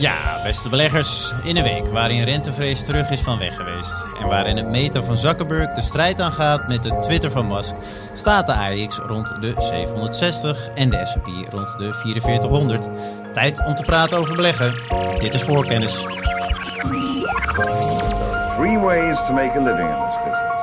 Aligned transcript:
Ja, 0.00 0.42
beste 0.42 0.68
beleggers, 0.68 1.32
in 1.42 1.56
een 1.56 1.62
week 1.62 1.86
waarin 1.86 2.22
rentevrees 2.22 2.84
terug 2.84 3.10
is 3.10 3.20
van 3.20 3.38
weg 3.38 3.56
geweest 3.56 4.06
en 4.20 4.28
waarin 4.28 4.56
het 4.56 4.66
meta 4.66 5.02
van 5.02 5.16
Zuckerberg 5.16 5.72
de 5.74 5.82
strijd 5.82 6.20
aangaat 6.20 6.68
met 6.68 6.82
de 6.82 6.98
Twitter 7.00 7.30
van 7.30 7.46
Musk, 7.46 7.74
staat 8.12 8.46
de 8.46 8.54
AX 8.54 8.96
rond 8.96 9.40
de 9.40 9.54
760 9.58 10.68
en 10.74 10.90
de 10.90 11.06
S&P 11.06 11.52
rond 11.52 11.78
de 11.78 11.92
4400. 11.92 12.88
Tijd 13.32 13.66
om 13.66 13.74
te 13.74 13.82
praten 13.82 14.18
over 14.18 14.36
beleggen. 14.36 14.74
Dit 15.18 15.34
is 15.34 15.42
voorkennis. 15.42 15.92
Three 18.56 18.78
ways 18.78 19.26
to 19.26 19.32
make 19.32 19.52
a 19.56 19.62
living 19.62 19.88
in 19.88 20.04
this 20.06 20.16
business. 20.24 20.62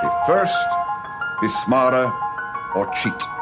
Be 0.00 0.22
first, 0.26 0.68
be 1.40 1.48
smarter, 1.48 2.12
or 2.74 2.88
cheat. 2.94 3.37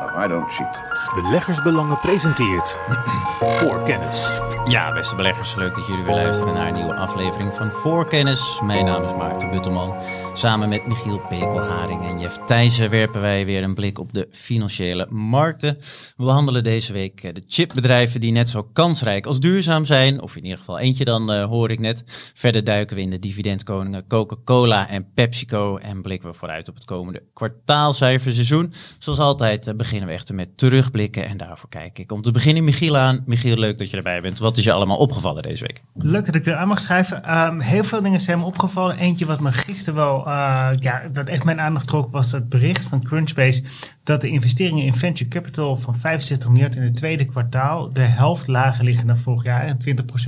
No, 0.00 0.24
I 0.24 0.28
don't 0.28 0.50
cheat. 0.50 0.88
Beleggersbelangen 1.14 1.98
presenteert 1.98 2.76
voor 3.58 3.82
kennis. 3.82 4.32
Ja, 4.68 4.92
beste 4.92 5.16
beleggers, 5.16 5.54
leuk 5.54 5.74
dat 5.74 5.86
jullie 5.86 6.04
weer 6.04 6.14
luisteren 6.14 6.54
naar 6.54 6.68
een 6.68 6.74
nieuwe 6.74 6.94
aflevering 6.94 7.54
van 7.54 7.70
Voorkennis. 7.70 8.60
Mijn 8.64 8.84
naam 8.84 9.04
is 9.04 9.14
Maarten 9.14 9.50
Buttelman. 9.50 9.94
Samen 10.34 10.68
met 10.68 10.86
Michiel 10.86 11.18
Pekelharing 11.28 12.02
en 12.02 12.20
Jeff 12.20 12.38
Thijssen 12.46 12.90
werpen 12.90 13.20
wij 13.20 13.44
weer 13.44 13.62
een 13.62 13.74
blik 13.74 13.98
op 13.98 14.12
de 14.12 14.28
financiële 14.30 15.06
markten. 15.10 15.76
We 16.16 16.24
behandelen 16.24 16.62
deze 16.62 16.92
week 16.92 17.22
eh, 17.22 17.34
de 17.34 17.42
chipbedrijven 17.46 18.20
die 18.20 18.32
net 18.32 18.48
zo 18.48 18.62
kansrijk 18.72 19.26
als 19.26 19.40
duurzaam 19.40 19.84
zijn. 19.84 20.20
Of 20.20 20.36
in 20.36 20.42
ieder 20.42 20.58
geval 20.58 20.78
eentje 20.78 21.04
dan, 21.04 21.32
uh, 21.32 21.44
hoor 21.44 21.70
ik 21.70 21.78
net. 21.78 22.02
Verder 22.34 22.64
duiken 22.64 22.96
we 22.96 23.02
in 23.02 23.10
de 23.10 23.18
dividendkoningen 23.18 24.06
Coca-Cola 24.06 24.88
en 24.88 25.12
PepsiCo. 25.14 25.76
En 25.76 26.02
blikken 26.02 26.30
we 26.30 26.36
vooruit 26.36 26.68
op 26.68 26.74
het 26.74 26.84
komende 26.84 27.22
kwartaalcijferseizoen. 27.34 28.72
Zoals 28.98 29.18
altijd 29.18 29.66
uh, 29.66 29.74
beginnen 29.88 30.08
we 30.08 30.14
echter 30.14 30.34
met 30.34 30.58
terugblikken. 30.58 31.26
En 31.26 31.36
daarvoor 31.36 31.68
kijk 31.68 31.98
ik 31.98 32.12
om 32.12 32.22
te 32.22 32.30
beginnen 32.30 32.64
Michiel 32.64 32.96
aan. 32.96 33.22
Michiel, 33.26 33.56
leuk 33.56 33.78
dat 33.78 33.90
je 33.90 33.96
erbij 33.96 34.20
bent. 34.20 34.38
Wat 34.38 34.56
is 34.56 34.64
je 34.64 34.72
allemaal 34.72 34.96
opgevallen 34.96 35.42
deze 35.42 35.66
week? 35.66 35.82
Leuk 35.94 36.26
dat 36.26 36.34
ik 36.34 36.46
er 36.46 36.54
aan 36.54 36.68
mag 36.68 36.80
schrijven. 36.80 37.38
Um, 37.38 37.60
heel 37.60 37.84
veel 37.84 38.02
dingen 38.02 38.20
zijn 38.20 38.38
me 38.38 38.44
opgevallen. 38.44 38.96
Eentje 38.96 39.26
wat 39.26 39.40
me 39.40 39.52
gisteren 39.52 39.94
wel, 39.94 40.18
uh, 40.26 40.68
ja, 40.78 41.02
dat 41.12 41.28
echt 41.28 41.44
mijn 41.44 41.60
aandacht 41.60 41.86
trok, 41.86 42.12
was 42.12 42.32
het 42.32 42.48
bericht 42.48 42.84
van 42.84 43.02
Crunchbase 43.02 43.62
dat 44.08 44.20
de 44.20 44.28
investeringen 44.28 44.84
in 44.84 44.94
venture 44.94 45.30
capital 45.30 45.76
van 45.76 45.96
65 45.96 46.50
miljard 46.50 46.76
in 46.76 46.82
het 46.82 46.96
tweede 46.96 47.24
kwartaal 47.24 47.92
de 47.92 48.00
helft 48.00 48.46
lager 48.46 48.84
liggen 48.84 49.06
dan 49.06 49.18
vorig 49.18 49.44
jaar 49.44 49.66
en 49.66 49.78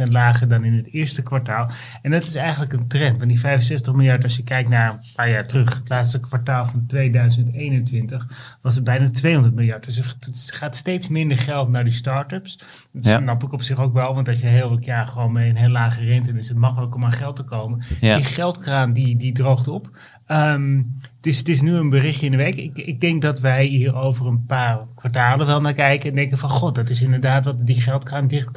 20% 0.09 0.11
lager 0.11 0.49
dan 0.49 0.65
in 0.65 0.75
het 0.75 0.93
eerste 0.93 1.23
kwartaal. 1.23 1.71
En 2.03 2.11
dat 2.11 2.23
is 2.23 2.35
eigenlijk 2.35 2.73
een 2.73 2.89
trend, 2.89 3.17
want 3.19 3.31
die 3.31 3.41
65 3.41 3.95
miljard, 3.95 4.23
als 4.23 4.37
je 4.37 4.43
kijkt 4.43 4.69
naar 4.69 4.91
een 4.91 4.99
paar 5.15 5.31
jaar 5.31 5.47
terug, 5.47 5.75
het 5.75 5.89
laatste 5.89 6.21
kwartaal 6.21 6.65
van 6.65 6.85
2021, 6.87 8.27
was 8.61 8.75
het 8.75 8.85
bijna 8.85 9.11
200 9.11 9.55
miljard. 9.55 9.85
Dus 9.85 9.97
het 9.97 10.51
gaat 10.55 10.77
steeds 10.77 11.09
minder 11.09 11.39
geld 11.39 11.69
naar 11.69 11.85
die 11.85 11.93
start-ups. 11.93 12.59
Dat 12.93 13.05
ja. 13.05 13.19
snap 13.19 13.43
ik 13.43 13.53
op 13.53 13.63
zich 13.63 13.79
ook 13.79 13.93
wel, 13.93 14.15
want 14.15 14.29
als 14.29 14.41
je 14.41 14.47
heel 14.47 14.71
het 14.71 14.85
jaar 14.85 15.07
gewoon 15.07 15.33
met 15.33 15.49
een 15.49 15.57
heel 15.57 15.69
lage 15.69 16.05
rente, 16.05 16.31
dan 16.31 16.41
is 16.41 16.49
het 16.49 16.59
makkelijk 16.59 16.95
om 16.95 17.05
aan 17.05 17.13
geld 17.13 17.37
te 17.37 17.43
komen. 17.43 17.85
Ja. 18.01 18.17
Die 18.17 18.25
geldkraan 18.25 18.93
die, 18.93 19.17
die 19.17 19.33
droogt 19.33 19.69
op. 19.69 19.91
Um, 20.33 20.97
het, 21.17 21.27
is, 21.27 21.39
het 21.39 21.49
is 21.49 21.61
nu 21.61 21.75
een 21.75 21.89
berichtje 21.89 22.27
in 22.27 22.33
de 22.33 22.39
week. 22.39 22.57
Ik, 22.57 22.79
ik 22.79 23.01
denk 23.01 23.23
dat 23.23 23.41
wij 23.41 23.65
hier 23.65 23.95
over 23.95 24.27
een 24.27 24.45
paar 24.47 24.87
kwartalen 24.95 25.47
wel 25.47 25.61
naar 25.61 25.73
kijken 25.73 26.09
en 26.09 26.15
denken 26.15 26.39
van 26.39 26.51
god, 26.51 26.75
dat 26.75 26.89
is 26.89 27.03
inderdaad 27.03 27.45
wat 27.45 27.67
die 27.67 27.81
geldkraan 27.81 28.27
dicht 28.27 28.55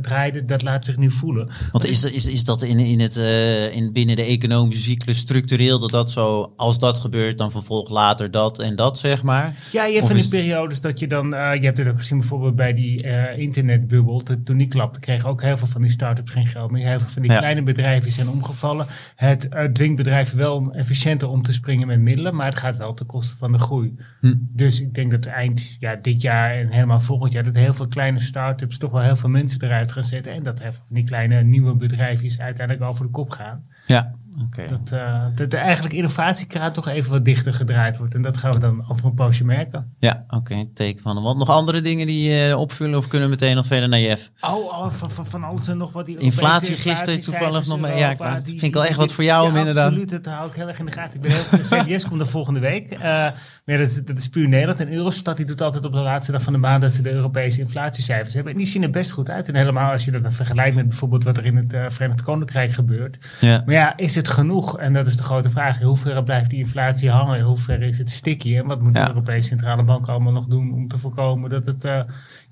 draaide, 0.00 0.44
dat 0.44 0.62
laat 0.62 0.84
zich 0.84 0.96
nu 0.96 1.10
voelen. 1.10 1.50
Want 1.72 1.86
is, 1.86 2.04
is, 2.04 2.26
is 2.26 2.44
dat 2.44 2.62
in, 2.62 2.78
in 2.78 3.00
het, 3.00 3.16
uh, 3.16 3.76
in, 3.76 3.92
binnen 3.92 4.16
de 4.16 4.22
economische 4.22 4.82
cyclus 4.82 5.18
structureel 5.18 5.78
dat 5.78 5.90
dat 5.90 6.10
zo, 6.10 6.52
als 6.56 6.78
dat 6.78 7.00
gebeurt, 7.00 7.38
dan 7.38 7.50
vervolgt 7.50 7.90
later 7.90 8.30
dat 8.30 8.58
en 8.58 8.76
dat, 8.76 8.98
zeg 8.98 9.22
maar? 9.22 9.54
Ja, 9.72 9.84
je 9.84 9.94
hebt 9.94 10.06
van 10.06 10.16
die 10.16 10.28
periodes 10.28 10.80
dat 10.80 11.00
je 11.00 11.06
dan, 11.06 11.34
uh, 11.34 11.54
je 11.54 11.64
hebt 11.64 11.78
het 11.78 11.88
ook 11.88 11.98
gezien 11.98 12.18
bijvoorbeeld 12.18 12.56
bij 12.56 12.74
die 12.74 13.06
uh, 13.06 13.38
internetbubbel, 13.80 14.42
toen 14.44 14.56
die 14.56 14.68
klapte, 14.68 15.00
kregen 15.00 15.28
ook 15.28 15.42
heel 15.42 15.56
veel 15.56 15.66
van 15.66 15.80
die 15.80 15.90
start-ups 15.90 16.30
geen 16.30 16.46
geld 16.46 16.70
meer. 16.70 16.86
Heel 16.86 16.98
veel 16.98 17.08
van 17.08 17.22
die 17.22 17.30
ja. 17.30 17.38
kleine 17.38 17.62
bedrijven 17.62 18.12
zijn 18.12 18.28
omgevallen. 18.28 18.86
Het 19.16 19.48
dwingt 19.72 19.96
bedrijven 19.96 20.38
wel 20.38 20.56
om 20.56 20.72
efficiënter 20.72 21.28
om 21.28 21.42
te 21.42 21.52
springen 21.52 21.86
met 21.86 22.00
middelen, 22.00 22.34
maar 22.34 22.46
het 22.46 22.58
gaat 22.58 22.76
wel 22.76 22.94
ten 22.94 23.06
koste 23.06 23.36
van 23.36 23.52
de 23.52 23.58
groei. 23.58 23.94
Hm. 24.20 24.34
Dus 24.38 24.80
ik 24.80 24.94
denk 24.94 25.10
dat 25.10 25.26
eind 25.26 25.76
ja, 25.78 25.94
dit 25.94 26.22
jaar 26.22 26.54
en 26.54 26.68
helemaal 26.68 27.00
volgend 27.00 27.32
jaar 27.32 27.44
dat 27.44 27.54
heel 27.54 27.74
veel 27.74 27.86
kleine 27.86 28.20
start-ups 28.20 28.78
toch 28.78 28.90
wel 28.90 29.02
heel 29.02 29.16
veel 29.16 29.30
mensen 29.30 29.62
eruit 29.62 29.92
gaan 29.92 30.02
zetten 30.02 30.32
en 30.32 30.42
dat 30.42 30.60
even 30.60 30.82
die 30.88 31.04
kleine 31.04 31.42
nieuwe 31.42 31.74
bedrijfjes 31.74 32.40
uiteindelijk 32.40 32.88
over 32.88 33.04
de 33.04 33.10
kop 33.10 33.30
gaan. 33.30 33.64
Ja. 33.86 34.14
Okay. 34.42 34.66
Dat, 34.66 34.90
uh, 34.94 35.26
dat 35.34 35.50
de 35.50 35.56
eigenlijk 35.56 35.94
innovatiekraan 35.94 36.72
toch 36.72 36.88
even 36.88 37.10
wat 37.10 37.24
dichter 37.24 37.54
gedraaid 37.54 37.98
wordt. 37.98 38.14
En 38.14 38.22
dat 38.22 38.36
gaan 38.36 38.52
we 38.52 38.58
dan 38.58 38.84
over 38.88 39.06
een 39.06 39.14
poosje 39.14 39.44
merken. 39.44 39.94
Ja, 39.98 40.24
oké. 40.26 40.36
Okay, 40.36 40.70
teken 40.74 41.02
van. 41.02 41.22
Want 41.22 41.38
nog 41.38 41.48
andere 41.48 41.80
dingen 41.80 42.06
die 42.06 42.48
uh, 42.48 42.58
opvullen 42.58 42.98
of 42.98 43.08
kunnen 43.08 43.28
we 43.28 43.34
meteen 43.34 43.56
nog 43.56 43.66
verder 43.66 43.88
naar 43.88 44.00
Jeff? 44.00 44.30
Oh, 44.40 44.64
oh 44.64 44.90
van, 44.90 45.10
van, 45.10 45.26
van, 45.26 45.44
alles 45.44 45.68
en 45.68 45.76
nog 45.76 45.92
wat. 45.92 46.06
Die 46.06 46.18
inflatie 46.18 46.76
gisteren 46.76 47.20
toevallig 47.20 47.66
nog 47.66 47.80
mee. 47.80 47.98
Ja, 47.98 48.10
ik 48.10 48.46
vind 48.46 48.62
ik 48.62 48.74
wel 48.74 48.84
echt 48.84 48.96
wat 48.96 49.12
voor 49.12 49.24
jou 49.24 49.48
om 49.48 49.56
inderdaad. 49.56 49.86
Absoluut, 49.86 50.10
dat 50.10 50.26
hou 50.26 50.48
ik 50.48 50.54
heel 50.54 50.68
erg 50.68 50.78
in 50.78 50.84
de 50.84 50.92
gaten. 50.92 51.14
Ik 51.14 51.20
ben 51.20 51.30
heel 51.30 51.44
de 51.50 51.84
CBS 51.94 52.08
komt 52.08 52.20
er 52.20 52.26
volgende 52.26 52.60
week. 52.60 52.98
Uh, 52.98 53.26
maar 53.64 53.78
dat 53.78 53.86
is, 53.86 54.04
dat 54.04 54.18
is 54.18 54.28
puur 54.28 54.48
Nederland. 54.48 54.80
En 54.80 54.92
Eurostat 54.92 55.36
die 55.36 55.46
doet 55.46 55.60
altijd 55.60 55.84
op 55.84 55.92
de 55.92 55.98
laatste 55.98 56.32
dag 56.32 56.42
van 56.42 56.52
de 56.52 56.58
maand 56.58 56.82
dat 56.82 56.92
ze 56.92 57.02
de 57.02 57.10
Europese 57.10 57.60
inflatiecijfers 57.60 58.34
hebben. 58.34 58.52
En 58.52 58.58
die 58.58 58.66
zien 58.66 58.82
er 58.82 58.90
best 58.90 59.10
goed 59.10 59.30
uit. 59.30 59.48
En 59.48 59.54
helemaal 59.54 59.90
als 59.90 60.04
je 60.04 60.10
dat 60.10 60.22
dan 60.22 60.32
vergelijkt 60.32 60.76
met 60.76 60.88
bijvoorbeeld 60.88 61.24
wat 61.24 61.36
er 61.36 61.44
in 61.44 61.56
het 61.56 61.72
uh, 61.72 61.84
Verenigd 61.88 62.22
Koninkrijk 62.22 62.70
gebeurt. 62.70 63.18
Ja. 63.40 63.62
Maar 63.66 63.74
ja, 63.74 63.96
is 63.96 64.14
het 64.14 64.28
genoeg? 64.28 64.78
En 64.78 64.92
dat 64.92 65.06
is 65.06 65.16
de 65.16 65.22
grote 65.22 65.50
vraag. 65.50 65.80
In 65.80 65.86
hoeverre 65.86 66.22
blijft 66.22 66.50
die 66.50 66.58
inflatie 66.58 67.10
hangen? 67.10 67.38
In 67.38 67.44
hoeverre 67.44 67.86
is 67.86 67.98
het 67.98 68.10
sticky? 68.10 68.56
En 68.56 68.66
wat 68.66 68.80
moet 68.80 68.94
ja. 68.94 69.02
de 69.02 69.08
Europese 69.08 69.48
Centrale 69.48 69.82
Bank 69.82 70.08
allemaal 70.08 70.32
nog 70.32 70.46
doen 70.46 70.72
om 70.72 70.88
te 70.88 70.98
voorkomen 70.98 71.50
dat 71.50 71.66
het 71.66 71.84
uh, 71.84 72.00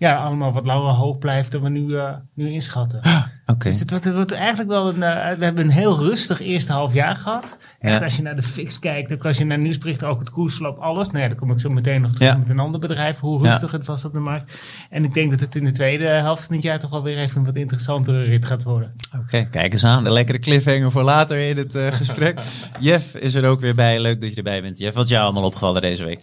ja, 0.02 0.24
allemaal 0.24 0.52
wat 0.52 0.66
langer 0.66 0.92
hoog 0.92 1.18
blijft 1.18 1.52
dan 1.52 1.62
we 1.62 1.68
nu, 1.68 1.80
uh, 1.80 2.10
nu 2.34 2.50
inschatten? 2.50 3.00
Okay. 3.46 3.70
Dus 3.70 3.80
het 3.80 3.90
wordt, 3.90 4.04
het 4.04 4.14
wordt 4.14 4.32
eigenlijk 4.32 4.70
wel 4.70 4.88
een. 4.88 4.94
Uh, 4.94 5.32
we 5.38 5.44
hebben 5.44 5.64
een 5.64 5.70
heel 5.70 5.98
rustig 5.98 6.40
eerste 6.40 6.72
half 6.72 6.92
jaar 6.92 7.16
gehad. 7.16 7.58
Echt, 7.80 7.98
ja. 7.98 8.04
als 8.04 8.16
je 8.16 8.22
naar 8.22 8.36
de 8.36 8.42
fix 8.42 8.78
kijkt, 8.78 9.12
ook 9.12 9.26
als 9.26 9.38
je 9.38 9.44
naar 9.44 9.58
nieuwsberichten, 9.58 10.08
ook 10.08 10.18
het 10.18 10.30
koersverloop, 10.30 10.78
alles. 10.78 11.10
Nou 11.10 11.22
ja, 11.22 11.28
dan 11.28 11.36
kom 11.36 11.50
ik 11.50 11.60
zo 11.60 11.70
meteen 11.70 12.00
nog 12.00 12.12
terug 12.12 12.28
ja. 12.28 12.36
met 12.36 12.48
een 12.48 12.58
ander 12.58 12.80
bedrijf, 12.80 13.18
hoe 13.18 13.42
rustig 13.42 13.70
ja. 13.70 13.76
het 13.76 13.86
was 13.86 14.04
op 14.04 14.12
de 14.12 14.18
markt. 14.18 14.58
En 14.90 15.04
ik 15.04 15.14
denk 15.14 15.30
dat 15.30 15.40
het 15.40 15.56
in 15.56 15.64
de 15.64 15.70
tweede 15.70 16.04
helft 16.04 16.44
van 16.44 16.54
het 16.54 16.64
jaar 16.64 16.78
toch 16.78 16.90
wel 16.90 17.02
weer 17.02 17.18
even 17.18 17.38
een 17.38 17.44
wat 17.44 17.56
interessantere 17.56 18.22
rit 18.22 18.46
gaat 18.46 18.62
worden. 18.62 18.94
Oké, 19.14 19.22
okay, 19.22 19.44
kijk 19.44 19.72
eens 19.72 19.84
aan. 19.84 20.04
De 20.04 20.10
lekkere 20.10 20.38
cliffhanger 20.38 20.90
voor 20.90 21.02
later 21.02 21.38
in 21.38 21.56
het 21.56 21.74
uh, 21.74 21.92
gesprek. 21.92 22.40
Jeff 22.80 23.14
is 23.14 23.34
er 23.34 23.44
ook 23.44 23.60
weer 23.60 23.74
bij. 23.74 24.00
Leuk 24.00 24.20
dat 24.20 24.30
je 24.30 24.36
erbij 24.36 24.62
bent. 24.62 24.78
Jeff, 24.78 24.96
wat 24.96 25.08
jou 25.08 25.24
allemaal 25.24 25.44
opgevallen 25.44 25.80
deze 25.80 26.04
week? 26.04 26.20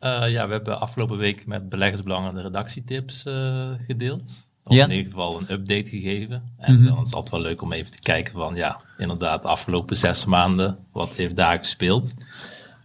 Uh, 0.00 0.30
ja, 0.30 0.46
we 0.46 0.52
hebben 0.52 0.80
afgelopen 0.80 1.18
week 1.18 1.46
met 1.46 1.68
beleggersbelangen 1.68 2.34
de 2.34 2.40
redactietips 2.40 3.26
uh, 3.26 3.68
gedeeld. 3.86 4.48
Of 4.64 4.74
ja. 4.74 4.84
in 4.84 4.90
ieder 4.90 5.10
geval 5.12 5.40
een 5.40 5.52
update 5.52 5.90
gegeven. 5.90 6.42
En 6.58 6.72
mm 6.72 6.78
-hmm. 6.78 6.86
dan 6.86 6.98
is 6.98 7.04
het 7.04 7.14
altijd 7.14 7.34
wel 7.34 7.50
leuk 7.50 7.62
om 7.62 7.72
even 7.72 7.90
te 7.90 8.00
kijken 8.00 8.32
van, 8.32 8.54
ja, 8.54 8.80
inderdaad, 8.98 9.42
de 9.42 9.48
afgelopen 9.48 9.96
zes 9.96 10.24
maanden, 10.24 10.78
wat 10.92 11.12
heeft 11.12 11.36
daar 11.36 11.58
gespeeld? 11.58 12.14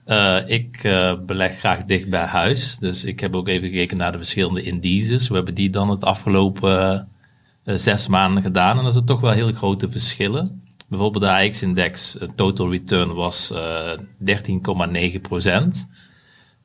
Uh, 0.07 0.37
ik 0.45 0.81
beleg 1.25 1.57
graag 1.57 1.85
dicht 1.85 2.09
bij 2.09 2.25
huis. 2.25 2.77
Dus 2.77 3.03
ik 3.03 3.19
heb 3.19 3.35
ook 3.35 3.47
even 3.47 3.67
gekeken 3.67 3.97
naar 3.97 4.11
de 4.11 4.17
verschillende 4.17 4.61
indices. 4.61 5.27
We 5.27 5.35
hebben 5.35 5.53
die 5.53 5.69
dan 5.69 5.89
het 5.89 6.03
afgelopen 6.03 7.07
zes 7.63 8.07
maanden 8.07 8.43
gedaan. 8.43 8.79
En 8.79 8.85
er 8.85 8.91
zijn 8.91 9.05
toch 9.05 9.21
wel 9.21 9.31
heel 9.31 9.51
grote 9.51 9.91
verschillen. 9.91 10.63
Bijvoorbeeld 10.87 11.23
de 11.23 11.31
AX-index, 11.31 12.17
total 12.35 12.71
return 12.71 13.13
was 13.13 13.53
13,9 13.53 15.21
procent. 15.21 15.87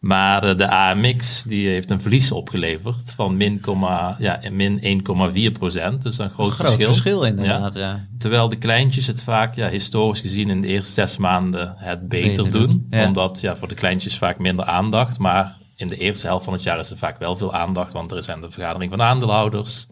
Maar 0.00 0.56
de 0.56 0.68
AMX 0.68 1.42
die 1.42 1.68
heeft 1.68 1.90
een 1.90 2.00
verlies 2.00 2.32
opgeleverd 2.32 3.12
van 3.12 3.36
min, 3.36 3.60
ja, 4.18 4.40
min 4.50 5.02
1,4 5.50 5.52
procent. 5.52 6.02
Dus 6.02 6.18
een 6.18 6.30
groot, 6.30 6.46
een 6.46 6.52
groot 6.52 6.66
verschil. 6.66 6.88
verschil 6.88 7.24
inderdaad, 7.24 7.74
ja. 7.74 7.80
ja. 7.80 8.06
Terwijl 8.18 8.48
de 8.48 8.56
kleintjes 8.56 9.06
het 9.06 9.22
vaak 9.22 9.54
ja, 9.54 9.68
historisch 9.68 10.20
gezien 10.20 10.50
in 10.50 10.60
de 10.60 10.68
eerste 10.68 10.92
zes 10.92 11.16
maanden 11.16 11.74
het 11.76 12.08
beter, 12.08 12.28
beter 12.28 12.50
doen. 12.50 12.86
doen. 12.90 13.06
Omdat 13.06 13.40
ja, 13.40 13.56
voor 13.56 13.68
de 13.68 13.74
kleintjes 13.74 14.18
vaak 14.18 14.38
minder 14.38 14.64
aandacht. 14.64 15.18
Maar 15.18 15.56
in 15.76 15.86
de 15.86 15.96
eerste 15.96 16.26
helft 16.26 16.44
van 16.44 16.52
het 16.52 16.62
jaar 16.62 16.78
is 16.78 16.90
er 16.90 16.98
vaak 16.98 17.18
wel 17.18 17.36
veel 17.36 17.54
aandacht. 17.54 17.92
Want 17.92 18.12
er 18.12 18.22
zijn 18.22 18.40
de 18.40 18.50
vergadering 18.50 18.90
van 18.90 19.02
aandeelhouders. 19.02 19.86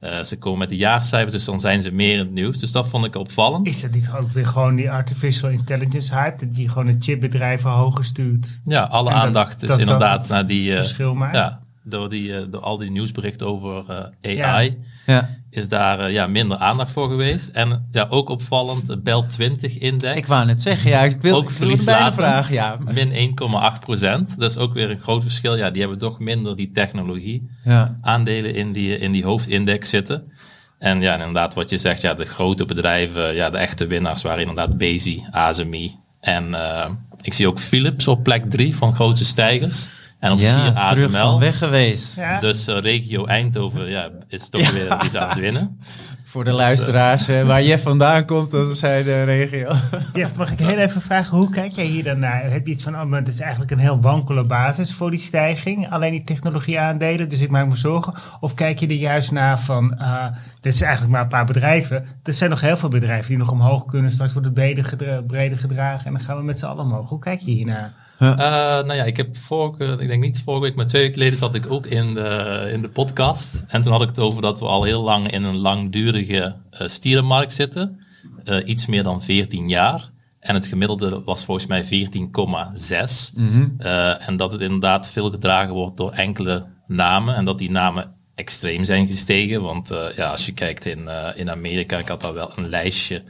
Uh, 0.00 0.22
ze 0.22 0.38
komen 0.38 0.58
met 0.58 0.68
de 0.68 0.76
jaarcijfers, 0.76 1.32
dus 1.32 1.44
dan 1.44 1.60
zijn 1.60 1.82
ze 1.82 1.90
meer 1.90 2.12
in 2.12 2.18
het 2.18 2.30
nieuws. 2.30 2.58
Dus 2.58 2.72
dat 2.72 2.88
vond 2.88 3.04
ik 3.04 3.16
opvallend. 3.16 3.66
Is 3.66 3.80
dat 3.80 3.90
niet 3.90 4.10
ook 4.16 4.30
weer 4.30 4.46
gewoon 4.46 4.74
die 4.74 4.90
artificial 4.90 5.50
intelligence 5.50 6.14
hype? 6.14 6.46
Dat 6.46 6.54
die 6.54 6.68
gewoon 6.68 6.86
de 6.86 6.96
chipbedrijven 6.98 7.70
hoger 7.70 8.04
stuurt? 8.04 8.60
Ja, 8.64 8.82
alle 8.82 9.10
aandacht 9.10 9.60
dat, 9.60 9.70
is 9.70 9.76
inderdaad 9.76 10.28
naar 10.28 10.46
die... 10.46 10.70
Uh, 10.70 10.76
verschil 10.76 11.14
maakt? 11.14 11.36
Ja, 11.36 11.60
door, 11.90 12.08
die, 12.08 12.28
uh, 12.28 12.38
door 12.50 12.60
al 12.60 12.78
die 12.78 12.90
nieuwsberichten 12.90 13.46
over 13.46 13.84
uh, 14.22 14.42
AI... 14.42 14.78
Ja. 15.06 15.28
is 15.50 15.68
daar 15.68 16.00
uh, 16.00 16.12
ja, 16.12 16.26
minder 16.26 16.56
aandacht 16.56 16.92
voor 16.92 17.08
geweest. 17.08 17.48
En 17.48 17.88
ja, 17.92 18.06
ook 18.10 18.28
opvallend, 18.28 18.86
de 18.86 18.98
Bel 18.98 19.26
20 19.26 19.78
index. 19.78 20.16
Ik 20.16 20.26
wou 20.26 20.46
net 20.46 20.62
zeggen, 20.62 20.90
ja, 20.90 21.00
ik 21.00 21.22
wil, 21.22 21.36
ook 21.36 21.50
ik 21.50 21.56
wil 21.56 21.76
bijna 21.84 22.12
vragen. 22.12 22.54
Ja. 22.54 22.78
Min 22.92 23.36
1,8 23.74 23.80
procent. 23.80 24.38
Dat 24.38 24.50
is 24.50 24.56
ook 24.56 24.74
weer 24.74 24.90
een 24.90 25.00
groot 25.00 25.22
verschil. 25.22 25.56
Ja, 25.56 25.70
die 25.70 25.80
hebben 25.80 25.98
toch 25.98 26.18
minder 26.18 26.56
die 26.56 26.70
technologie 26.72 27.50
ja. 27.64 27.98
aandelen 28.00 28.54
in 28.54 28.72
die, 28.72 28.98
in 28.98 29.12
die 29.12 29.24
hoofdindex 29.24 29.90
zitten. 29.90 30.32
En 30.78 31.00
ja, 31.00 31.12
inderdaad, 31.12 31.54
wat 31.54 31.70
je 31.70 31.78
zegt, 31.78 32.00
ja, 32.00 32.14
de 32.14 32.24
grote 32.24 32.64
bedrijven, 32.64 33.34
ja, 33.34 33.50
de 33.50 33.58
echte 33.58 33.86
winnaars 33.86 34.22
waren 34.22 34.40
inderdaad 34.40 34.76
Bezi, 34.76 35.26
ASMI. 35.30 35.96
En 36.20 36.48
uh, 36.48 36.86
ik 37.22 37.32
zie 37.32 37.48
ook 37.48 37.60
Philips 37.60 38.08
op 38.08 38.22
plek 38.22 38.50
3 38.50 38.76
van 38.76 38.94
grootste 38.94 39.24
stijgers. 39.24 39.90
En 40.20 40.32
op 40.32 40.38
Ja, 40.38 40.62
4 40.62 40.72
terug 40.94 41.04
ASML. 41.14 41.30
van 41.30 41.38
weg 41.40 41.58
geweest. 41.58 42.16
Ja. 42.16 42.40
Dus 42.40 42.66
eh, 42.66 42.78
regio 42.80 43.24
Eindhoven 43.24 43.88
ja, 43.90 44.08
is 44.28 44.48
toch 44.48 44.72
weer 44.72 45.04
iets 45.04 45.16
aan 45.16 45.28
het 45.28 45.38
winnen. 45.38 45.78
Voor 46.24 46.44
de 46.44 46.52
luisteraars, 46.52 47.28
eh, 47.28 47.42
waar 47.46 47.62
Jeff 47.62 47.82
vandaan 47.82 48.24
komt, 48.24 48.50
dat 48.50 48.78
zijn 48.78 49.04
de 49.04 49.22
regio. 49.22 49.72
Jeff, 50.12 50.34
mag 50.34 50.52
ik 50.52 50.58
heel 50.58 50.78
even 50.78 51.00
vragen, 51.00 51.36
hoe 51.36 51.50
kijk 51.50 51.72
jij 51.72 51.84
hier 51.84 52.04
dan 52.04 52.18
naar? 52.18 52.50
Heb 52.50 52.66
je 52.66 52.72
iets 52.72 52.82
van, 52.82 52.94
oh, 53.00 53.04
maar 53.04 53.18
het 53.18 53.28
is 53.28 53.40
eigenlijk 53.40 53.70
een 53.70 53.78
heel 53.78 54.00
wankele 54.00 54.44
basis 54.44 54.92
voor 54.94 55.10
die 55.10 55.20
stijging, 55.20 55.90
alleen 55.90 56.10
die 56.10 56.24
technologie-aandelen, 56.24 57.28
dus 57.28 57.40
ik 57.40 57.50
maak 57.50 57.66
me 57.68 57.76
zorgen? 57.76 58.14
Of 58.40 58.54
kijk 58.54 58.78
je 58.78 58.86
er 58.86 58.92
juist 58.92 59.32
naar 59.32 59.60
van, 59.60 59.94
eh 59.98 60.24
het 60.56 60.66
is 60.66 60.80
eigenlijk 60.80 61.12
maar 61.12 61.22
een 61.22 61.28
paar 61.28 61.44
bedrijven, 61.46 62.04
er 62.22 62.32
zijn 62.32 62.50
nog 62.50 62.60
heel 62.60 62.76
veel 62.76 62.88
bedrijven 62.88 63.28
die 63.28 63.38
nog 63.38 63.50
omhoog 63.50 63.84
kunnen, 63.84 64.10
straks 64.12 64.32
wordt 64.32 64.46
het 64.46 64.56
breder, 64.56 64.84
gedra- 64.84 65.20
breder 65.26 65.58
gedragen 65.58 66.06
en 66.06 66.12
dan 66.12 66.22
gaan 66.22 66.36
we 66.36 66.42
met 66.42 66.58
z'n 66.58 66.66
allen 66.66 66.84
omhoog. 66.84 67.08
Hoe 67.08 67.18
kijk 67.18 67.40
je 67.40 67.50
hiernaar? 67.50 67.92
Eh, 68.20 68.36
nou 68.36 68.94
ja, 68.94 69.04
ik 69.04 69.16
heb 69.16 69.36
vorige, 69.36 69.96
ik 69.98 70.08
denk 70.08 70.22
niet 70.22 70.42
vorige 70.44 70.62
week, 70.62 70.74
maar 70.74 70.86
twee 70.86 71.02
weken 71.02 71.16
geleden 71.18 71.38
zat 71.38 71.54
ik 71.54 71.70
ook 71.70 71.86
in 71.86 72.14
de, 72.14 72.70
in 72.72 72.82
de 72.82 72.88
podcast. 72.88 73.64
En 73.66 73.82
toen 73.82 73.92
had 73.92 74.02
ik 74.02 74.08
het 74.08 74.18
over 74.18 74.42
dat 74.42 74.60
we 74.60 74.66
al 74.66 74.82
heel 74.82 75.02
lang 75.02 75.30
in 75.30 75.42
een 75.42 75.56
langdurige 75.56 76.56
eh 76.70 76.88
stierenmarkt 76.88 77.52
zitten. 77.52 77.98
Eh, 78.44 78.56
iets 78.64 78.86
meer 78.86 79.02
dan 79.02 79.22
14 79.22 79.68
jaar. 79.68 80.10
En 80.40 80.54
het 80.54 80.66
gemiddelde 80.66 81.22
was 81.24 81.44
volgens 81.44 81.66
mij 81.66 81.84
14,6. 81.84 83.32
Eh, 83.78 84.28
en 84.28 84.36
dat 84.36 84.52
het 84.52 84.60
inderdaad 84.60 85.10
veel 85.10 85.30
gedragen 85.30 85.74
wordt 85.74 85.96
door 85.96 86.12
enkele 86.12 86.66
namen. 86.86 87.34
En 87.34 87.44
dat 87.44 87.58
die 87.58 87.70
namen 87.70 88.14
extreem 88.34 88.84
zijn 88.84 89.08
gestegen. 89.08 89.62
Want 89.62 89.88
ja, 90.16 90.30
als 90.30 90.46
je 90.46 90.52
kijkt 90.52 90.86
in, 90.86 91.08
in 91.34 91.50
Amerika, 91.50 91.98
ik 91.98 92.08
had 92.08 92.20
daar 92.20 92.34
wel 92.34 92.52
een 92.56 92.68
lijstje 92.68 93.22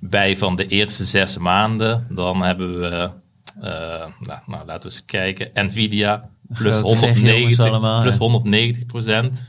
bij 0.00 0.36
van 0.36 0.56
de 0.56 0.66
eerste 0.66 1.04
zes 1.04 1.38
maanden. 1.38 2.06
Dan 2.10 2.42
hebben 2.42 2.80
we, 2.80 3.10
nou, 3.60 4.10
nou, 4.46 4.66
laten 4.66 4.88
we 4.88 4.94
eens 4.94 5.04
kijken, 5.04 5.50
Nvidia 5.54 6.28
plus 6.54 6.76
Grote 6.76 6.98
tech-jongens 6.98 7.56
190, 7.56 7.68
allemaal, 7.68 8.00
plus 8.02 8.12
ja. 8.14 8.20
190 8.20 8.86
procent. 8.86 9.42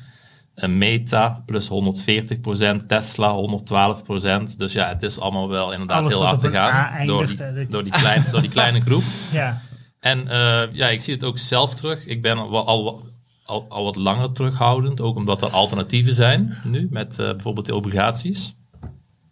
Meta 0.67 1.43
plus 1.45 1.67
140 1.67 2.39
procent, 2.41 2.87
Tesla 2.87 3.31
112 3.33 4.03
procent. 4.03 4.57
Dus 4.57 4.73
ja, 4.73 4.87
het 4.87 5.03
is 5.03 5.19
allemaal 5.19 5.49
wel 5.49 5.71
inderdaad 5.71 5.97
Alles 5.99 6.13
heel 6.13 6.25
hard 6.25 6.39
te 6.39 6.49
gaan 6.49 7.05
door 7.07 7.27
die, 7.27 7.35
dit- 7.53 7.71
door, 7.71 7.83
die 7.83 7.91
klein, 7.91 8.23
door 8.31 8.41
die 8.41 8.49
kleine 8.49 8.81
groep. 8.81 9.03
Ja, 9.31 9.61
En 9.99 10.27
eh, 10.27 10.61
ja, 10.73 10.87
ik 10.87 11.01
zie 11.01 11.13
het 11.13 11.23
ook 11.23 11.37
zelf 11.37 11.73
terug. 11.75 12.05
Ik 12.05 12.21
ben 12.21 12.37
al, 12.37 12.65
al, 12.67 13.01
al, 13.45 13.65
al 13.69 13.83
wat 13.83 13.95
langer 13.95 14.31
terughoudend, 14.31 15.01
ook 15.01 15.15
omdat 15.15 15.41
er 15.41 15.49
alternatieven 15.49 16.13
zijn 16.13 16.57
nu 16.63 16.87
met 16.91 17.19
eh, 17.19 17.29
bijvoorbeeld 17.29 17.65
de 17.65 17.75
obligaties. 17.75 18.55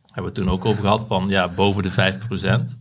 Hebben 0.06 0.34
we 0.34 0.40
het 0.40 0.48
toen 0.48 0.50
ook 0.50 0.66
over 0.66 0.82
gehad 0.84 1.06
van 1.08 1.28
ja, 1.30 1.48
boven 1.50 1.84
de 1.84 1.92
5%. 1.92 2.78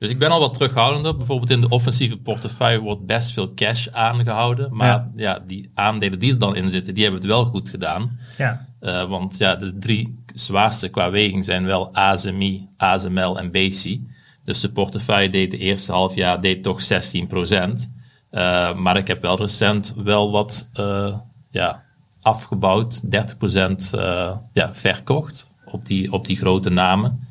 Dus 0.00 0.10
ik 0.10 0.18
ben 0.18 0.30
al 0.30 0.40
wat 0.40 0.54
terughoudender. 0.54 1.16
Bijvoorbeeld 1.16 1.50
in 1.50 1.60
de 1.60 1.68
offensieve 1.68 2.16
portefeuille 2.16 2.80
wordt 2.80 3.06
best 3.06 3.32
veel 3.32 3.54
cash 3.54 3.88
aangehouden. 3.88 4.68
Maar 4.72 4.86
Ja. 4.86 5.10
ja. 5.16 5.38
die 5.46 5.70
aandelen 5.74 6.18
die 6.18 6.32
er 6.32 6.38
dan 6.38 6.56
in 6.56 6.70
zitten, 6.70 6.94
die 6.94 7.02
hebben 7.02 7.20
het 7.20 7.30
wel 7.30 7.44
goed 7.44 7.68
gedaan. 7.68 8.18
ja. 8.38 8.68
Eh, 8.80 9.08
want 9.08 9.38
ja, 9.38 9.56
de 9.56 9.78
drie 9.78 10.24
zwaarste 10.34 10.88
qua 10.88 11.10
weging 11.10 11.44
zijn 11.44 11.64
wel 11.64 11.94
ASMI, 11.94 12.68
ASML 12.76 13.38
en 13.38 13.50
BC. 13.50 13.98
Dus 14.44 14.60
de 14.60 14.72
portefeuille 14.72 15.30
deed 15.30 15.50
de 15.50 15.58
eerste 15.58 15.92
half 15.92 16.14
jaar 16.14 16.40
deed 16.40 16.62
toch 16.62 16.80
16%. 16.82 17.92
Eh, 18.30 18.74
maar 18.74 18.96
ik 18.96 19.06
heb 19.06 19.22
wel 19.22 19.36
recent 19.36 19.94
wel 19.96 20.30
wat 20.30 20.68
eh, 20.72 21.18
ja, 21.50 21.84
afgebouwd, 22.20 23.02
30% 23.04 23.94
eh, 23.94 24.36
ja, 24.52 24.74
verkocht 24.74 25.52
op 25.64 25.86
die, 25.86 26.12
op 26.12 26.26
die 26.26 26.36
grote 26.36 26.70
namen. 26.70 27.28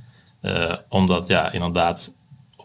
Omdat 0.89 1.27
ja, 1.27 1.51
inderdaad 1.51 2.13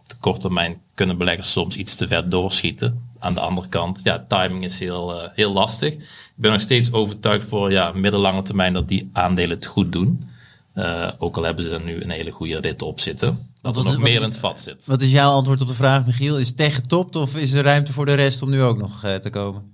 de 0.06 0.14
korte 0.20 0.40
termijn 0.40 0.80
kunnen 0.94 1.18
beleggers 1.18 1.52
soms 1.52 1.76
iets 1.76 1.96
te 1.96 2.06
ver 2.06 2.28
doorschieten. 2.28 3.02
Aan 3.18 3.34
de 3.34 3.40
andere 3.40 3.68
kant, 3.68 4.00
ja, 4.02 4.24
timing 4.28 4.64
is 4.64 4.78
heel, 4.78 5.20
eh, 5.22 5.28
heel 5.34 5.52
lastig. 5.52 5.92
Ik 5.94 6.00
ben 6.34 6.52
nog 6.52 6.60
steeds 6.60 6.92
overtuigd 6.92 7.48
voor 7.48 7.70
ja, 7.72 7.92
middellange 7.94 8.42
termijn 8.42 8.72
dat 8.72 8.88
die 8.88 9.10
aandelen 9.12 9.56
het 9.56 9.66
goed 9.66 9.92
doen. 9.92 10.28
Eh, 10.72 11.08
ook 11.18 11.36
al 11.36 11.42
hebben 11.42 11.64
ze 11.64 11.70
er 11.70 11.80
nu 11.84 12.02
een 12.02 12.10
hele 12.10 12.30
goede 12.30 12.60
rit 12.60 12.82
op 12.82 13.00
zitten. 13.00 13.48
Dat 13.60 13.74
wat 13.74 13.84
er 13.84 13.90
is- 13.90 13.96
nog 13.96 14.06
meer 14.06 14.16
in 14.16 14.22
het 14.22 14.36
vat 14.36 14.60
zit. 14.60 14.86
Wat 14.86 15.02
is 15.02 15.10
jouw 15.10 15.32
antwoord 15.32 15.60
op 15.60 15.68
de 15.68 15.74
vraag, 15.74 16.06
Michiel? 16.06 16.38
Is 16.38 16.54
tech 16.54 16.74
getopt 16.74 17.16
of 17.16 17.36
is 17.36 17.52
er 17.52 17.64
ruimte 17.64 17.92
voor 17.92 18.06
de 18.06 18.14
rest 18.14 18.42
om 18.42 18.50
nu 18.50 18.62
ook 18.62 18.78
nog 18.78 19.04
eh, 19.04 19.14
te 19.14 19.30
komen? 19.30 19.72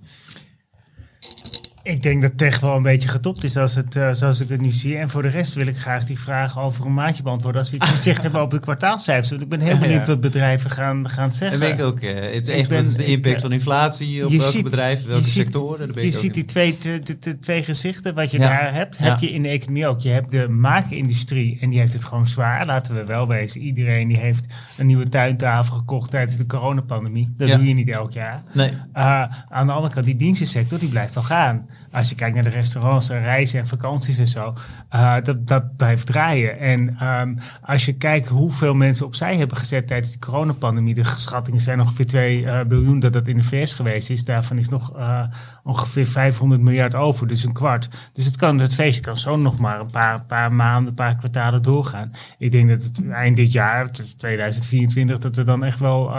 Ik 1.83 2.03
denk 2.03 2.21
dat 2.21 2.37
tech 2.37 2.59
wel 2.59 2.75
een 2.75 2.81
beetje 2.83 3.07
getopt 3.09 3.43
is 3.43 3.57
als 3.57 3.75
het, 3.75 3.95
eh, 3.95 4.07
zoals 4.11 4.41
ik 4.41 4.49
het 4.49 4.61
nu 4.61 4.71
zie. 4.71 4.97
En 4.97 5.09
voor 5.09 5.21
de 5.21 5.27
rest 5.27 5.53
wil 5.53 5.67
ik 5.67 5.77
graag 5.77 6.03
die 6.03 6.19
vraag 6.19 6.59
over 6.59 6.85
een 6.85 6.93
maandje 6.93 7.23
beantwoorden. 7.23 7.61
Als 7.61 7.69
we 7.69 7.75
iets 7.75 7.89
gezegd 7.97 8.21
hebben 8.21 8.41
op 8.41 8.51
de 8.51 8.59
kwartaalcijfers. 8.59 9.29
Want 9.29 9.41
ik 9.41 9.49
ben 9.49 9.59
heel 9.59 9.77
benieuwd 9.77 10.05
wat 10.05 10.21
bedrijven 10.21 10.69
gaan, 10.71 11.09
gaan 11.09 11.27
Dat 11.27 11.37
zeggen. 11.37 11.59
ben 11.59 11.71
ik 11.73 11.81
ook. 11.81 11.99
eh, 11.99 12.33
het 12.33 12.47
is 12.47 12.55
echt, 12.55 12.69
ben- 12.69 12.93
de 12.93 13.05
impact 13.05 13.35
eh, 13.35 13.41
van 13.41 13.51
inflatie 13.51 14.23
op 14.25 14.31
welke 14.31 14.45
ziet- 14.45 14.63
bedrijven, 14.63 15.07
welke 15.07 15.23
je 15.23 15.29
sectoren? 15.29 15.87
Dat 15.87 16.03
je 16.03 16.11
ziet 16.11 16.33
die 16.33 16.45
twee, 16.45 16.77
de, 16.79 16.99
de- 16.99 17.17
de 17.19 17.39
twee 17.39 17.63
gezichten 17.63 18.13
wat 18.15 18.31
je 18.31 18.39
Ja. 18.39 18.47
daar 18.49 18.73
hebt, 18.73 18.97
Ja. 18.97 19.03
heb 19.03 19.19
je 19.19 19.29
in 19.31 19.41
de 19.43 19.49
economie 19.49 19.87
ook. 19.87 19.99
Je 19.99 20.09
hebt 20.09 20.31
de 20.31 20.47
maakindustrie 20.47 21.57
en 21.61 21.69
die 21.69 21.79
heeft 21.79 21.93
het 21.93 22.03
gewoon 22.03 22.27
zwaar. 22.27 22.65
Laten 22.65 22.95
we 22.95 23.03
wel 23.05 23.27
wezen. 23.27 23.61
Iedereen 23.61 24.07
die 24.07 24.19
heeft 24.19 24.45
een 24.77 24.87
nieuwe 24.87 25.09
tuintafel 25.09 25.75
gekocht 25.75 26.09
tijdens 26.11 26.37
de 26.37 26.45
coronapandemie. 26.45 27.33
Dat 27.37 27.47
Ja. 27.49 27.55
doe 27.55 27.67
je 27.67 27.73
niet 27.73 27.89
elk 27.89 28.11
jaar. 28.11 28.43
Nee. 28.53 28.69
Uh, 28.69 29.23
aan 29.49 29.65
de 29.67 29.71
andere 29.73 29.93
kant, 29.93 30.05
die 30.05 30.15
dienstensector, 30.15 30.79
die 30.79 30.89
blijft 30.89 31.13
wel 31.13 31.23
gaan. 31.23 31.69
Als 31.91 32.09
je 32.09 32.15
kijkt 32.15 32.33
naar 32.33 32.43
de 32.43 32.49
restaurants 32.49 33.09
en 33.09 33.21
reizen 33.21 33.59
en 33.59 33.67
vakanties 33.67 34.17
en 34.17 34.27
zo, 34.27 34.55
uh, 34.95 35.15
dat, 35.23 35.47
dat 35.47 35.77
blijft 35.77 36.05
draaien. 36.05 36.59
En 36.59 37.07
um, 37.07 37.37
als 37.61 37.85
je 37.85 37.93
kijkt 37.93 38.27
hoeveel 38.27 38.73
mensen 38.73 39.05
opzij 39.05 39.35
hebben 39.35 39.57
gezet 39.57 39.87
tijdens 39.87 40.11
de 40.11 40.19
coronapandemie, 40.19 40.93
de 40.93 41.03
schattingen 41.03 41.59
zijn 41.59 41.79
ongeveer 41.79 42.05
2 42.05 42.41
uh, 42.41 42.59
biljoen 42.67 42.99
dat 42.99 43.13
dat 43.13 43.27
in 43.27 43.35
de 43.37 43.43
VS 43.43 43.73
geweest 43.73 44.09
is. 44.09 44.25
Daarvan 44.25 44.57
is 44.57 44.69
nog 44.69 44.97
uh, 44.97 45.23
ongeveer 45.63 46.05
500 46.05 46.61
miljard 46.61 46.95
over, 46.95 47.27
dus 47.27 47.43
een 47.43 47.53
kwart. 47.53 47.89
Dus 48.13 48.25
het, 48.25 48.35
kan, 48.35 48.59
het 48.59 48.75
feestje 48.75 49.01
kan 49.01 49.17
zo 49.17 49.35
nog 49.37 49.59
maar 49.59 49.79
een 49.79 49.91
paar, 49.91 50.21
paar 50.25 50.53
maanden, 50.53 50.87
een 50.87 50.93
paar 50.93 51.15
kwartalen 51.15 51.61
doorgaan. 51.61 52.11
Ik 52.37 52.51
denk 52.51 52.69
dat 52.69 52.83
het 52.83 53.09
eind 53.09 53.35
dit 53.35 53.51
jaar, 53.51 53.91
2024, 54.17 55.17
dat 55.17 55.35
we 55.35 55.43
dan 55.43 55.63
echt 55.63 55.79
wel 55.79 56.09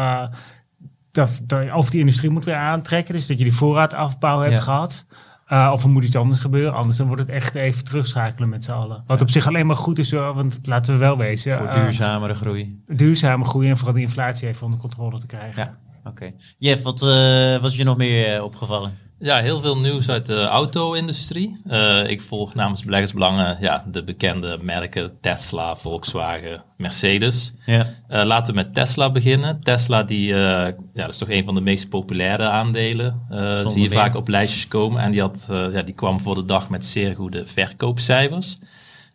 dat, 1.12 1.42
of 1.74 1.90
die 1.90 2.00
industrie 2.00 2.30
moet 2.30 2.44
weer 2.44 2.54
aantrekken. 2.54 3.14
Dus 3.14 3.26
dat 3.26 3.38
je 3.38 3.44
die 3.44 3.54
voorraadafbouw 3.54 4.40
hebt 4.40 4.52
Ja. 4.52 4.60
gehad. 4.60 5.06
Uh, 5.52 5.70
of 5.72 5.82
er 5.82 5.88
moet 5.88 6.04
iets 6.04 6.16
anders 6.16 6.40
gebeuren. 6.40 6.74
Anders 6.74 6.96
dan 6.96 7.06
wordt 7.06 7.22
het 7.22 7.30
echt 7.30 7.54
even 7.54 7.84
terugschakelen 7.84 8.48
met 8.48 8.64
z'n 8.64 8.70
allen. 8.70 9.04
Wat 9.06 9.20
op 9.20 9.30
zich 9.30 9.46
alleen 9.46 9.66
maar 9.66 9.76
goed 9.76 9.98
is, 9.98 10.10
want 10.10 10.60
laten 10.64 10.92
we 10.92 10.98
wel 10.98 11.16
wezen. 11.16 11.56
Voor 11.56 11.66
uh, 11.66 11.74
duurzamere 11.74 12.34
groei. 12.34 12.82
duurzame 12.86 13.44
groei 13.44 13.68
en 13.68 13.76
vooral 13.76 13.94
de 13.94 14.00
inflatie 14.00 14.48
even 14.48 14.64
onder 14.64 14.80
controle 14.80 15.20
te 15.20 15.26
krijgen. 15.26 15.62
Ja, 15.62 16.10
oké. 16.10 16.32
Jeff, 16.58 16.82
wat 16.82 17.02
uh, 17.02 17.08
was 17.56 17.76
je 17.76 17.84
nog 17.84 17.96
meer 17.96 18.42
opgevallen? 18.42 18.92
Ja, 19.22 19.40
heel 19.40 19.60
veel 19.60 19.78
nieuws 19.78 20.08
uit 20.08 20.26
de 20.26 20.44
auto-industrie. 20.44 21.60
Uh, 21.66 22.10
ik 22.10 22.20
volg 22.20 22.54
namens 22.54 22.84
beleggersbelangen 22.84 23.56
ja, 23.60 23.84
de 23.90 24.04
bekende 24.04 24.58
merken 24.60 25.12
Tesla, 25.20 25.76
Volkswagen, 25.76 26.62
Mercedes. 26.76 27.52
Ja. 27.66 27.86
Uh, 28.10 28.24
laten 28.24 28.54
we 28.54 28.60
met 28.60 28.74
Tesla 28.74 29.10
beginnen. 29.10 29.60
Tesla 29.60 30.02
die, 30.02 30.28
uh, 30.28 30.36
ja, 30.36 30.74
dat 30.94 31.08
is 31.08 31.18
toch 31.18 31.30
een 31.30 31.44
van 31.44 31.54
de 31.54 31.60
meest 31.60 31.88
populaire 31.88 32.48
aandelen. 32.48 33.20
Zie 33.66 33.82
je 33.82 33.90
vaak 33.90 34.14
op 34.14 34.28
lijstjes 34.28 34.68
komen. 34.68 35.02
En 35.02 35.10
die, 35.10 35.20
had, 35.20 35.46
ja, 35.48 35.82
die 35.82 35.94
kwam 35.94 36.20
voor 36.20 36.34
de 36.34 36.44
dag 36.44 36.68
met 36.68 36.86
zeer 36.86 37.14
goede 37.14 37.46
verkoopcijfers. 37.46 38.58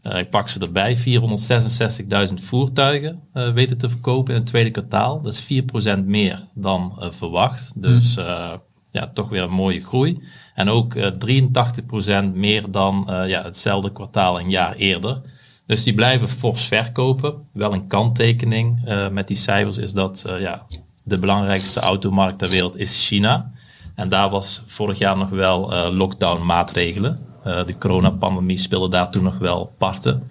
Ik 0.02 0.30
pak 0.30 0.50
ze 0.50 0.60
erbij. 0.60 0.98
466.000 0.98 2.34
voertuigen 2.34 3.20
weten 3.54 3.78
te 3.78 3.90
verkopen 3.90 4.34
in 4.34 4.40
het 4.40 4.50
tweede 4.50 4.72
kwartaal. 4.72 5.22
Dat 5.22 5.34
is 5.34 5.64
4% 5.98 6.04
meer 6.06 6.48
dan 6.54 6.94
verwacht. 7.00 7.82
Dus 7.82 8.16
mm. 8.16 8.24
Ja, 8.98 9.12
toch 9.14 9.30
weer 9.30 9.44
een 9.44 9.50
mooie 9.50 9.82
groei. 9.82 10.24
En 10.56 10.70
ook 10.70 10.96
83% 10.96 11.00
meer 12.34 12.72
dan 12.72 13.04
ja, 13.08 13.44
hetzelfde 13.44 13.92
kwartaal 13.92 14.40
een 14.40 14.50
jaar 14.50 14.76
eerder. 14.76 15.22
Dus 15.66 15.84
die 15.84 15.94
blijven 15.94 16.30
fors 16.30 16.66
verkopen. 16.66 17.34
Wel 17.54 17.74
een 17.74 17.88
kanttekening 17.88 18.82
met 19.12 19.28
die 19.28 19.38
cijfers 19.38 19.78
is 19.78 19.94
dat 19.94 20.26
ja, 20.40 20.66
de 21.04 21.18
belangrijkste 21.18 21.80
automarkt 21.80 22.40
ter 22.40 22.50
wereld 22.50 22.78
is 22.78 23.08
China. 23.08 23.52
En 23.96 24.10
daar 24.10 24.30
was 24.30 24.64
vorig 24.68 24.98
jaar 24.98 25.18
nog 25.18 25.30
wel 25.30 25.92
lockdown 25.92 26.46
maatregelen. 26.46 27.20
De 27.44 27.76
coronapandemie 27.80 28.58
speelde 28.58 28.90
daar 28.90 29.12
toen 29.12 29.24
nog 29.24 29.38
wel 29.38 29.74
parten. 29.78 30.30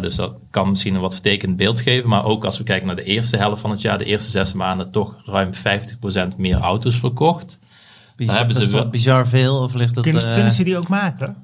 Dus 0.00 0.14
dat 0.14 0.32
kan 0.50 0.68
misschien 0.68 0.94
een 0.94 1.00
wat 1.00 1.12
vertekend 1.12 1.56
beeld 1.56 1.80
geven. 1.80 2.08
Maar 2.08 2.24
ook 2.24 2.44
als 2.44 2.58
we 2.58 2.64
kijken 2.64 2.86
naar 2.86 2.96
de 2.96 3.04
eerste 3.04 3.36
helft 3.36 3.60
van 3.60 3.70
het 3.70 3.80
jaar, 3.80 3.98
de 3.98 4.04
eerste 4.04 4.30
zes 4.30 4.52
maanden, 4.52 4.90
toch 4.90 5.14
ruim 5.24 5.50
50% 6.32 6.36
meer 6.36 6.56
auto's 6.56 6.98
verkocht. 6.98 7.58
Bizar, 8.26 8.36
hebben 8.36 8.62
ze 8.62 8.70
wel... 8.70 8.88
bizar 8.88 9.26
veel 9.26 9.62
of 9.62 9.74
ligt 9.74 9.94
dat... 9.94 10.04
Kunnen, 10.04 10.22
uh... 10.22 10.34
kunnen 10.34 10.52
ze 10.52 10.64
die 10.64 10.76
ook 10.76 10.88
maken? 10.88 11.36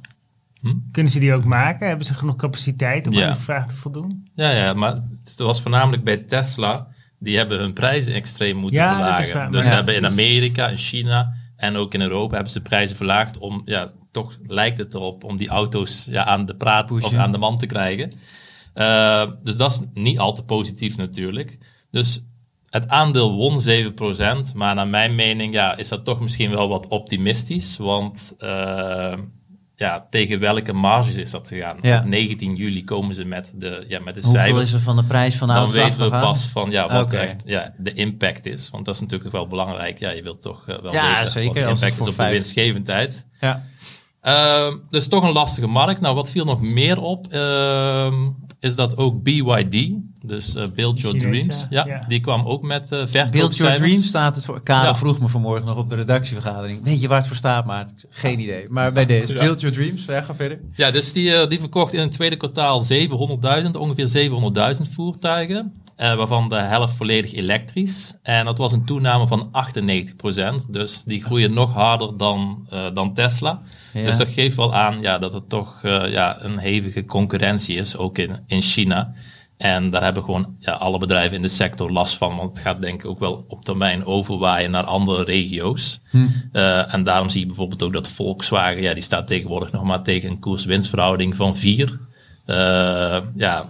Hm? 0.60 0.74
Kunnen 0.92 1.12
ze 1.12 1.18
die 1.18 1.34
ook 1.34 1.44
maken? 1.44 1.88
Hebben 1.88 2.06
ze 2.06 2.14
genoeg 2.14 2.36
capaciteit 2.36 3.06
om 3.06 3.12
ja. 3.12 3.26
aan 3.26 3.32
die 3.32 3.42
vraag 3.42 3.66
te 3.66 3.76
voldoen? 3.76 4.28
Ja, 4.34 4.50
ja, 4.50 4.74
maar 4.74 4.92
het 5.24 5.38
was 5.38 5.62
voornamelijk 5.62 6.04
bij 6.04 6.16
Tesla. 6.16 6.88
Die 7.18 7.36
hebben 7.36 7.58
hun 7.58 7.72
prijzen 7.72 8.14
extreem 8.14 8.56
moeten 8.56 8.80
ja, 8.80 8.94
verlagen. 8.94 9.34
Waar, 9.34 9.50
dus 9.50 9.66
ja, 9.66 9.72
hebben 9.72 9.96
in 9.96 10.06
Amerika, 10.06 10.68
in 10.68 10.76
China 10.76 11.32
en 11.56 11.76
ook 11.76 11.94
in 11.94 12.00
Europa 12.00 12.34
hebben 12.34 12.52
ze 12.52 12.58
de 12.58 12.68
prijzen 12.68 12.96
verlaagd 12.96 13.38
om 13.38 13.62
ja, 13.64 13.90
toch 14.10 14.38
lijkt 14.46 14.78
het 14.78 14.94
erop 14.94 15.24
om 15.24 15.36
die 15.36 15.48
auto's 15.48 16.06
ja, 16.10 16.24
aan 16.24 16.44
de 16.44 16.56
praat 16.56 16.90
of 16.90 17.14
aan 17.14 17.32
de 17.32 17.38
man 17.38 17.58
te 17.58 17.66
krijgen. 17.66 18.12
Uh, 18.74 19.30
dus 19.42 19.56
dat 19.56 19.72
is 19.72 20.02
niet 20.02 20.18
al 20.18 20.32
te 20.32 20.44
positief 20.44 20.96
natuurlijk. 20.96 21.58
Dus, 21.90 22.24
het 22.80 22.90
aandeel 22.90 23.34
won 23.34 23.60
7%, 23.60 24.54
maar 24.54 24.74
naar 24.74 24.88
mijn 24.88 25.14
mening 25.14 25.54
ja, 25.54 25.76
is 25.76 25.88
dat 25.88 26.04
toch 26.04 26.20
misschien 26.20 26.50
wel 26.50 26.68
wat 26.68 26.88
optimistisch. 26.88 27.76
Want 27.76 28.34
uh, 28.38 29.14
ja, 29.76 30.06
tegen 30.10 30.40
welke 30.40 30.72
marges 30.72 31.14
is 31.14 31.30
dat 31.30 31.48
gegaan? 31.48 31.78
Ja. 31.82 31.98
Op 31.98 32.04
19 32.04 32.54
juli 32.54 32.84
komen 32.84 33.14
ze 33.14 33.24
met 33.24 33.50
de, 33.54 33.84
ja, 33.88 34.00
met 34.00 34.14
de 34.14 34.20
Hoeveel 34.20 34.40
cijfers. 34.40 34.66
is 34.66 34.72
er 34.72 34.80
van 34.80 34.96
de 34.96 35.04
prijs 35.04 35.34
van 35.34 35.48
de 35.48 35.54
Dan 35.54 35.70
weten 35.70 36.02
we 36.02 36.10
pas 36.10 36.44
van 36.44 36.70
ja, 36.70 36.88
wat 36.88 37.02
Oké. 37.02 37.16
echt 37.16 37.42
ja, 37.46 37.74
de 37.78 37.92
impact 37.92 38.46
is. 38.46 38.70
Want 38.70 38.84
dat 38.84 38.94
is 38.94 39.00
natuurlijk 39.00 39.32
wel 39.32 39.46
belangrijk. 39.46 39.98
Ja, 39.98 40.10
je 40.10 40.22
wilt 40.22 40.42
toch 40.42 40.68
eh, 40.68 40.78
wel 40.78 40.92
Ja, 40.92 41.16
weten 41.16 41.32
zeker, 41.32 41.46
wat 41.46 41.54
de 41.54 41.86
impact 41.86 41.98
is 41.98 42.06
op 42.06 42.16
de 42.16 42.28
winstgevendheid. 42.28 43.26
Ja. 43.40 43.64
Ehm, 44.20 44.76
dus 44.90 45.08
toch 45.08 45.22
een 45.22 45.32
lastige 45.32 45.66
markt. 45.66 46.00
Nou, 46.00 46.14
wat 46.14 46.30
viel 46.30 46.44
nog 46.44 46.60
meer 46.60 47.00
op, 47.00 47.26
ehm, 47.26 48.14
is 48.60 48.74
dat 48.74 48.96
ook 48.96 49.22
BYD, 49.22 49.94
dus 50.26 50.54
eh 50.54 50.64
Build 50.74 51.00
Your 51.00 51.20
Chinese, 51.20 51.44
Dreams, 51.44 51.66
ja, 51.70 51.86
ja. 51.86 52.04
die 52.08 52.20
kwam 52.20 52.46
ook 52.46 52.62
met 52.62 52.82
eh 52.82 52.88
verkoopcijfers. 52.88 53.30
Build 53.30 53.56
Your 53.56 53.74
Dreams 53.76 54.06
staat 54.08 54.34
het 54.34 54.44
voor. 54.44 54.62
Karel 54.62 54.84
Ja. 54.92 54.96
vroeg 54.96 55.18
me 55.20 55.28
vanmorgen 55.28 55.66
nog 55.66 55.76
op 55.76 55.88
de 55.90 55.94
redactievergadering. 55.96 56.80
Weet 56.82 57.00
je 57.00 57.08
waar 57.08 57.18
het 57.18 57.26
voor 57.26 57.36
staat, 57.36 57.64
Maart? 57.64 58.04
Geen 58.10 58.38
idee. 58.40 58.64
Maar 58.68 58.92
bij 58.92 59.06
deze. 59.06 59.32
Ja. 59.34 59.40
Build 59.40 59.60
Your 59.60 59.76
Dreams. 59.76 60.04
Ja, 60.04 60.22
ga 60.22 60.34
verder. 60.34 60.60
Ja, 60.74 60.90
dus 60.90 61.12
die, 61.12 61.32
eh, 61.34 61.48
die 61.48 61.58
verkocht 61.60 61.92
in 61.92 62.00
het 62.00 62.12
tweede 62.12 62.36
kwartaal 62.36 62.80
700.000, 62.80 63.76
ongeveer 63.76 64.08
700.000 64.08 64.88
voertuigen. 64.92 65.72
eh, 65.96 66.14
waarvan 66.14 66.48
de 66.48 66.54
helft 66.56 66.96
volledig 66.96 67.32
elektrisch. 67.34 68.14
En 68.22 68.44
dat 68.44 68.58
was 68.58 68.72
een 68.72 68.84
toename 68.84 69.26
van 69.26 69.48
98%. 69.52 70.66
Dus 70.72 71.02
die 71.04 71.24
groeien 71.24 71.52
nog 71.52 71.72
harder 71.72 72.16
dan, 72.16 72.66
eh, 72.70 72.84
dan 72.94 73.14
Tesla. 73.14 73.62
Ja. 73.92 74.04
Dus 74.04 74.16
dat 74.16 74.28
geeft 74.28 74.56
wel 74.56 74.74
aan 74.74 75.00
ja, 75.00 75.18
dat 75.18 75.32
het 75.32 75.48
toch 75.48 75.80
eh, 75.82 76.10
ja, 76.10 76.42
een 76.42 76.58
hevige 76.58 77.04
concurrentie 77.04 77.76
is, 77.76 77.96
ook 77.96 78.18
in, 78.18 78.30
in 78.46 78.62
China. 78.62 79.12
En 79.56 79.90
daar 79.90 80.02
hebben 80.02 80.24
gewoon 80.24 80.56
ja, 80.58 80.72
alle 80.72 80.98
bedrijven 80.98 81.36
in 81.36 81.42
de 81.42 81.48
sector 81.48 81.92
last 81.92 82.16
van. 82.16 82.36
Want 82.36 82.50
het 82.50 82.58
gaat 82.58 82.80
denk 82.80 83.02
ik 83.02 83.10
ook 83.10 83.18
wel 83.18 83.44
op 83.48 83.64
termijn 83.64 84.04
overwaaien 84.04 84.70
naar 84.70 84.84
andere 84.84 85.24
regio's. 85.24 86.00
Eh, 86.52 86.94
en 86.94 87.02
daarom 87.04 87.28
zie 87.28 87.40
je 87.40 87.46
bijvoorbeeld 87.46 87.82
ook 87.82 87.92
dat 87.92 88.08
Volkswagen, 88.08 88.82
ja, 88.82 88.94
die 88.94 89.02
staat 89.02 89.28
tegenwoordig 89.28 89.72
nog 89.72 89.82
maar 89.82 90.02
tegen 90.02 90.30
een 90.30 90.38
koers-winstverhouding 90.38 91.36
van 91.36 91.56
4. 91.56 91.98
ja, 93.36 93.68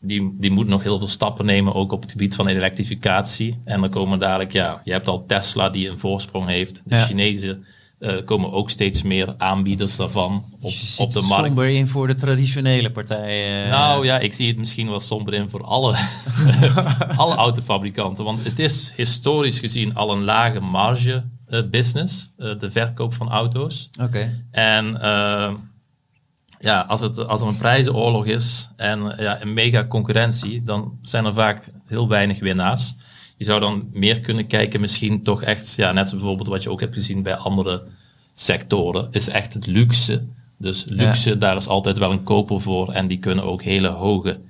die, 0.00 0.34
die 0.38 0.50
moet 0.50 0.66
nog 0.66 0.82
heel 0.82 0.98
veel 0.98 1.08
stappen 1.08 1.44
nemen, 1.46 1.74
ook 1.74 1.92
op 1.92 2.02
het 2.02 2.10
gebied 2.10 2.34
van 2.34 2.46
elektrificatie. 2.46 3.58
En 3.64 3.80
dan 3.80 3.90
komen 3.90 4.18
dadelijk, 4.18 4.52
ja, 4.52 4.80
je 4.84 4.92
hebt 4.92 5.08
al 5.08 5.24
Tesla 5.26 5.70
die 5.70 5.88
een 5.90 5.98
voorsprong 5.98 6.46
heeft. 6.46 6.82
De 6.84 6.94
Ja. 6.94 7.04
Chinezen 7.04 7.64
eh, 8.00 8.24
komen 8.24 8.52
ook 8.52 8.70
steeds 8.70 9.02
meer 9.02 9.34
aanbieders 9.38 9.96
daarvan 9.96 10.44
op, 10.60 10.72
op 10.98 11.12
de 11.12 11.18
het 11.18 11.28
markt. 11.28 11.44
somber 11.44 11.68
in 11.68 11.88
voor 11.88 12.06
de 12.06 12.14
traditionele 12.14 12.90
partijen. 12.90 13.68
Nou 13.70 14.04
ja, 14.04 14.18
ik 14.18 14.32
zie 14.32 14.48
het 14.48 14.58
misschien 14.58 14.88
wel 14.88 15.00
somber 15.00 15.34
in 15.34 15.48
voor 15.48 15.64
alle, 15.64 15.96
alle 17.16 17.34
autofabrikanten. 17.34 18.24
Want 18.24 18.44
het 18.44 18.58
is 18.58 18.92
historisch 18.96 19.58
gezien 19.58 19.94
al 19.94 20.12
een 20.12 20.24
lage 20.24 20.60
marge 20.60 21.24
eh, 21.46 21.60
business, 21.70 22.30
eh, 22.36 22.58
de 22.58 22.70
verkoop 22.70 23.14
van 23.14 23.30
auto's. 23.30 23.90
Oké. 24.02 24.44
En 24.50 24.98
ja, 26.58 26.80
als, 26.80 27.00
het, 27.00 27.26
als 27.26 27.40
er 27.40 27.46
een 27.46 27.56
prijzenoorlog 27.56 28.26
is 28.26 28.70
en 28.76 29.14
ja, 29.18 29.42
een 29.42 29.54
mega 29.54 29.86
concurrentie, 29.86 30.62
dan 30.62 30.98
zijn 31.02 31.24
er 31.24 31.34
vaak 31.34 31.70
heel 31.86 32.08
weinig 32.08 32.38
winnaars. 32.38 32.94
Je 33.40 33.46
zou 33.46 33.60
dan 33.60 33.88
meer 33.92 34.20
kunnen 34.20 34.46
kijken, 34.46 34.80
misschien 34.80 35.22
toch 35.22 35.42
echt, 35.42 35.74
ja, 35.74 35.92
net 35.92 36.08
zoals 36.08 36.22
bijvoorbeeld 36.22 36.48
wat 36.48 36.62
je 36.62 36.70
ook 36.70 36.80
hebt 36.80 36.94
gezien 36.94 37.22
bij 37.22 37.36
andere 37.36 37.82
sectoren, 38.34 39.08
is 39.10 39.28
echt 39.28 39.54
het 39.54 39.66
luxe. 39.66 40.22
Dus 40.56 40.84
luxe, 40.88 41.38
daar 41.38 41.56
is 41.56 41.68
altijd 41.68 41.98
wel 41.98 42.10
een 42.10 42.22
koper 42.22 42.60
voor 42.60 42.92
en 42.92 43.06
die 43.06 43.18
kunnen 43.18 43.44
ook 43.44 43.62
hele 43.62 43.88
hoge 43.88 44.40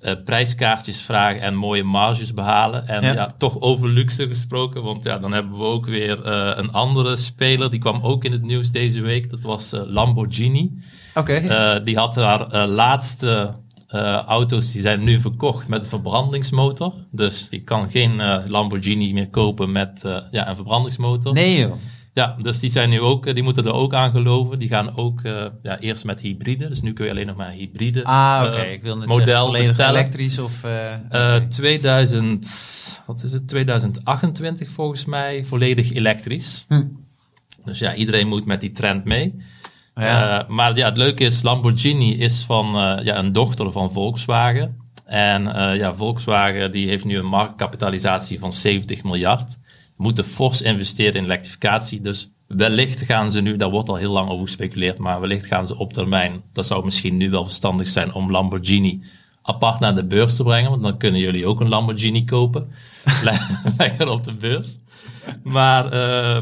eh, 0.00 0.12
prijskaartjes 0.24 1.00
vragen 1.00 1.40
en 1.40 1.54
mooie 1.54 1.84
marges 1.84 2.32
behalen. 2.32 2.86
En 2.86 3.02
Ja. 3.02 3.12
ja. 3.12 3.34
toch 3.38 3.60
over 3.60 3.88
luxe 3.88 4.26
gesproken, 4.26 4.82
want 4.82 5.04
ja, 5.04 5.18
dan 5.18 5.32
hebben 5.32 5.58
we 5.58 5.64
ook 5.64 5.86
weer 5.86 6.24
eh, 6.24 6.50
een 6.56 6.72
andere 6.72 7.16
speler, 7.16 7.70
die 7.70 7.80
kwam 7.80 8.02
ook 8.02 8.24
in 8.24 8.32
het 8.32 8.42
nieuws 8.42 8.70
deze 8.70 9.00
week, 9.00 9.30
dat 9.30 9.42
was 9.42 9.72
eh, 9.72 9.80
Lamborghini. 9.84 10.70
Oké. 11.14 11.80
Die 11.84 11.96
had 11.96 12.14
haar 12.14 12.66
laatste 12.66 13.54
eh, 13.90 14.22
auto's, 14.26 14.72
die 14.72 14.80
zijn 14.80 15.04
nu 15.04 15.20
verkocht 15.20 15.68
met 15.68 15.82
een 15.82 15.88
verbrandingsmotor. 15.88 16.94
Dus 17.10 17.48
die 17.48 17.62
kan 17.62 17.90
geen 17.90 18.20
eh, 18.20 18.38
Lamborghini 18.46 19.12
meer 19.12 19.28
kopen 19.28 19.72
met 19.72 20.04
eh, 20.04 20.16
ja, 20.30 20.48
een 20.48 20.54
verbrandingsmotor. 20.54 21.32
nee 21.32 21.58
joh. 21.58 21.72
Ja, 22.12 22.36
dus 22.42 22.58
die 22.58 22.70
zijn 22.70 22.90
nu 22.90 23.00
ook, 23.00 23.34
die 23.34 23.42
moeten 23.42 23.64
er 23.64 23.72
ook 23.72 23.94
aan 23.94 24.10
geloven. 24.10 24.58
Die 24.58 24.68
gaan 24.68 24.96
ook 24.96 25.20
ja, 25.62 25.78
eerst 25.78 26.04
met 26.04 26.20
hybride. 26.20 26.68
Dus 26.68 26.82
nu 26.82 26.92
kun 26.92 27.04
je 27.04 27.10
alleen 27.10 27.26
nog 27.26 27.36
maar 27.36 27.50
hybride 27.50 28.04
Ah, 28.04 28.42
oké. 28.46 28.60
ik 28.60 28.82
wil 28.82 28.96
net 28.96 29.08
model 29.08 29.54
zeggen, 29.54 29.88
elektrisch 29.88 30.38
of... 30.38 30.64
oké. 31.08 31.46
2000, 31.48 33.02
wat 33.06 33.22
is 33.22 33.32
het? 33.32 33.48
2028 33.48 34.70
volgens 34.70 35.04
mij, 35.04 35.44
volledig 35.46 35.92
elektrisch. 35.92 36.64
Hm. 36.68 36.82
Dus 37.64 37.78
ja, 37.78 37.94
iedereen 37.94 38.28
moet 38.28 38.44
met 38.44 38.60
die 38.60 38.72
trend 38.72 39.04
mee. 39.04 39.34
Ja. 40.00 40.40
Eh, 40.40 40.48
maar 40.48 40.76
ja, 40.76 40.86
het 40.88 40.96
leuke 40.96 41.24
is, 41.24 41.42
Lamborghini 41.42 42.14
is 42.18 42.42
van 42.44 42.76
eh, 42.76 43.04
ja, 43.04 43.18
een 43.18 43.32
dochter 43.32 43.72
van 43.72 43.92
Volkswagen. 43.92 44.76
En 45.04 45.54
eh, 45.54 45.76
ja, 45.76 45.94
Volkswagen 45.94 46.72
die 46.72 46.88
heeft 46.88 47.04
nu 47.04 47.18
een 47.18 47.26
marktkapitalisatie 47.26 48.38
van 48.38 48.52
70 48.52 49.04
miljard. 49.04 49.58
Moeten 49.96 50.24
fors 50.24 50.62
investeren 50.62 51.14
in 51.14 51.24
elektrificatie. 51.24 52.00
Dus 52.00 52.30
wellicht 52.46 53.00
gaan 53.00 53.30
ze 53.30 53.40
nu, 53.40 53.56
daar 53.56 53.70
wordt 53.70 53.88
al 53.88 53.96
heel 53.96 54.12
lang 54.12 54.30
over 54.30 54.46
gespeculeerd, 54.46 54.98
maar 54.98 55.20
wellicht 55.20 55.46
gaan 55.46 55.66
ze 55.66 55.78
op 55.78 55.92
termijn, 55.92 56.42
dat 56.52 56.66
zou 56.66 56.84
misschien 56.84 57.16
nu 57.16 57.30
wel 57.30 57.44
verstandig 57.44 57.86
zijn 57.86 58.12
om 58.12 58.30
Lamborghini 58.30 59.02
apart 59.42 59.80
naar 59.80 59.94
de 59.94 60.04
beurs 60.04 60.36
te 60.36 60.42
brengen. 60.42 60.70
Want 60.70 60.82
dan 60.82 60.96
kunnen 60.96 61.20
jullie 61.20 61.46
ook 61.46 61.60
een 61.60 61.68
Lamborghini 61.68 62.24
kopen. 62.24 62.68
Le- 63.24 63.46
Lekker 63.78 64.08
op 64.08 64.24
de 64.24 64.34
beurs. 64.34 64.78
Maar 65.42 65.84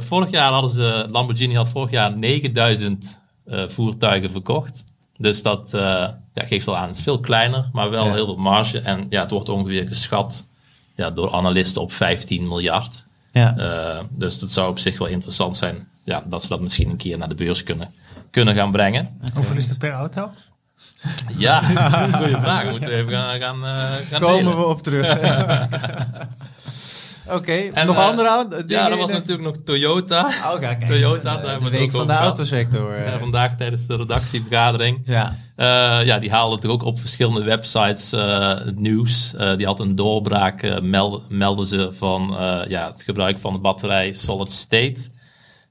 vorig 0.03 0.31
jaar 0.31 0.53
hadden 0.53 0.71
ze, 0.71 1.07
Lamborghini 1.11 1.55
had 1.55 1.69
vorig 1.69 1.91
jaar 1.91 2.17
9000 2.17 3.05
eh, 3.05 3.28
voertuigen 3.69 4.31
verkocht. 4.31 4.85
Dus 5.19 5.43
dat 5.43 5.75
eh, 5.75 5.81
ja, 6.35 6.47
geeft 6.47 6.69
al 6.69 6.76
aan, 6.76 6.87
het 6.88 6.97
is 6.97 7.02
veel 7.02 7.21
kleiner, 7.21 7.69
maar 7.73 7.90
wel 7.90 8.07
Ja. 8.07 8.12
heel 8.12 8.25
veel 8.26 8.37
marge. 8.37 8.81
En 8.81 9.07
ja, 9.11 9.21
het 9.23 9.31
wordt 9.31 9.49
ongeveer 9.49 9.87
geschat 9.88 10.47
ja, 10.97 11.11
door 11.11 11.33
analisten 11.33 11.83
op 11.83 11.93
15 11.93 12.49
miljard. 12.49 13.07
ja. 13.33 13.57
Eh, 13.57 14.05
dus 14.11 14.38
dat 14.38 14.50
zou 14.50 14.71
op 14.71 14.78
zich 14.78 14.99
wel 14.99 15.09
interessant 15.09 15.57
zijn, 15.57 15.88
ja, 16.05 16.23
dat 16.26 16.43
ze 16.43 16.49
dat 16.49 16.61
misschien 16.61 16.90
een 16.90 16.97
keer 16.97 17.19
naar 17.19 17.28
de 17.28 17.35
beurs 17.35 17.62
kunnen, 17.62 17.88
kunnen 18.31 18.55
gaan 18.55 18.71
brengen. 18.71 19.09
Hoeveel 19.35 19.57
is 19.57 19.69
het 19.69 19.78
per 19.78 19.93
auto? 19.93 20.31
Ja, 21.37 21.61
goede 22.19 22.38
vraag. 22.38 22.71
Moeten 22.71 22.88
we 22.88 22.95
even 22.95 23.12
gaan, 23.12 23.40
gaan, 23.40 23.64
eh, 23.64 23.93
gaan 23.95 24.21
Komen 24.21 24.45
delen. 24.45 24.57
we 24.59 24.64
op 24.67 24.83
terug. 24.83 25.07
Oké, 27.31 27.53
En, 27.53 27.87
nog 27.87 27.97
eh, 27.97 28.07
andere 28.09 28.47
dingen 28.49 28.67
Ja, 28.69 28.89
in 28.91 28.99
was 28.99 29.11
natuurlijk 29.11 29.43
nog 29.49 29.57
Toyota. 29.65 30.27
Oh. 30.27 30.55
Toyota, 30.89 31.23
daar 31.23 31.45
Eh, 31.45 31.51
hebben 31.51 31.53
de 31.53 31.59
we 31.59 31.65
het 31.65 31.71
week 31.71 31.83
ook 31.83 31.91
van 31.91 32.07
de 32.07 32.13
gehad. 32.13 32.27
autosector. 32.27 32.93
eh. 32.93 33.13
Ja, 33.13 33.19
vandaag 33.19 33.57
tijdens 33.57 33.87
de 33.87 33.97
redactievergadering. 33.97 35.03
ja. 35.07 35.37
Eh, 35.57 36.05
ja, 36.07 36.19
die 36.19 36.31
haalde 36.31 36.55
natuurlijk 36.55 36.83
ook 36.83 36.89
op 36.89 37.01
verschillende 37.01 37.43
websites 37.45 38.13
eh, 38.13 38.49
het 38.49 38.79
nieuws. 38.79 39.35
Eh, 39.35 39.57
die 39.57 39.67
had 39.67 39.81
een 39.81 39.95
doorbraak, 39.95 40.63
eh, 40.63 40.81
meld, 40.81 41.23
melden 41.31 41.67
ze 41.67 41.91
van 41.93 42.37
eh, 42.39 42.61
ja, 42.69 42.91
het 42.91 43.03
gebruik 43.03 43.39
van 43.39 43.53
de 43.53 43.59
batterij 43.59 44.13
solid 44.13 44.53
state 44.53 45.09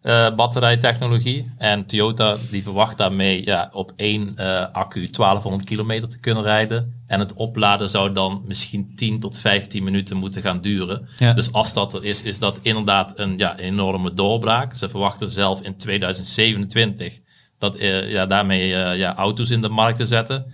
eh, 0.08 0.36
batterijtechnologie. 0.36 1.52
En 1.58 1.86
Toyota 1.86 2.38
die 2.52 2.64
verwacht 2.64 2.98
daarmee 2.98 3.46
ja, 3.46 3.70
op 3.72 3.92
één 3.96 4.36
eh, 4.36 4.66
accu 4.72 5.10
1200 5.10 5.64
kilometer 5.64 6.10
te 6.10 6.20
kunnen 6.20 6.44
rijden. 6.44 7.04
En 7.08 7.20
het 7.20 7.34
opladen 7.34 7.90
zou 7.90 8.12
dan 8.12 8.44
misschien 8.46 8.96
10 8.96 9.20
tot 9.20 9.40
15 9.40 9.84
minuten 9.84 10.18
moeten 10.18 10.42
gaan 10.42 10.62
duren. 10.62 11.08
Ja. 11.18 11.34
Dus 11.34 11.52
als 11.52 11.74
dat 11.74 11.94
er 11.94 12.06
is, 12.06 12.22
is 12.22 12.40
dat 12.40 12.60
inderdaad 12.62 13.20
een 13.20 13.38
ja, 13.38 13.58
enorme 13.58 14.14
doorbraak. 14.14 14.76
Ze 14.76 14.90
verwachten 14.90 15.30
zelf 15.30 15.62
in 15.62 15.78
2027 15.78 17.20
dat, 17.58 17.76
eh, 17.76 18.12
ja, 18.12 18.26
daarmee 18.26 18.68
ja, 18.98 19.16
auto's 19.16 19.50
in 19.50 19.62
de 19.62 19.70
markt 19.70 19.98
te 19.98 20.06
zetten. 20.06 20.54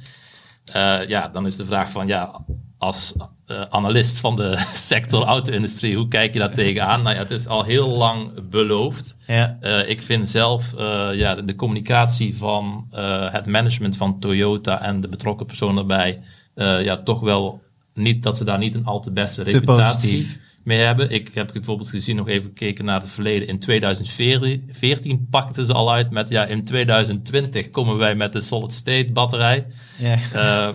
Ja, 1.07 1.27
dan 1.27 1.45
is 1.45 1.55
de 1.55 1.65
vraag 1.65 1.89
van 1.89 2.07
ja, 2.07 2.45
als 2.83 3.13
eh, 3.45 3.61
analist 3.69 4.19
van 4.19 4.35
de 4.35 4.65
sector 4.73 5.23
auto-industrie, 5.23 5.95
hoe 5.95 6.07
kijk 6.07 6.33
je 6.33 6.39
daar 6.39 6.53
tegenaan? 6.53 7.01
Nou 7.01 7.15
ja, 7.15 7.21
het 7.21 7.31
is 7.31 7.47
al 7.47 7.63
heel 7.63 7.89
lang 7.89 8.49
beloofd. 8.49 9.17
Ja. 9.27 9.57
Eh, 9.61 9.89
ik 9.89 10.01
vind 10.01 10.29
zelf 10.29 10.73
eh, 10.73 11.09
ja, 11.13 11.35
de, 11.35 11.43
de 11.43 11.55
communicatie 11.55 12.37
van 12.37 12.87
het 13.31 13.45
management 13.45 13.97
van 13.97 14.19
Toyota 14.19 14.81
en 14.81 15.01
de 15.01 15.07
betrokken 15.07 15.45
persoon 15.45 15.77
erbij, 15.77 16.19
eh, 16.53 16.83
ja, 16.83 16.97
toch 16.97 17.19
wel 17.19 17.61
niet 17.93 18.23
dat 18.23 18.37
ze 18.37 18.43
daar 18.43 18.57
niet 18.57 18.75
een 18.75 18.85
al 18.85 18.99
te 18.99 19.11
beste 19.11 19.43
reputatie 19.43 20.41
mee 20.63 20.79
hebben. 20.79 21.09
Ik 21.09 21.31
heb 21.33 21.49
bijvoorbeeld 21.53 21.89
gezien, 21.89 22.15
nog 22.15 22.27
even 22.27 22.43
gekeken 22.43 22.85
naar 22.85 23.01
het 23.01 23.11
verleden. 23.11 23.47
In 23.47 23.59
2014 23.59 25.27
pakten 25.29 25.65
ze 25.65 25.73
al 25.73 25.91
uit 25.91 26.11
met, 26.11 26.29
ja, 26.29 26.45
in 26.45 26.63
2020 26.63 27.69
komen 27.69 27.97
wij 27.97 28.15
met 28.15 28.33
de 28.33 28.41
solid 28.41 28.71
state 28.71 29.09
batterij. 29.13 29.65
Ja. 29.97 30.73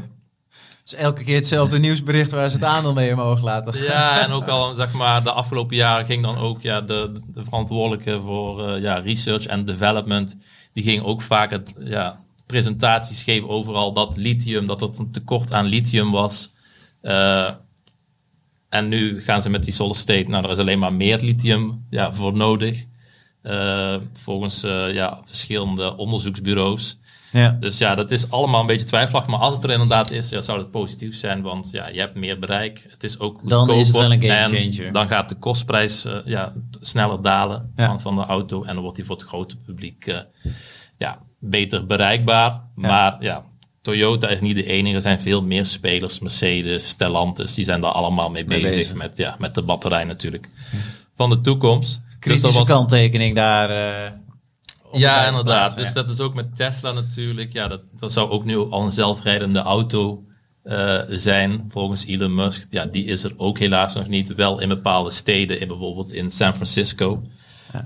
Eh, 0.93 1.01
elke 1.01 1.25
keer 1.25 1.37
hetzelfde 1.37 1.79
nieuwsbericht 1.79 2.31
waar 2.31 2.49
ze 2.49 2.55
het 2.55 2.65
aandeel 2.65 2.93
mee 2.93 3.13
omhoog 3.13 3.43
laten. 3.43 3.83
Ja, 3.83 4.21
en 4.21 4.31
ook 4.31 4.49
al 4.49 4.75
zeg 4.75 4.93
maar 4.93 5.23
de 5.23 5.31
afgelopen 5.31 5.77
jaren 5.77 6.07
ging 6.07 6.23
dan 6.23 6.37
ook 6.37 6.63
ja, 6.63 6.81
de, 6.81 7.21
de 7.27 7.45
verantwoordelijke 7.45 8.21
voor 8.21 8.69
eh, 8.69 8.83
ja, 8.83 8.95
research 8.95 9.47
en 9.47 9.65
development, 9.65 10.37
die 10.73 10.83
ging 10.83 11.03
ook 11.03 11.23
vaak 11.23 11.51
het, 11.51 11.75
ja, 11.79 12.19
presentaties 12.47 13.23
geven 13.23 13.49
overal 13.49 13.93
dat 13.93 14.17
lithium, 14.17 14.67
dat 14.67 14.83
er 14.83 14.91
een 14.99 15.11
tekort 15.11 15.53
aan 15.53 15.67
lithium 15.67 16.11
was. 16.11 16.53
Eh, 17.01 17.51
en 18.69 18.89
nu 18.89 19.23
gaan 19.23 19.43
ze 19.43 19.51
met 19.51 19.65
die 19.65 19.73
solid 19.73 19.97
state, 19.97 20.29
nou, 20.29 20.45
er 20.45 20.51
is 20.51 20.59
alleen 20.59 20.79
maar 20.79 20.93
meer 20.93 21.19
lithium 21.19 21.87
ja, 21.91 22.13
voor 22.13 22.33
nodig. 22.33 22.87
Uh, 23.43 23.97
volgens 24.13 24.61
ja, 24.93 25.21
verschillende 25.25 25.97
onderzoeksbureaus. 25.97 26.99
Ja. 27.33 27.57
Dus 27.61 27.79
ja, 27.79 27.95
dat 27.95 28.11
is 28.11 28.31
allemaal 28.31 28.61
een 28.61 28.67
beetje 28.67 28.87
twijfelachtig. 28.87 29.31
Maar 29.31 29.41
als 29.41 29.55
het 29.55 29.65
er 29.65 29.71
inderdaad 29.71 30.11
is, 30.11 30.29
ja, 30.29 30.41
zou 30.41 30.59
het 30.59 30.71
positief 30.71 31.15
zijn. 31.15 31.43
Want 31.43 31.69
ja, 31.73 31.89
je 31.89 32.01
hebt 32.01 32.15
meer 32.15 32.39
bereik. 32.39 32.87
Het 32.91 33.05
is 33.05 33.19
ook 33.19 33.49
Dan 33.49 33.71
is 33.71 33.87
het 33.87 33.97
wel 33.97 34.13
een 34.13 34.23
game 34.23 34.73
changer. 34.73 34.93
Dan 34.93 35.09
gaat 35.09 35.29
de 35.29 35.35
kostprijs 35.35 36.07
uh, 36.07 36.13
ja, 36.25 36.53
sneller 36.81 37.23
dalen 37.23 37.73
ja. 37.77 37.87
van, 37.87 38.01
van 38.01 38.15
de 38.15 38.23
auto. 38.23 38.63
En 38.63 38.73
dan 38.73 38.83
wordt 38.83 38.97
die 38.97 39.05
voor 39.05 39.17
het 39.17 39.27
grote 39.27 39.57
publiek 39.57 40.15
ja, 40.99 41.19
beter 41.39 41.87
bereikbaar. 41.87 42.61
Maar 42.75 43.17
ja, 43.21 43.45
Toyota 43.83 44.29
is 44.29 44.41
niet 44.41 44.57
de 44.57 44.65
enige. 44.65 44.95
Er 44.95 45.03
zijn 45.03 45.21
veel 45.21 45.43
meer 45.43 45.67
spelers. 45.67 46.19
Mercedes, 46.19 46.89
Stellantis, 46.89 47.55
die 47.55 47.65
zijn 47.65 47.81
daar 47.81 47.93
allemaal 47.93 48.31
mee, 48.31 48.45
bezig, 48.45 48.95
Met, 48.95 49.17
ja, 49.17 49.37
met 49.39 49.55
de 49.55 49.63
batterij 49.63 50.05
natuurlijk. 50.05 50.49
Van 51.17 51.31
de 51.31 51.41
toekomst. 51.41 52.01
Kritische 52.19 52.47
dus 52.47 52.57
was... 52.57 52.69
kanttekening 52.69 53.35
daar. 53.35 53.71
Uh, 53.71 54.13
ja, 54.93 55.27
inderdaad. 55.27 55.77
dus 55.77 55.93
dat 55.93 56.09
is 56.09 56.21
ook 56.21 56.35
met 56.35 56.57
Tesla 56.57 56.93
natuurlijk. 56.93 57.53
Ja, 57.53 57.69
dat, 57.69 57.81
dat 57.99 58.13
zou 58.13 58.31
ook 58.31 58.45
nu 58.45 58.57
al 58.57 58.83
een 58.83 58.91
zelfrijdende 58.91 59.59
auto 59.59 60.25
uh, 60.65 61.01
zijn, 61.09 61.67
volgens 61.69 62.07
Elon 62.07 62.35
Musk. 62.35 62.67
Ja, 62.71 62.87
die 62.87 63.05
is 63.05 63.25
er 63.25 63.33
ook 63.37 63.59
helaas 63.59 63.95
nog 63.95 64.09
niet. 64.09 64.35
Wel 64.35 64.61
in 64.61 64.69
bepaalde 64.69 65.11
steden, 65.11 65.61
in 65.61 65.69
bijvoorbeeld 65.69 66.13
in 66.13 66.31
San 66.31 66.55
Francisco. 66.55 67.23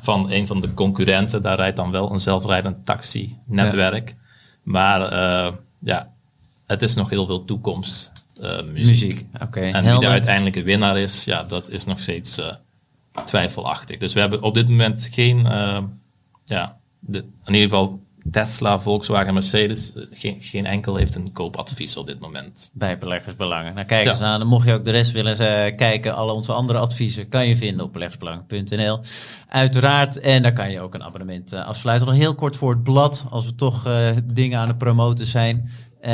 Van 0.01 0.31
een 0.31 0.47
van 0.47 0.61
de 0.61 0.75
concurrenten. 0.75 1.43
Daar 1.43 1.57
rijdt 1.57 1.77
dan 1.77 1.91
wel 1.91 2.13
een 2.13 2.21
zelfrijdend 2.21 2.87
taxi-netwerk. 2.87 4.17
Maar 4.63 5.13
uh, 5.13 5.53
ja, 5.79 6.13
het 6.67 6.83
is 6.83 6.95
nog 6.95 7.11
heel 7.11 7.27
veel 7.27 7.45
toekomst. 7.45 8.13
Uh, 8.41 8.63
muziek. 8.63 8.75
muziek. 8.75 9.27
Oké. 9.41 9.61
En 9.61 9.85
wie 9.85 10.01
de 10.01 10.07
uiteindelijke 10.07 10.63
winnaar 10.63 10.99
is, 10.99 11.25
ja, 11.25 11.43
dat 11.43 11.69
is 11.69 11.85
nog 11.85 12.01
steeds 12.01 12.41
twijfelachtig. 13.25 13.99
Dus 13.99 14.13
we 14.13 14.21
hebben 14.21 14.43
op 14.43 14.55
dit 14.55 14.69
moment 14.69 15.09
geen, 15.11 15.47
ja, 16.45 16.81
de, 17.07 17.19
in 17.45 17.55
ieder 17.55 17.69
geval 17.69 18.01
Tesla, 18.31 18.81
Volkswagen, 18.81 19.35
Mercedes, 19.35 19.93
geen, 20.11 20.41
geen 20.41 20.67
enkel 20.67 20.97
heeft 20.97 21.15
een 21.15 21.33
koopadvies 21.33 21.97
op 21.97 22.07
dit 22.07 22.21
moment. 22.21 22.71
Bij 22.75 22.99
beleggersbelangen. 22.99 23.75
Nou, 23.75 23.87
kijk 23.87 24.09
eens 24.09 24.21
aan. 24.21 24.39
Dan 24.39 24.49
mocht 24.49 24.67
je 24.67 24.75
ook 24.75 24.85
de 24.85 24.91
rest 24.91 25.13
willen 25.13 25.33
uh, 25.33 25.77
kijken. 25.77 26.15
Alle 26.15 26.33
onze 26.33 26.53
andere 26.53 26.79
adviezen 26.79 27.29
kan 27.29 27.49
je 27.49 27.57
vinden 27.57 27.85
op 27.85 27.93
beleggersbelangen.nl. 27.93 29.01
Uiteraard. 29.49 30.21
En 30.21 30.43
daar 30.43 30.53
kan 30.53 30.71
je 30.71 30.81
ook 30.81 30.95
een 30.95 31.03
abonnement 31.03 31.53
uh, 31.53 31.67
afsluiten. 31.67 32.09
Nog 32.09 32.17
heel 32.17 32.35
kort 32.35 32.57
voor 32.57 32.71
het 32.71 32.83
blad. 32.83 33.27
Als 33.31 33.45
we 33.45 33.55
toch 33.55 33.87
uh, 33.87 34.11
dingen 34.35 34.59
aan 34.59 34.69
het 34.69 34.79
promoten 34.79 35.27
zijn. 35.27 35.71
Uh, 36.07 36.11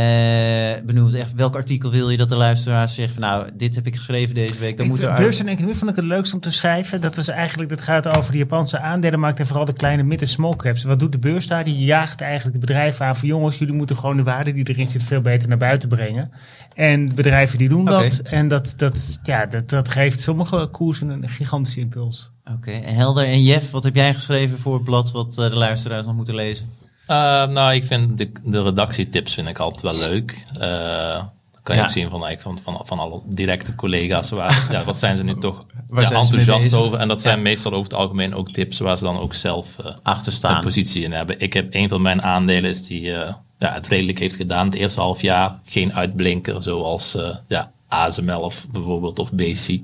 benoemd 0.85 1.15
echt 1.15 1.33
welk 1.35 1.55
artikel 1.55 1.91
wil 1.91 2.11
je 2.11 2.17
dat 2.17 2.29
de 2.29 2.37
luisteraar 2.37 2.89
zegt 2.89 3.13
van 3.13 3.23
nou 3.23 3.49
dit 3.55 3.75
heb 3.75 3.87
ik 3.87 3.97
geschreven 3.97 4.35
deze 4.35 4.59
week 4.59 4.77
dan 4.77 4.87
ik, 4.87 4.93
moet 4.93 5.03
er 5.03 5.15
beurs 5.15 5.41
en 5.41 5.49
economie 5.49 5.77
vond 5.77 5.91
ik 5.91 5.97
het 5.97 6.05
leukst 6.05 6.35
om 6.35 6.41
te 6.41 6.53
schrijven. 6.53 7.01
Dat 7.01 7.17
was 7.17 7.29
eigenlijk 7.29 7.71
dat 7.71 7.81
gaat 7.81 8.09
over 8.17 8.33
de 8.33 8.39
Japanse 8.39 8.79
aandelenmarkt 8.79 9.39
en 9.39 9.47
vooral 9.47 9.65
de 9.65 9.73
kleine 9.73 10.03
mid- 10.03 10.21
en 10.21 10.29
small 10.29 10.57
caps. 10.57 10.83
Wat 10.83 10.99
doet 10.99 11.13
de 11.13 11.19
beurs 11.19 11.47
daar? 11.47 11.65
Die 11.65 11.85
jaagt 11.85 12.21
eigenlijk 12.21 12.61
de 12.61 12.67
bedrijven 12.67 13.07
aan 13.07 13.17
van 13.17 13.29
jongens 13.29 13.59
jullie 13.59 13.75
moeten 13.75 13.97
gewoon 13.97 14.17
de 14.17 14.23
waarde 14.23 14.53
die 14.53 14.69
erin 14.69 14.87
zit 14.87 15.05
veel 15.05 15.21
beter 15.21 15.49
naar 15.49 15.59
buiten 15.59 15.89
brengen. 15.89 16.31
En 16.75 17.15
bedrijven 17.15 17.59
die 17.59 17.69
doen 17.69 17.85
dat. 17.85 18.19
En 18.19 18.49
dat, 18.49 18.75
dat, 18.77 19.19
ja, 19.23 19.47
dat, 19.47 19.69
dat 19.69 19.89
geeft 19.89 20.21
sommige 20.21 20.69
koersen 20.73 21.09
een 21.09 21.29
gigantische 21.29 21.81
impuls. 21.81 22.31
Oké, 22.55 22.71
Helder 22.71 23.25
en 23.25 23.43
Jeff, 23.43 23.71
wat 23.71 23.85
heb 23.85 23.95
jij 23.95 24.15
geschreven 24.15 24.59
voor 24.59 24.75
het 24.75 24.85
blad 24.85 25.11
wat 25.11 25.37
uh, 25.39 25.51
de 25.51 25.57
luisteraars 25.57 26.07
nog 26.07 26.15
moeten 26.15 26.35
lezen? 26.35 26.69
Uh, 27.11 27.17
nou, 27.47 27.75
ik 27.75 27.85
vind 27.85 28.19
de, 28.19 28.33
de 28.45 28.63
redactietips 28.63 29.35
vind 29.35 29.49
ik 29.49 29.59
altijd 29.59 29.83
wel 29.83 30.09
leuk. 30.09 30.45
Uh, 30.61 31.23
kan 31.63 31.77
je 31.77 31.83
ook 31.83 31.91
zien 31.91 32.11
van, 32.11 32.37
van, 32.39 32.59
van, 32.63 32.81
van 32.85 32.99
alle 32.99 33.21
directe 33.25 33.75
collega's. 33.75 34.31
Waar, 34.31 34.67
ja, 34.73 34.85
wat 34.85 34.97
zijn 34.97 35.17
ze 35.17 35.23
nu 35.23 35.39
toch 35.39 35.67
ja, 35.87 36.11
enthousiast 36.11 36.75
over? 36.75 36.99
En 36.99 37.09
dat 37.09 37.21
zijn 37.21 37.43
meestal 37.43 37.73
over 37.73 37.85
het 37.85 37.99
algemeen 37.99 38.35
ook 38.35 38.51
tips 38.51 38.79
waar 38.79 38.97
ze 38.97 39.05
dan 39.05 39.19
ook 39.19 39.35
zelf 39.35 39.77
uh, 39.81 39.87
achter 40.03 40.33
staan. 40.33 40.57
een 40.57 40.63
positie 40.63 41.05
in 41.05 41.13
hebben. 41.13 41.41
Ik 41.41 41.53
heb 41.53 41.75
een 41.75 41.89
van 41.89 42.03
mijn 42.03 42.23
aandelen 42.23 42.71
is 42.71 42.83
die 42.87 43.01
ja, 43.01 43.39
het 43.59 43.87
redelijk 43.87 44.19
heeft 44.19 44.37
gedaan 44.37 44.67
het 44.67 44.75
eerste 44.75 45.01
half 45.01 45.23
jaar. 45.23 45.59
Geen 45.65 45.95
uitblinker 45.95 46.63
zoals 46.63 47.17
ja, 47.49 47.71
ASML 47.89 48.41
of 48.41 48.67
bijvoorbeeld 48.71 49.19
of 49.19 49.33
BC. 49.33 49.81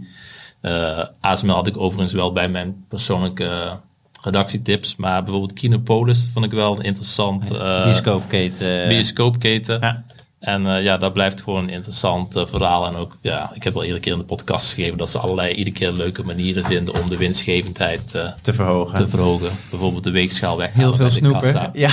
ASML 1.20 1.54
had 1.54 1.66
ik 1.66 1.76
overigens 1.76 2.12
wel 2.12 2.32
bij 2.32 2.48
mijn 2.48 2.84
persoonlijke 2.88 3.78
redactietips. 4.24 4.96
Maar 4.96 5.22
bijvoorbeeld 5.22 5.52
Kinopolis 5.52 6.28
vond 6.32 6.44
ik 6.44 6.52
wel 6.52 6.80
interessant. 6.80 7.52
Uh, 7.52 7.84
bioscoopketen. 7.84 8.88
Bioscoopketen. 8.88 9.80
Ja. 9.80 10.04
En 10.44 10.62
uh, 10.62 10.82
ja, 10.82 10.96
dat 10.96 11.12
blijft 11.12 11.42
gewoon 11.42 11.62
een 11.62 11.70
interessant 11.70 12.37
uh, 12.37 12.46
verhaal. 12.46 12.87
En 12.87 12.96
ook, 12.96 13.16
ja, 13.20 13.50
ik 13.54 13.64
heb 13.64 13.74
al 13.74 13.82
iedere 13.82 14.00
keer 14.00 14.12
in 14.12 14.18
de 14.18 14.24
podcast 14.24 14.72
gegeven 14.72 14.98
dat 14.98 15.10
ze 15.10 15.18
allerlei 15.18 15.54
iedere 15.54 15.76
keer 15.76 15.92
leuke 15.92 16.24
manieren 16.24 16.64
vinden 16.64 17.02
om 17.02 17.08
de 17.08 17.16
winstgevendheid 17.16 18.12
uh, 18.16 18.28
te, 18.42 18.52
verhogen. 18.52 18.98
te 18.98 19.08
verhogen. 19.08 19.50
Bijvoorbeeld 19.70 20.04
de 20.04 20.10
weegschaal 20.10 20.56
weg. 20.56 20.72
Heel 20.72 20.94
veel 20.94 21.10
snoepen. 21.10 21.52
Ja. 21.72 21.90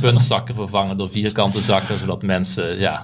Puntzakken 0.00 0.54
vervangen 0.54 0.96
door 0.96 1.10
vierkante 1.10 1.60
zakken, 1.60 1.98
zodat 1.98 2.22
mensen, 2.22 2.78
ja, 2.78 3.00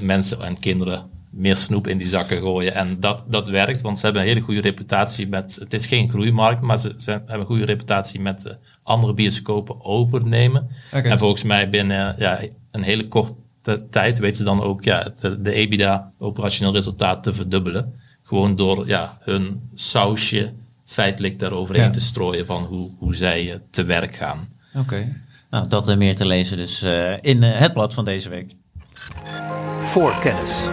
mensen 0.00 0.42
en 0.42 0.58
kinderen 0.58 1.10
meer 1.36 1.56
snoep 1.56 1.86
in 1.86 1.98
die 1.98 2.06
zakken 2.06 2.38
gooien. 2.38 2.74
En 2.74 3.00
dat, 3.00 3.22
dat 3.28 3.48
werkt, 3.48 3.80
want 3.80 3.98
ze 3.98 4.04
hebben 4.04 4.22
een 4.22 4.28
hele 4.28 4.40
goede 4.40 4.60
reputatie 4.60 5.28
met... 5.28 5.56
Het 5.60 5.72
is 5.72 5.86
geen 5.86 6.08
groeimarkt, 6.08 6.60
maar 6.60 6.78
ze, 6.78 6.94
ze 6.98 7.10
hebben 7.10 7.40
een 7.40 7.46
goede 7.46 7.64
reputatie 7.64 8.20
met 8.20 8.44
uh, 8.46 8.52
andere 8.82 9.14
bioscopen 9.14 9.84
overnemen. 9.84 10.68
En 10.90 11.18
volgens 11.18 11.42
mij 11.42 11.70
binnen 11.70 12.14
ja, 12.18 12.40
een 12.70 12.82
hele 12.82 13.08
korte 13.08 13.88
tijd 13.90 14.18
weten 14.18 14.36
ze 14.36 14.44
dan 14.44 14.62
ook 14.62 14.84
ja, 14.84 15.12
de, 15.20 15.40
de 15.40 15.52
EBITDA, 15.52 16.12
operationeel 16.18 16.72
resultaat, 16.72 17.22
te 17.22 17.34
verdubbelen. 17.34 17.94
Gewoon 18.22 18.56
door 18.56 18.86
ja, 18.86 19.18
hun 19.20 19.60
sausje 19.74 20.52
feitelijk 20.84 21.38
daaroverheen 21.38 21.92
te 21.92 22.00
strooien 22.00 22.46
van 22.46 22.64
hoe, 22.64 22.90
hoe 22.98 23.14
zij 23.14 23.44
uh, 23.44 23.54
te 23.70 23.84
werk 23.84 24.14
gaan. 24.14 24.48
Oké. 24.74 25.24
Nou, 25.50 25.68
dat 25.68 25.88
en 25.88 25.98
meer 25.98 26.16
te 26.16 26.26
lezen 26.26 26.56
dus 26.56 26.82
uh, 26.82 27.12
in 27.20 27.42
het 27.42 27.72
blad 27.72 27.94
van 27.94 28.04
deze 28.04 28.28
week. 28.28 28.54
Voorkennis. 29.86 30.70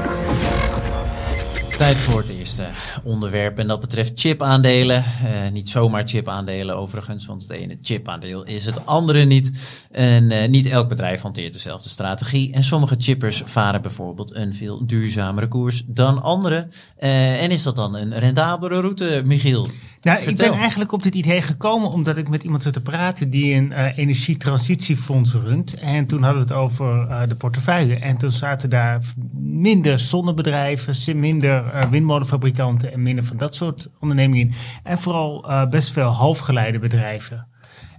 Tijd 1.77 1.97
voor 1.97 2.19
het 2.19 2.29
eerste 2.29 2.67
onderwerp 3.03 3.59
en 3.59 3.67
dat 3.67 3.79
betreft 3.79 4.11
chipaandelen. 4.15 5.03
Uh, 5.23 5.51
niet 5.51 5.69
zomaar 5.69 6.03
chipaandelen 6.07 6.77
overigens, 6.77 7.25
want 7.25 7.41
het 7.41 7.51
ene 7.51 7.77
chipaandeel 7.81 8.43
is 8.43 8.65
het 8.65 8.85
andere 8.85 9.23
niet. 9.23 9.51
En 9.91 10.31
uh, 10.31 10.47
niet 10.47 10.65
elk 10.65 10.89
bedrijf 10.89 11.21
hanteert 11.21 11.53
dezelfde 11.53 11.89
strategie. 11.89 12.53
En 12.53 12.63
sommige 12.63 12.95
chippers 12.97 13.41
varen 13.45 13.81
bijvoorbeeld 13.81 14.35
een 14.35 14.53
veel 14.53 14.85
duurzamere 14.85 15.47
koers 15.47 15.83
dan 15.87 16.21
andere. 16.21 16.67
Uh, 16.99 17.43
en 17.43 17.51
is 17.51 17.63
dat 17.63 17.75
dan 17.75 17.95
een 17.95 18.19
rendabele 18.19 18.79
route, 18.81 19.21
Michiel? 19.25 19.67
Nou, 20.01 20.21
ik 20.21 20.35
ben 20.35 20.53
eigenlijk 20.53 20.91
op 20.91 21.03
dit 21.03 21.15
idee 21.15 21.41
gekomen 21.41 21.89
omdat 21.89 22.17
ik 22.17 22.29
met 22.29 22.43
iemand 22.43 22.63
zat 22.63 22.73
te 22.73 22.81
praten 22.81 23.29
die 23.29 23.53
een 23.53 23.71
energietransitiefonds 23.71 25.33
runt. 25.33 25.73
En 25.73 26.07
toen 26.07 26.23
hadden 26.23 26.47
we 26.47 26.53
het 26.53 26.57
over 26.57 27.07
de 27.27 27.35
portefeuille. 27.35 27.95
En 27.95 28.17
toen 28.17 28.31
zaten 28.31 28.69
daar 28.69 29.01
minder 29.39 29.99
zonnebedrijven, 29.99 31.19
minder 31.19 31.62
uh, 31.65 31.81
windmolenfabrikanten 31.89 32.91
en 32.91 33.01
minder 33.01 33.25
van 33.25 33.37
dat 33.37 33.55
soort 33.55 33.89
ondernemingen 33.99 34.47
in. 34.47 34.53
En 34.83 34.97
vooral 34.97 35.45
best 35.69 35.91
veel 35.91 36.09
halfgeleide 36.09 36.79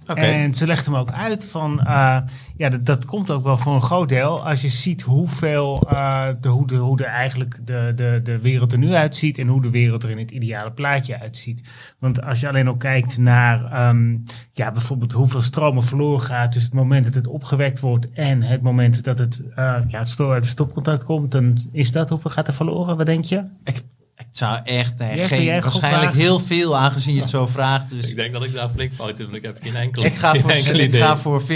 En 0.06 0.54
ze 0.54 0.66
legt 0.66 0.84
hem 0.84 0.96
ook 0.96 1.10
uit 1.10 1.46
van, 1.46 1.80
uh, 1.80 2.18
ja, 2.56 2.68
dat, 2.68 2.86
dat, 2.86 3.04
komt 3.04 3.30
ook 3.30 3.44
wel 3.44 3.56
voor 3.56 3.74
een 3.74 3.82
groot 3.82 4.08
deel. 4.08 4.46
Als 4.46 4.62
je 4.62 4.68
ziet 4.68 5.02
hoeveel, 5.02 5.86
uh, 5.92 6.26
de, 6.40 6.48
hoe, 6.48 6.66
de, 6.66 6.76
hoe 6.76 6.96
de, 6.96 7.04
eigenlijk 7.04 7.66
de, 7.66 7.92
de, 7.96 8.20
de 8.22 8.38
wereld 8.38 8.72
er 8.72 8.78
nu 8.78 8.92
uitziet 8.92 9.38
en 9.38 9.46
hoe 9.46 9.62
de 9.62 9.70
wereld 9.70 10.02
er 10.02 10.10
in 10.10 10.18
het 10.18 10.30
ideale 10.30 10.72
plaatje 10.72 11.20
uitziet. 11.20 11.68
Want 11.98 12.22
als 12.22 12.40
je 12.40 12.48
alleen 12.48 12.68
al 12.68 12.76
kijkt 12.76 13.18
naar, 13.18 13.88
um, 13.88 14.22
ja, 14.52 14.72
bijvoorbeeld 14.72 15.12
hoeveel 15.12 15.42
stroom 15.42 15.76
er 15.76 15.84
verloren 15.84 16.20
gaat 16.20 16.52
tussen 16.52 16.70
het 16.70 16.80
moment 16.80 17.04
dat 17.04 17.14
het 17.14 17.26
opgewekt 17.26 17.80
wordt 17.80 18.12
en 18.12 18.42
het 18.42 18.62
moment 18.62 19.04
dat 19.04 19.18
het, 19.18 19.42
uh, 19.50 19.76
ja, 19.86 19.98
het 19.98 20.20
uit 20.20 20.46
stopcontact 20.46 21.04
komt, 21.04 21.30
dan 21.30 21.58
is 21.72 21.92
dat 21.92 22.08
hoeveel 22.08 22.30
gaat 22.30 22.46
er 22.46 22.54
verloren? 22.54 22.96
Wat 22.96 23.06
denk 23.06 23.24
je? 23.24 23.42
Ik 23.64 23.82
ik 24.18 24.27
zou 24.31 24.61
echt 24.64 25.00
uh, 25.00 25.27
geen, 25.27 25.61
waarschijnlijk 25.61 26.12
heel 26.12 26.38
veel, 26.38 26.77
aangezien 26.77 27.14
je 27.14 27.20
het 27.20 27.31
zo 27.31 27.46
vraagt. 27.46 27.90
Dus 27.90 28.07
ik 28.07 28.16
denk 28.16 28.33
dat 28.33 28.42
ik 28.42 28.53
daar 28.53 28.68
flink 28.68 28.94
fout 28.94 29.18
heb, 29.18 29.35
ik 29.35 29.42
heb 29.42 29.59
geen 29.62 29.77
enkel, 29.77 30.05
ik 30.05 30.14
ga 30.14 30.35
voor, 30.35 30.50
ik 30.50 30.94
ga 30.94 31.16
voor 31.16 31.42
40%. 31.42 31.46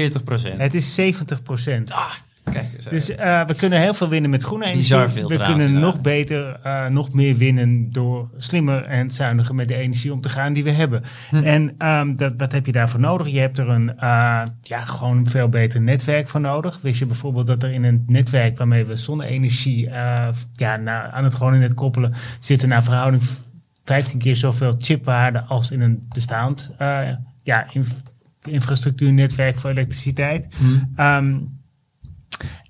Het 0.57 0.75
is 0.75 1.01
70%. 1.01 1.05
Ah, 1.88 2.12
dus 2.88 3.11
uh, 3.11 3.44
we 3.46 3.54
kunnen 3.54 3.80
heel 3.80 3.94
veel 3.94 4.08
winnen 4.08 4.30
met 4.30 4.42
groene 4.42 4.64
energie. 4.64 5.26
we 5.26 5.42
kunnen 5.42 5.72
nog 5.72 6.00
beter, 6.00 6.61
uh, 6.66 6.87
nog 6.87 7.12
meer 7.12 7.37
winnen 7.37 7.92
door 7.92 8.30
slimmer 8.37 8.84
en 8.84 9.11
zuiniger 9.11 9.54
met 9.54 9.68
de 9.68 9.74
energie 9.74 10.12
om 10.12 10.20
te 10.20 10.28
gaan 10.28 10.52
die 10.52 10.64
we 10.64 10.70
hebben. 10.70 11.02
Hm. 11.30 11.37
En 11.37 11.88
um, 11.88 12.16
dat, 12.16 12.34
wat 12.37 12.52
heb 12.52 12.66
je 12.66 12.72
daarvoor 12.72 13.00
nodig? 13.00 13.28
Je 13.28 13.38
hebt 13.38 13.58
er 13.58 13.68
een 13.68 13.92
uh, 13.96 14.42
ja, 14.61 14.84
gewoon 14.84 15.16
een 15.16 15.30
veel 15.30 15.48
beter 15.48 15.80
netwerk 15.80 16.28
voor 16.28 16.40
nodig. 16.40 16.80
Wist 16.82 16.98
je 16.98 17.06
bijvoorbeeld 17.06 17.46
dat 17.46 17.62
er 17.62 17.72
in 17.72 17.84
een 17.84 18.04
netwerk 18.06 18.58
waarmee 18.58 18.84
we 18.84 18.96
zonne-energie 18.96 19.90
ja, 20.54 20.76
naar, 20.76 21.11
aan 21.11 21.24
het 21.24 21.34
gewoon 21.34 21.54
in 21.54 21.62
het 21.62 21.74
koppelen 21.74 22.14
zitten 22.38 22.68
naar 22.68 22.82
verhouding 22.82 23.22
15 23.84 24.18
keer 24.18 24.37
zoveel 24.37 24.74
chipwaarde 24.78 25.42
als 25.42 25.70
in 25.70 25.80
een 25.80 26.06
bestaand 26.08 26.74
ja, 27.42 27.66
inf 27.72 28.02
infrastructuurnetwerk 28.48 29.58
voor 29.58 29.70
elektriciteit. 29.70 30.56
Hm. 30.58 31.02
Um, 31.02 31.58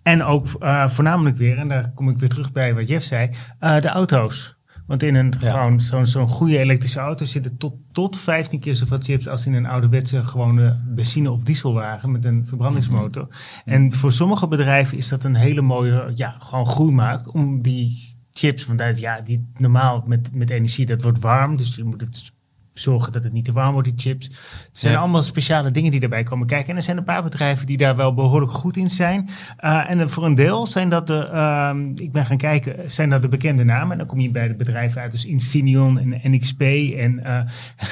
en 0.09 0.23
ook 0.23 0.47
uh, 0.61 0.89
voornamelijk 0.89 1.37
weer, 1.37 1.59
en 1.59 1.69
daar 1.69 1.93
kom 1.95 2.09
ik 2.09 2.19
weer 2.19 2.29
terug 2.29 2.53
bij 2.53 2.75
wat 2.75 2.89
Jeff 2.89 3.05
zei, 3.05 3.31
uh, 3.61 3.81
de 3.81 3.89
auto's. 3.89 4.57
Want 4.87 5.03
in 5.03 5.15
een 5.15 5.35
gewoon 5.39 5.81
zo'n 5.81 6.07
zo'n 6.07 6.29
goede 6.29 6.59
elektrische 6.59 7.01
auto 7.01 7.25
zitten 7.25 7.57
tot, 7.57 7.75
tot 7.93 8.19
15 8.19 8.61
keer 8.61 8.77
zoveel 8.77 8.99
chips 9.01 9.29
als 9.29 9.47
in 9.47 9.55
een 9.55 9.67
ouderwetse 9.67 10.25
gewone 10.25 10.81
benzine- 10.87 11.31
of 11.31 11.43
dieselwagen 11.43 12.11
met 12.11 12.25
een 12.25 12.47
verbrandingsmotor. 12.47 13.23
Mhm. 13.23 13.75
En 13.75 13.93
voor 13.93 14.13
sommige 14.13 14.49
bedrijven 14.49 14.99
is 14.99 15.09
dat 15.09 15.25
een 15.25 15.35
hele 15.35 15.63
mooie, 15.63 16.13
ja, 16.15 16.37
gewoon 16.39 16.67
groeimarkt 16.67 17.31
om 17.31 17.63
die 17.63 18.17
chips, 18.33 18.67
want 18.67 18.99
ja, 18.99 19.21
die 19.21 19.51
normaal 19.57 20.05
met, 20.07 20.35
met 20.35 20.51
energie, 20.51 20.87
dat 20.87 21.03
wordt 21.03 21.21
warm, 21.21 21.57
dus 21.57 21.77
je 21.77 21.85
moet 21.85 22.01
het 22.01 22.33
zorgen 22.79 23.13
dat 23.13 23.25
het 23.25 23.33
niet 23.33 23.45
te 23.45 23.53
warm 23.53 23.73
wordt, 23.73 23.89
die 23.89 24.13
chips. 24.13 24.27
Het 24.27 24.79
zijn 24.79 24.97
allemaal 24.97 25.23
speciale 25.23 25.71
dingen 25.71 25.91
die 25.91 26.01
daarbij 26.01 26.23
komen 26.23 26.47
kijken. 26.47 26.71
En 26.71 26.77
er 26.77 26.83
zijn 26.83 26.97
een 26.97 27.05
paar 27.05 27.23
bedrijven 27.23 27.67
die 27.67 27.77
daar 27.77 27.97
wel 27.97 28.15
behoorlijk 28.15 28.53
goed 28.53 28.77
in 28.77 28.91
zijn. 28.91 29.29
Uh, 29.65 29.91
en 29.91 30.11
voor 30.11 30.25
een 30.25 30.35
deel 30.35 30.67
zijn 30.67 30.89
dat 30.89 31.07
de, 31.07 31.29
uh, 31.33 31.71
ik 31.95 32.13
ben 32.13 32.27
gaan 32.27 32.37
kijken, 32.37 32.91
zijn 32.91 33.11
dat 33.11 33.23
de 33.23 33.29
bekende 33.29 33.65
namen. 33.65 33.93
En 33.93 33.99
dan 33.99 34.07
kom 34.07 34.21
je 34.21 34.31
bij 34.31 34.49
de 34.49 34.55
bedrijven 34.55 35.01
uit, 35.01 35.13
dus 35.13 35.25
Infineon 35.25 35.99
en 35.99 36.31
NXP. 36.31 36.61
En 36.61 37.21
uh, 37.25 37.41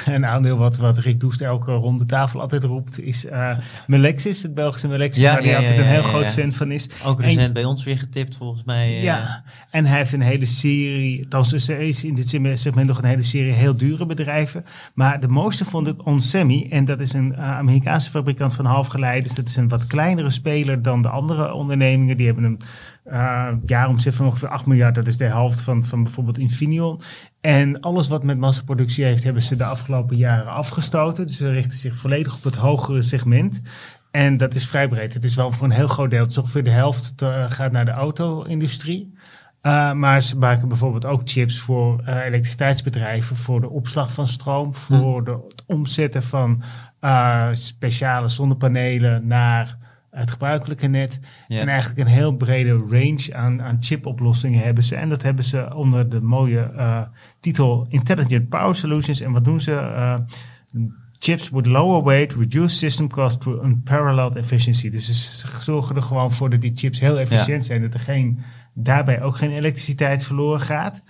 een 0.15 0.25
aandeel 0.25 0.57
wat, 0.57 0.77
wat 0.77 0.97
Rick 0.97 1.19
Doest 1.19 1.41
elke 1.41 1.71
ronde 1.71 2.05
tafel 2.05 2.41
altijd 2.41 2.63
roept, 2.63 3.01
is 3.01 3.25
uh, 3.25 3.57
Melexis, 3.87 4.43
het 4.43 4.53
Belgische 4.53 4.87
Melexis, 4.87 5.23
ja, 5.23 5.33
waar 5.33 5.43
hij 5.43 5.55
altijd 5.55 5.77
een 5.77 5.85
heel 5.85 6.03
groot 6.03 6.29
fan 6.29 6.51
van 6.51 6.71
is. 6.71 6.89
Ook 7.05 7.21
recent 7.21 7.53
bij 7.53 7.63
ons 7.63 7.83
weer 7.83 7.97
getipt, 7.97 8.35
volgens 8.35 8.63
mij. 8.63 9.01
Ja, 9.01 9.43
en 9.69 9.85
hij 9.85 9.97
heeft 9.97 10.13
een 10.13 10.21
hele 10.21 10.45
serie, 10.45 11.23
althans 11.23 11.69
is 11.69 12.03
in 12.03 12.15
dit 12.15 12.29
segment 12.29 12.87
nog 12.87 12.97
een 12.97 13.05
hele 13.05 13.23
serie 13.23 13.53
heel 13.53 13.77
dure 13.77 14.05
bedrijven. 14.05 14.65
Maar 14.93 15.19
de 15.19 15.27
mooiste 15.27 15.65
vond 15.65 15.87
ik 15.87 16.05
Onsemi. 16.05 16.67
En 16.69 16.85
dat 16.85 16.99
is 16.99 17.13
een 17.13 17.31
uh, 17.31 17.57
Amerikaanse 17.57 18.09
fabrikant 18.09 18.53
van 18.53 18.65
halfgeleiders. 18.65 19.35
Dat 19.35 19.47
is 19.47 19.55
een 19.55 19.67
wat 19.67 19.87
kleinere 19.87 20.29
speler 20.29 20.81
dan 20.81 21.01
de 21.01 21.09
andere 21.09 21.53
ondernemingen. 21.53 22.17
Die 22.17 22.25
hebben 22.25 22.43
een 22.43 22.59
uh, 23.05 23.47
jaaromzet 23.65 24.15
van 24.15 24.25
ongeveer 24.25 24.49
8 24.49 24.65
miljard. 24.65 24.95
Dat 24.95 25.07
is 25.07 25.17
de 25.17 25.25
helft 25.25 25.61
van, 25.61 25.83
van 25.83 26.03
bijvoorbeeld 26.03 26.37
Infineon. 26.37 27.01
En 27.41 27.79
alles 27.79 28.07
wat 28.07 28.23
met 28.23 28.37
massaproductie 28.37 29.05
heeft, 29.05 29.23
hebben 29.23 29.41
ze 29.41 29.55
de 29.55 29.63
afgelopen 29.63 30.17
jaren 30.17 30.53
afgestoten. 30.53 31.27
Dus 31.27 31.37
ze 31.37 31.51
richten 31.51 31.77
zich 31.77 31.95
volledig 31.95 32.35
op 32.35 32.43
het 32.43 32.55
hogere 32.55 33.01
segment. 33.01 33.61
En 34.11 34.37
dat 34.37 34.55
is 34.55 34.67
vrij 34.67 34.87
breed. 34.87 35.13
Het 35.13 35.23
is 35.23 35.35
wel 35.35 35.51
voor 35.51 35.65
een 35.65 35.71
heel 35.71 35.87
groot 35.87 36.09
deel. 36.09 36.21
Het 36.21 36.31
is 36.31 36.37
ongeveer 36.37 36.63
de 36.63 36.69
helft 36.69 37.17
te, 37.17 37.45
gaat 37.49 37.71
naar 37.71 37.85
de 37.85 37.91
auto-industrie. 37.91 39.13
Uh, 39.67 39.93
maar 39.93 40.21
ze 40.21 40.37
maken 40.37 40.67
bijvoorbeeld 40.67 41.05
ook 41.05 41.21
chips 41.23 41.59
voor 41.59 42.01
uh, 42.01 42.25
elektriciteitsbedrijven, 42.25 43.35
voor 43.35 43.61
de 43.61 43.69
opslag 43.69 44.13
van 44.13 44.27
stroom, 44.27 44.73
voor 44.73 45.17
hm. 45.17 45.23
de, 45.23 45.31
het 45.47 45.63
omzetten 45.65 46.23
van 46.23 46.61
uh, 47.01 47.47
speciale 47.51 48.27
zonnepanelen 48.27 49.27
naar 49.27 49.77
het 50.11 50.31
gebruikelijke 50.31 50.87
net. 50.87 51.19
En 51.47 51.67
eigenlijk 51.67 51.99
een 51.99 52.13
heel 52.13 52.35
brede 52.35 52.71
range 52.89 53.29
aan, 53.33 53.61
aan 53.61 53.77
chipoplossingen 53.79 54.63
hebben 54.63 54.83
ze. 54.83 54.95
En 54.95 55.09
dat 55.09 55.21
hebben 55.21 55.43
ze 55.43 55.75
onder 55.75 56.09
de 56.09 56.21
mooie 56.21 56.71
titel 57.39 57.85
Intelligent 57.89 58.49
Power 58.49 58.75
Solutions. 58.75 59.21
En 59.21 59.31
wat 59.31 59.45
doen 59.45 59.59
ze? 59.59 60.25
chips 61.19 61.49
with 61.49 61.65
lower 61.65 62.03
weight, 62.03 62.33
reduced 62.33 62.77
system 62.77 63.09
cost 63.09 63.41
through 63.41 63.65
unparalleled 63.65 64.35
efficiency. 64.35 64.89
Dus 64.89 65.39
ze 65.39 65.47
zorgen 65.59 65.95
er 65.95 66.01
gewoon 66.01 66.31
voor 66.31 66.49
dat 66.49 66.61
die 66.61 66.71
chips 66.75 66.99
heel 66.99 67.19
efficiënt 67.19 67.65
zijn, 67.65 67.81
dat 67.81 67.93
er 67.93 67.99
geen 67.99 68.39
daarbij 68.77 69.21
ook 69.21 69.37
geen 69.37 69.51
elektriciteit 69.51 70.25
verloren 70.25 70.61
gaat. 70.61 71.03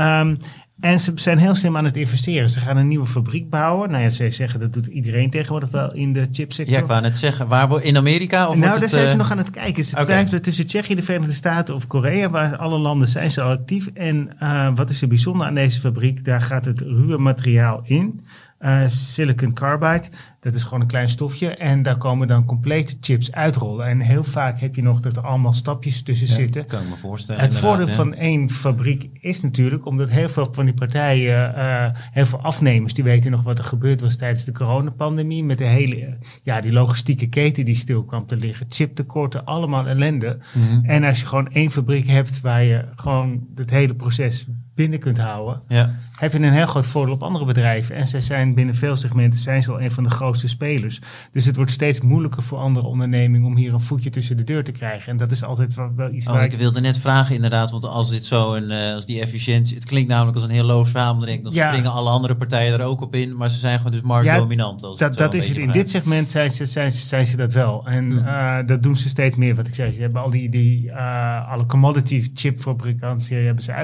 Um, 0.00 0.36
en 0.80 1.00
ze 1.00 1.12
zijn 1.14 1.38
heel 1.38 1.54
slim 1.54 1.76
aan 1.76 1.84
het 1.84 1.96
investeren. 1.96 2.50
Ze 2.50 2.60
gaan 2.60 2.76
een 2.76 2.88
nieuwe 2.88 3.06
fabriek 3.06 3.50
bouwen. 3.50 3.90
Nou 3.90 4.02
ja, 4.02 4.10
ze 4.10 4.30
zeggen 4.30 4.60
dat 4.60 4.72
doet 4.72 4.86
iedereen 4.86 5.30
tegenwoordig 5.30 5.70
wel 5.70 5.94
in 5.94 6.12
de 6.12 6.28
chipsector. 6.32 6.74
Ja, 6.74 6.80
ik 6.80 6.86
wou 6.86 7.00
net 7.00 7.18
zeggen. 7.18 7.48
Waar 7.48 7.84
in 7.84 7.96
Amerika? 7.96 8.48
Of 8.48 8.56
nou, 8.56 8.80
daar 8.80 8.88
zijn 8.88 9.06
ze 9.06 9.12
uh... 9.12 9.18
nog 9.18 9.30
aan 9.30 9.38
het 9.38 9.50
kijken. 9.50 9.84
Ze 9.84 9.92
okay. 9.92 10.04
twijfelen 10.04 10.42
tussen 10.42 10.66
Tsjechië, 10.66 10.94
de 10.94 11.02
Verenigde 11.02 11.34
Staten 11.34 11.74
of 11.74 11.86
Korea. 11.86 12.30
Waar 12.30 12.56
alle 12.56 12.78
landen 12.78 13.08
zijn 13.08 13.32
ze 13.32 13.42
al 13.42 13.50
actief. 13.50 13.86
En 13.86 14.30
uh, 14.42 14.68
wat 14.74 14.90
is 14.90 15.02
er 15.02 15.08
bijzonder 15.08 15.46
aan 15.46 15.54
deze 15.54 15.80
fabriek? 15.80 16.24
Daar 16.24 16.42
gaat 16.42 16.64
het 16.64 16.80
ruwe 16.80 17.18
materiaal 17.18 17.80
in. 17.84 18.26
Uh, 18.60 18.82
silicon 18.86 19.52
carbide. 19.52 20.08
Dat 20.40 20.54
is 20.54 20.62
gewoon 20.62 20.80
een 20.80 20.86
klein 20.86 21.08
stofje. 21.08 21.48
En 21.48 21.82
daar 21.82 21.96
komen 21.96 22.28
dan 22.28 22.44
complete 22.44 22.96
chips 23.00 23.32
uitrollen. 23.32 23.86
En 23.86 24.00
heel 24.00 24.24
vaak 24.24 24.60
heb 24.60 24.74
je 24.74 24.82
nog 24.82 25.00
dat 25.00 25.16
er 25.16 25.22
allemaal 25.22 25.52
stapjes 25.52 26.02
tussen 26.02 26.26
ja, 26.26 26.32
zitten. 26.32 26.66
Kan 26.66 26.82
ik 26.82 26.88
me 26.88 26.96
voorstellen. 26.96 27.40
Het 27.40 27.56
voordeel 27.56 27.88
van 27.88 28.14
één 28.14 28.50
fabriek 28.50 29.10
is 29.20 29.40
natuurlijk, 29.40 29.86
omdat 29.86 30.10
heel 30.10 30.28
veel 30.28 30.48
van 30.52 30.64
die 30.64 30.74
partijen, 30.74 31.54
uh, 31.56 31.86
heel 31.92 32.26
veel 32.26 32.40
afnemers, 32.40 32.94
die 32.94 33.04
weten 33.04 33.30
nog 33.30 33.42
wat 33.42 33.58
er 33.58 33.64
gebeurd 33.64 34.00
was 34.00 34.16
tijdens 34.16 34.44
de 34.44 34.52
coronapandemie. 34.52 35.44
Met 35.44 35.58
de 35.58 35.64
hele, 35.64 36.18
ja, 36.42 36.60
die 36.60 36.72
logistieke 36.72 37.28
keten 37.28 37.64
die 37.64 37.74
stil 37.74 38.04
kwam 38.04 38.26
te 38.26 38.36
liggen. 38.36 38.66
Chiptekorten, 38.68 39.44
allemaal 39.44 39.86
ellende. 39.86 40.38
Mm 40.52 40.68
-hmm. 40.68 40.84
En 40.84 41.04
als 41.04 41.20
je 41.20 41.26
gewoon 41.26 41.52
één 41.52 41.70
fabriek 41.70 42.06
hebt 42.06 42.40
waar 42.40 42.62
je 42.62 42.84
gewoon 42.96 43.46
het 43.54 43.70
hele 43.70 43.94
proces 43.94 44.46
binnen 44.74 44.98
kunt 44.98 45.18
houden, 45.18 45.62
ja. 45.68 45.94
heb 46.16 46.32
je 46.32 46.38
een 46.38 46.52
heel 46.52 46.66
groot 46.66 46.86
voordeel 46.86 47.14
op 47.14 47.22
andere 47.22 47.44
bedrijven. 47.44 47.96
En 47.96 48.06
zij 48.06 48.20
zijn 48.20 48.54
binnen 48.54 48.74
veel 48.74 48.96
segmenten 48.96 49.40
zijn 49.40 49.62
ze 49.62 49.72
al 49.72 49.80
een 49.80 49.90
van 49.90 50.04
de 50.04 50.10
grootste 50.30 50.48
spelers. 50.48 51.00
Dus 51.32 51.44
het 51.44 51.56
wordt 51.56 51.70
steeds 51.70 52.00
moeilijker 52.00 52.42
voor 52.42 52.58
andere 52.58 52.86
ondernemingen 52.86 53.46
om 53.46 53.56
hier 53.56 53.72
een 53.72 53.80
voetje 53.80 54.10
tussen 54.10 54.36
de 54.36 54.44
deur 54.44 54.64
te 54.64 54.72
krijgen. 54.72 55.10
En 55.12 55.16
dat 55.16 55.30
is 55.30 55.44
altijd 55.44 55.74
wel, 55.74 55.92
wel 55.96 56.12
iets 56.12 56.26
oh, 56.26 56.32
waar 56.32 56.44
ik... 56.44 56.52
wilde 56.52 56.80
net 56.80 56.98
vragen 56.98 57.34
inderdaad, 57.34 57.70
want 57.70 57.84
als 57.84 58.10
dit 58.10 58.26
zo 58.26 58.54
een, 58.54 58.70
uh, 58.70 58.94
als 58.94 59.06
die 59.06 59.20
efficiëntie, 59.20 59.74
het 59.74 59.84
klinkt 59.84 60.08
namelijk 60.08 60.36
als 60.36 60.44
een 60.44 60.50
heel 60.50 60.64
loos 60.64 60.90
verhaal, 60.90 61.16
dan 61.16 61.24
denk 61.24 61.38
ik, 61.38 61.44
dan 61.44 61.52
ja. 61.52 61.68
springen 61.68 61.92
alle 61.92 62.10
andere 62.10 62.36
partijen 62.36 62.80
er 62.80 62.86
ook 62.86 63.00
op 63.00 63.14
in, 63.14 63.36
maar 63.36 63.50
ze 63.50 63.58
zijn 63.58 63.76
gewoon 63.76 63.92
dus 63.92 64.00
marktdominant. 64.00 64.80
Ja, 64.80 64.88
dat, 64.96 65.16
dat 65.16 65.34
is 65.34 65.48
het. 65.48 65.56
In 65.56 65.70
dit 65.70 65.90
segment 65.90 66.30
zijn 66.30 66.50
ze, 66.50 66.66
zijn, 66.66 66.92
zijn 66.92 67.26
ze 67.26 67.36
dat 67.36 67.52
wel. 67.52 67.86
En 67.86 68.04
mm. 68.04 68.18
uh, 68.18 68.56
dat 68.66 68.82
doen 68.82 68.96
ze 68.96 69.08
steeds 69.08 69.36
meer. 69.36 69.54
Wat 69.54 69.66
ik 69.66 69.74
zei, 69.74 69.92
ze 69.92 70.00
hebben 70.00 70.22
al 70.22 70.30
die, 70.30 70.48
die 70.48 70.84
uh, 70.84 71.50
alle 71.50 71.66
commodity 71.66 72.30
chipfabrikanten 72.34 73.44
hebben 73.44 73.64
ze 73.64 73.74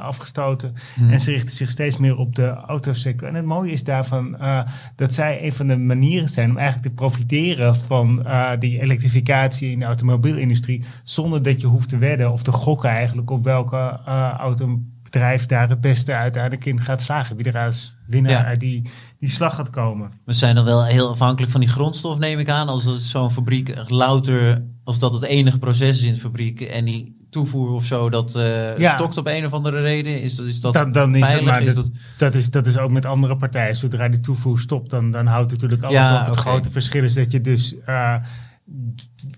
afgestoten. 0.00 0.74
Mm. 0.96 1.10
En 1.10 1.20
ze 1.20 1.30
richten 1.30 1.56
zich 1.56 1.70
steeds 1.70 1.96
meer 1.96 2.16
op 2.16 2.34
de 2.34 2.48
autosector. 2.48 3.28
En 3.28 3.34
het 3.34 3.44
mooie 3.44 3.72
is 3.72 3.84
daarvan 3.84 4.36
dat 4.96 5.12
zij 5.12 5.44
een 5.44 5.52
van 5.52 5.66
de 5.66 5.76
manieren 5.86 6.28
zijn 6.28 6.50
om 6.50 6.56
eigenlijk 6.56 6.88
te 6.88 6.94
profiteren 6.94 7.74
van 7.74 8.22
uh, 8.26 8.50
die 8.58 8.80
elektrificatie 8.80 9.70
in 9.70 9.78
de 9.78 9.84
automobielindustrie. 9.84 10.84
Zonder 11.02 11.42
dat 11.42 11.60
je 11.60 11.66
hoeft 11.66 11.88
te 11.88 11.98
wedden 11.98 12.32
of 12.32 12.42
te 12.42 12.52
gokken 12.52 12.90
eigenlijk 12.90 13.30
op 13.30 13.44
welke 13.44 14.00
uh, 14.08 14.34
autobedrijf 14.38 15.46
daar 15.46 15.68
het 15.68 15.80
beste 15.80 16.12
uiteindelijk 16.12 16.64
in 16.64 16.80
gaat 16.80 17.02
slagen. 17.02 17.36
Wie 17.36 17.46
er 17.46 17.58
als 17.58 17.94
winnaar 18.06 18.44
uit 18.44 18.60
die, 18.60 18.90
die 19.18 19.28
slag 19.28 19.54
gaat 19.54 19.70
komen. 19.70 20.10
We 20.24 20.32
zijn 20.32 20.54
dan 20.54 20.64
wel 20.64 20.84
heel 20.84 21.10
afhankelijk 21.10 21.52
van 21.52 21.60
die 21.60 21.70
grondstof, 21.70 22.18
neem 22.18 22.38
ik 22.38 22.48
aan. 22.48 22.68
Als 22.68 23.10
zo'n 23.10 23.30
fabriek 23.30 23.74
louter, 23.86 24.62
als 24.90 24.98
dat 24.98 25.12
het 25.12 25.22
enige 25.22 25.58
proces 25.58 25.96
is 25.96 26.02
in 26.02 26.14
de 26.14 26.20
fabriek 26.20 26.60
en 26.60 26.84
die 26.84 27.14
toevoer 27.30 27.70
of 27.70 27.84
zo, 27.84 28.10
dat 28.10 28.36
uh, 28.36 28.78
ja. 28.78 28.94
stokt 28.94 29.16
op 29.16 29.26
een 29.26 29.46
of 29.46 29.52
andere 29.52 29.80
reden? 29.80 30.22
Is 30.22 30.36
dat, 30.36 30.46
is 30.46 30.60
dat 30.60 30.72
dan, 30.72 30.92
dan 30.92 31.14
is, 31.14 31.28
het, 31.28 31.44
maar 31.44 31.62
is 31.62 31.74
dat, 31.74 31.90
dat, 32.16 32.34
is, 32.34 32.50
dat 32.50 32.66
is 32.66 32.78
ook 32.78 32.90
met 32.90 33.04
andere 33.04 33.36
partijen. 33.36 33.76
Zodra 33.76 34.08
die 34.08 34.20
toevoer 34.20 34.58
stopt, 34.58 34.90
dan, 34.90 35.10
dan 35.10 35.26
houdt 35.26 35.50
het 35.50 35.60
natuurlijk 35.60 35.82
alles 35.82 35.96
ja, 35.96 36.20
op. 36.20 36.26
Het 36.26 36.38
okay. 36.38 36.52
grote 36.52 36.70
verschil 36.70 37.04
is 37.04 37.14
dat 37.14 37.30
je 37.30 37.40
dus 37.40 37.74
uh, 37.86 38.16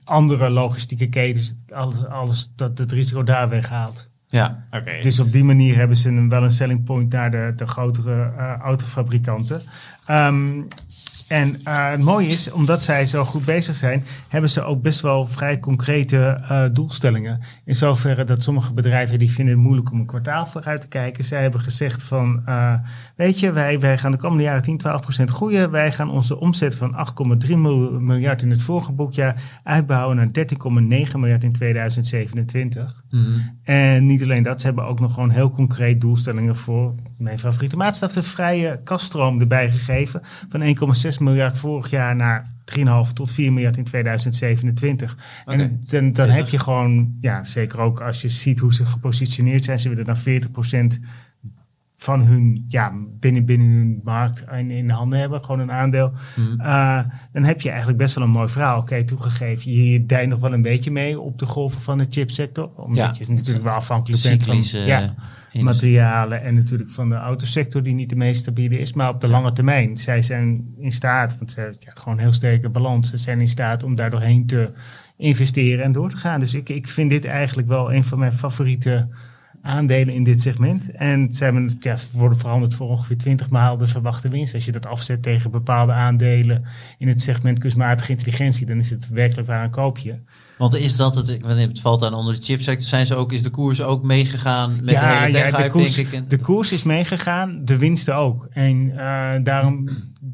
andere 0.04 0.50
logistieke 0.50 1.08
ketens, 1.08 1.54
alles, 1.70 2.04
alles 2.04 2.50
dat 2.56 2.78
het 2.78 2.92
risico 2.92 3.22
daar 3.22 3.48
weghaalt. 3.48 4.10
Ja, 4.28 4.64
oké. 4.66 4.76
Okay. 4.76 5.02
Dus 5.02 5.20
op 5.20 5.32
die 5.32 5.44
manier 5.44 5.76
hebben 5.76 5.96
ze 5.96 6.08
een, 6.08 6.28
wel 6.28 6.42
een 6.42 6.50
selling 6.50 6.84
point 6.84 7.12
naar 7.12 7.30
de, 7.30 7.52
de 7.56 7.66
grotere 7.66 8.32
uh, 8.38 8.52
autofabrikanten. 8.52 9.62
Um, 10.10 10.68
en 11.28 11.48
uh, 11.48 11.90
het 11.90 12.00
mooie 12.00 12.26
is, 12.26 12.50
omdat 12.50 12.82
zij 12.82 13.06
zo 13.06 13.24
goed 13.24 13.44
bezig 13.44 13.76
zijn, 13.76 14.04
hebben 14.28 14.50
ze 14.50 14.62
ook 14.62 14.82
best 14.82 15.00
wel 15.00 15.26
vrij 15.26 15.58
concrete 15.58 16.40
uh, 16.42 16.64
doelstellingen. 16.72 17.40
In 17.64 17.74
zoverre 17.74 18.24
dat 18.24 18.42
sommige 18.42 18.72
bedrijven 18.72 19.18
die 19.18 19.30
vinden 19.30 19.54
het 19.54 19.62
moeilijk 19.62 19.90
om 19.90 20.00
een 20.00 20.06
kwartaal 20.06 20.46
vooruit 20.46 20.80
te 20.80 20.88
kijken. 20.88 21.24
Zij 21.24 21.42
hebben 21.42 21.60
gezegd 21.60 22.02
van, 22.02 22.42
uh, 22.48 22.74
weet 23.16 23.40
je, 23.40 23.52
wij, 23.52 23.80
wij 23.80 23.98
gaan 23.98 24.10
de 24.10 24.16
komende 24.16 24.42
jaren 24.42 24.62
10, 24.62 24.78
12 24.78 25.00
procent 25.00 25.30
groeien. 25.30 25.70
Wij 25.70 25.92
gaan 25.92 26.10
onze 26.10 26.38
omzet 26.38 26.74
van 26.74 26.96
8,3 27.46 27.56
miljard 27.98 28.42
in 28.42 28.50
het 28.50 28.62
vorige 28.62 28.92
boekjaar 28.92 29.42
uitbouwen 29.64 30.16
naar 30.16 30.26
13,9 30.26 31.18
miljard 31.18 31.44
in 31.44 31.52
2027. 31.52 33.02
Mm 33.10 33.24
-hmm. 33.24 33.58
En 33.62 34.06
niet 34.06 34.22
alleen 34.22 34.42
dat, 34.42 34.60
ze 34.60 34.66
hebben 34.66 34.84
ook 34.84 35.00
nog 35.00 35.14
gewoon 35.14 35.30
heel 35.30 35.50
concreet 35.50 36.00
doelstellingen 36.00 36.56
voor 36.56 36.94
mijn 37.18 37.38
favoriete 37.38 37.76
maatstaf, 37.76 38.12
de 38.12 38.22
vrije 38.22 38.80
kaststroom 38.84 39.40
erbij 39.40 39.70
gegeven. 39.70 40.22
Van 40.48 40.60
1,6 40.60 41.21
miljard 41.22 41.58
vorig 41.58 41.90
jaar 41.90 42.16
naar 42.16 42.50
3,5 42.78 43.12
tot 43.12 43.32
4 43.32 43.52
miljard 43.52 43.76
in 43.76 43.84
2027. 43.84 45.16
Okay. 45.44 45.58
En 45.58 45.80
dan, 45.84 46.12
dan 46.12 46.28
heb 46.28 46.48
je 46.48 46.58
gewoon, 46.58 47.16
ja, 47.20 47.44
zeker 47.44 47.80
ook 47.80 48.00
als 48.00 48.22
je 48.22 48.28
ziet 48.28 48.58
hoe 48.58 48.74
ze 48.74 48.84
gepositioneerd 48.84 49.64
zijn, 49.64 49.78
ze 49.78 49.88
willen 49.88 50.04
dan 50.04 50.16
40 50.16 50.50
procent 50.50 51.00
van 52.02 52.22
hun, 52.22 52.64
ja, 52.68 52.92
binnen, 53.20 53.44
binnen 53.44 53.68
hun 53.68 54.00
markt 54.04 54.44
in, 54.52 54.70
in 54.70 54.86
de 54.86 54.92
handen 54.92 55.18
hebben, 55.18 55.44
gewoon 55.44 55.60
een 55.60 55.72
aandeel. 55.72 56.12
Mm. 56.36 56.60
Uh, 56.60 56.98
dan 57.32 57.44
heb 57.44 57.60
je 57.60 57.68
eigenlijk 57.68 57.98
best 57.98 58.14
wel 58.14 58.24
een 58.24 58.30
mooi 58.30 58.48
verhaal. 58.48 58.76
Oké, 58.76 58.82
okay, 58.82 59.04
toegegeven, 59.04 59.72
je, 59.72 59.90
je 59.90 60.06
deint 60.06 60.30
nog 60.30 60.40
wel 60.40 60.52
een 60.52 60.62
beetje 60.62 60.90
mee 60.90 61.20
op 61.20 61.38
de 61.38 61.46
golven 61.46 61.80
van 61.80 61.98
de 61.98 62.06
chipsector. 62.08 62.70
Omdat 62.76 63.18
ja, 63.18 63.24
je 63.26 63.32
natuurlijk 63.32 63.64
wel 63.64 63.72
afhankelijk 63.72 64.22
bent 64.22 64.44
van 64.44 64.80
ja, 64.80 65.14
materialen 65.52 66.42
en 66.42 66.54
natuurlijk 66.54 66.90
van 66.90 67.08
de 67.08 67.14
autosector 67.14 67.82
die 67.82 67.94
niet 67.94 68.08
de 68.08 68.16
meest 68.16 68.40
stabiele 68.40 68.78
is. 68.78 68.92
Maar 68.92 69.08
op 69.08 69.20
de 69.20 69.28
lange 69.28 69.52
termijn, 69.52 69.96
zij 69.96 70.22
zijn 70.22 70.74
in 70.78 70.92
staat, 70.92 71.38
want 71.38 71.52
ze 71.52 71.60
hebben 71.60 71.78
ja, 71.80 71.92
gewoon 71.94 72.18
heel 72.18 72.32
sterke 72.32 72.68
balans, 72.68 73.10
ze 73.10 73.16
zijn 73.16 73.40
in 73.40 73.48
staat 73.48 73.82
om 73.82 73.94
daar 73.94 74.10
doorheen 74.10 74.46
te 74.46 74.70
investeren 75.16 75.84
en 75.84 75.92
door 75.92 76.10
te 76.10 76.16
gaan. 76.16 76.40
Dus 76.40 76.54
ik, 76.54 76.68
ik 76.68 76.88
vind 76.88 77.10
dit 77.10 77.24
eigenlijk 77.24 77.68
wel 77.68 77.92
een 77.92 78.04
van 78.04 78.18
mijn 78.18 78.32
favoriete 78.32 79.08
aandelen 79.62 80.14
in 80.14 80.24
dit 80.24 80.40
segment. 80.40 80.90
En 80.90 81.32
ze 81.32 81.44
hebben, 81.44 81.76
ja, 81.80 81.96
worden 82.12 82.38
verhandeld 82.38 82.74
voor 82.74 82.88
ongeveer 82.88 83.16
20 83.16 83.50
maal 83.50 83.76
de 83.76 83.86
verwachte 83.86 84.28
winst. 84.28 84.54
Als 84.54 84.64
je 84.64 84.72
dat 84.72 84.86
afzet 84.86 85.22
tegen 85.22 85.50
bepaalde 85.50 85.92
aandelen 85.92 86.64
in 86.98 87.08
het 87.08 87.20
segment 87.20 87.58
kunstmatige 87.58 88.12
intelligentie, 88.12 88.66
dan 88.66 88.76
is 88.76 88.90
het 88.90 89.08
werkelijk 89.08 89.48
waar 89.48 89.64
een 89.64 89.70
koopje. 89.70 90.20
Want 90.58 90.74
is 90.74 90.96
dat 90.96 91.14
het, 91.14 91.40
wanneer 91.40 91.68
het 91.68 91.80
valt 91.80 92.02
aan 92.02 92.14
onder 92.14 92.34
de 92.34 92.42
chipsector, 92.42 92.86
zijn 92.86 93.06
ze 93.06 93.14
ook, 93.14 93.32
is 93.32 93.42
de 93.42 93.50
koers 93.50 93.82
ook 93.82 94.02
meegegaan 94.02 94.76
met 94.76 94.84
de 94.84 94.98
hele 94.98 95.62
de 95.62 95.68
koers, 95.68 95.94
denk 95.94 96.08
ik? 96.08 96.30
De 96.30 96.38
koers 96.38 96.72
is 96.72 96.82
meegegaan, 96.82 97.64
de 97.64 97.78
winsten 97.78 98.16
ook. 98.16 98.48
En 98.50 98.76
uh, 98.76 99.32
daarom 99.42 99.88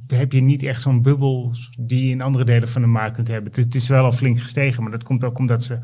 heb 0.06 0.32
je 0.32 0.40
niet 0.40 0.62
echt 0.62 0.82
zo'n 0.82 1.02
bubbel 1.02 1.52
die 1.78 2.04
je 2.04 2.10
in 2.10 2.20
andere 2.20 2.44
delen 2.44 2.68
van 2.68 2.82
de 2.82 2.88
markt 2.88 3.14
kunt 3.14 3.28
hebben. 3.28 3.50
Het, 3.52 3.64
het, 3.64 3.74
is 3.74 3.88
wel 3.88 4.04
al 4.04 4.12
flink 4.12 4.40
gestegen, 4.40 4.82
maar 4.82 4.92
dat 4.92 5.02
komt 5.02 5.24
ook 5.24 5.38
omdat 5.38 5.62
ze 5.62 5.74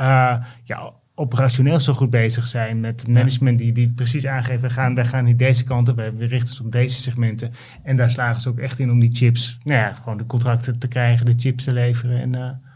uh, 0.00 0.36
ja, 0.64 0.92
operationeel 1.14 1.78
zo 1.78 1.92
goed 1.92 2.10
bezig 2.10 2.46
zijn 2.46 2.80
met 2.80 3.08
management 3.08 3.58
die, 3.58 3.72
die 3.72 3.90
precies 3.90 4.26
aangeven, 4.26 4.68
we 4.68 4.70
gaan, 4.70 4.94
wij 4.94 5.04
gaan 5.04 5.24
niet 5.24 5.38
deze 5.38 5.64
kant 5.64 5.88
op, 5.88 5.96
we 5.96 6.26
richten 6.26 6.50
ons 6.50 6.60
op 6.60 6.72
deze 6.72 7.02
segmenten. 7.02 7.52
En 7.82 7.96
daar 7.96 8.10
slagen 8.10 8.40
ze 8.40 8.48
ook 8.48 8.58
echt 8.58 8.78
in 8.78 8.90
om 8.90 9.00
die 9.00 9.14
chips, 9.14 9.58
nou 9.64 9.80
ja, 9.80 9.94
gewoon 9.94 10.18
de 10.18 10.26
contracten 10.26 10.78
te 10.78 10.88
krijgen, 10.88 11.26
de 11.26 11.34
chips 11.36 11.64
te 11.64 11.72
leveren 11.72 12.20
en... 12.20 12.36
Uh, 12.36 12.68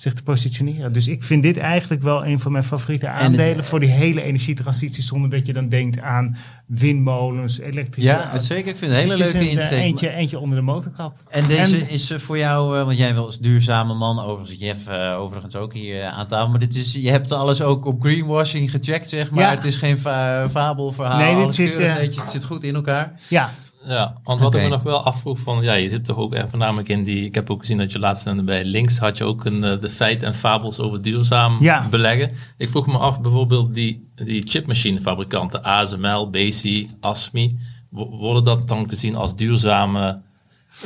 zich 0.00 0.12
te 0.12 0.22
positioneren. 0.22 0.92
Dus 0.92 1.08
ik 1.08 1.22
vind 1.22 1.42
dit 1.42 1.56
eigenlijk 1.56 2.02
wel 2.02 2.26
een 2.26 2.40
van 2.40 2.52
mijn 2.52 2.64
favoriete 2.64 3.08
aandelen 3.08 3.64
voor 3.64 3.80
die 3.80 3.88
hele 3.88 4.22
energietransitie, 4.22 5.02
zonder 5.02 5.30
dat 5.30 5.46
je 5.46 5.52
dan 5.52 5.68
denkt 5.68 6.00
aan 6.00 6.36
windmolens, 6.66 7.58
elektrische... 7.58 8.10
Ja, 8.10 8.28
het 8.30 8.44
zeker. 8.44 8.70
Ik 8.70 8.76
vind 8.76 8.90
het 8.92 9.00
een 9.00 9.10
hele 9.10 9.16
leuke 9.16 9.50
insteek. 9.50 9.78
Eh, 9.78 9.84
eentje, 9.84 10.14
eentje 10.14 10.38
onder 10.38 10.58
de 10.58 10.64
motorkap. 10.64 11.16
En 11.28 11.46
deze 11.46 11.76
is 11.76 12.12
voor 12.16 12.38
jou, 12.38 12.78
uh, 12.78 12.84
want 12.84 12.98
jij 12.98 13.14
wil 13.14 13.24
als 13.24 13.38
duurzame 13.38 13.94
man, 13.94 14.20
overigens 14.20 14.58
Jeff 14.58 14.88
uh, 14.88 15.18
overigens 15.18 15.56
ook 15.56 15.72
hier 15.72 16.04
aan 16.04 16.26
tafel, 16.26 16.48
maar 16.48 16.58
dit 16.58 16.74
is, 16.74 16.92
je 16.92 17.10
hebt 17.10 17.32
alles 17.32 17.62
ook 17.62 17.84
op 17.84 18.00
greenwashing 18.00 18.70
gecheckt, 18.70 19.08
zeg 19.08 19.30
maar. 19.30 19.44
Ja. 19.44 19.50
Het 19.50 19.64
is 19.64 19.76
geen 19.76 19.98
fa 19.98 20.48
fabelverhaal. 20.50 21.18
Nee, 21.18 21.44
dit 21.46 21.54
zit, 21.54 21.78
het 21.78 22.30
zit 22.30 22.44
goed 22.44 22.64
in 22.64 22.74
elkaar. 22.74 23.12
Ja, 23.28 23.52
ja, 23.88 24.14
want 24.22 24.40
wat 24.40 24.54
ik 24.54 24.62
me 24.62 24.68
nog 24.68 24.82
wel 24.82 25.04
afvroeg 25.04 25.38
van, 25.40 25.62
ja, 25.62 25.74
je 25.74 25.88
zit 25.88 26.04
toch 26.04 26.16
ook 26.16 26.36
voornamelijk 26.48 26.88
in 26.88 27.04
die, 27.04 27.24
ik 27.24 27.34
heb 27.34 27.50
ook 27.50 27.60
gezien 27.60 27.78
dat 27.78 27.92
je 27.92 27.98
laatst 27.98 28.44
bij 28.44 28.64
links 28.64 28.98
had 28.98 29.18
je 29.18 29.24
ook 29.24 29.44
een, 29.44 29.64
eh, 29.64 29.80
de 29.80 29.90
feiten 29.90 30.26
en 30.26 30.34
fabels 30.34 30.80
over 30.80 31.02
duurzaam 31.02 31.56
ja. 31.60 31.86
beleggen. 31.90 32.30
Ik 32.56 32.68
vroeg 32.68 32.86
me 32.86 32.98
af 32.98 33.20
bijvoorbeeld 33.20 33.74
die, 33.74 34.08
die 34.14 34.42
chipmachinefabrikanten, 34.46 35.62
ASML, 35.62 36.30
BC, 36.30 36.86
ASMI, 37.00 37.58
worden 37.90 38.44
dat 38.44 38.68
dan 38.68 38.88
gezien 38.88 39.16
als 39.16 39.36
duurzame 39.36 40.20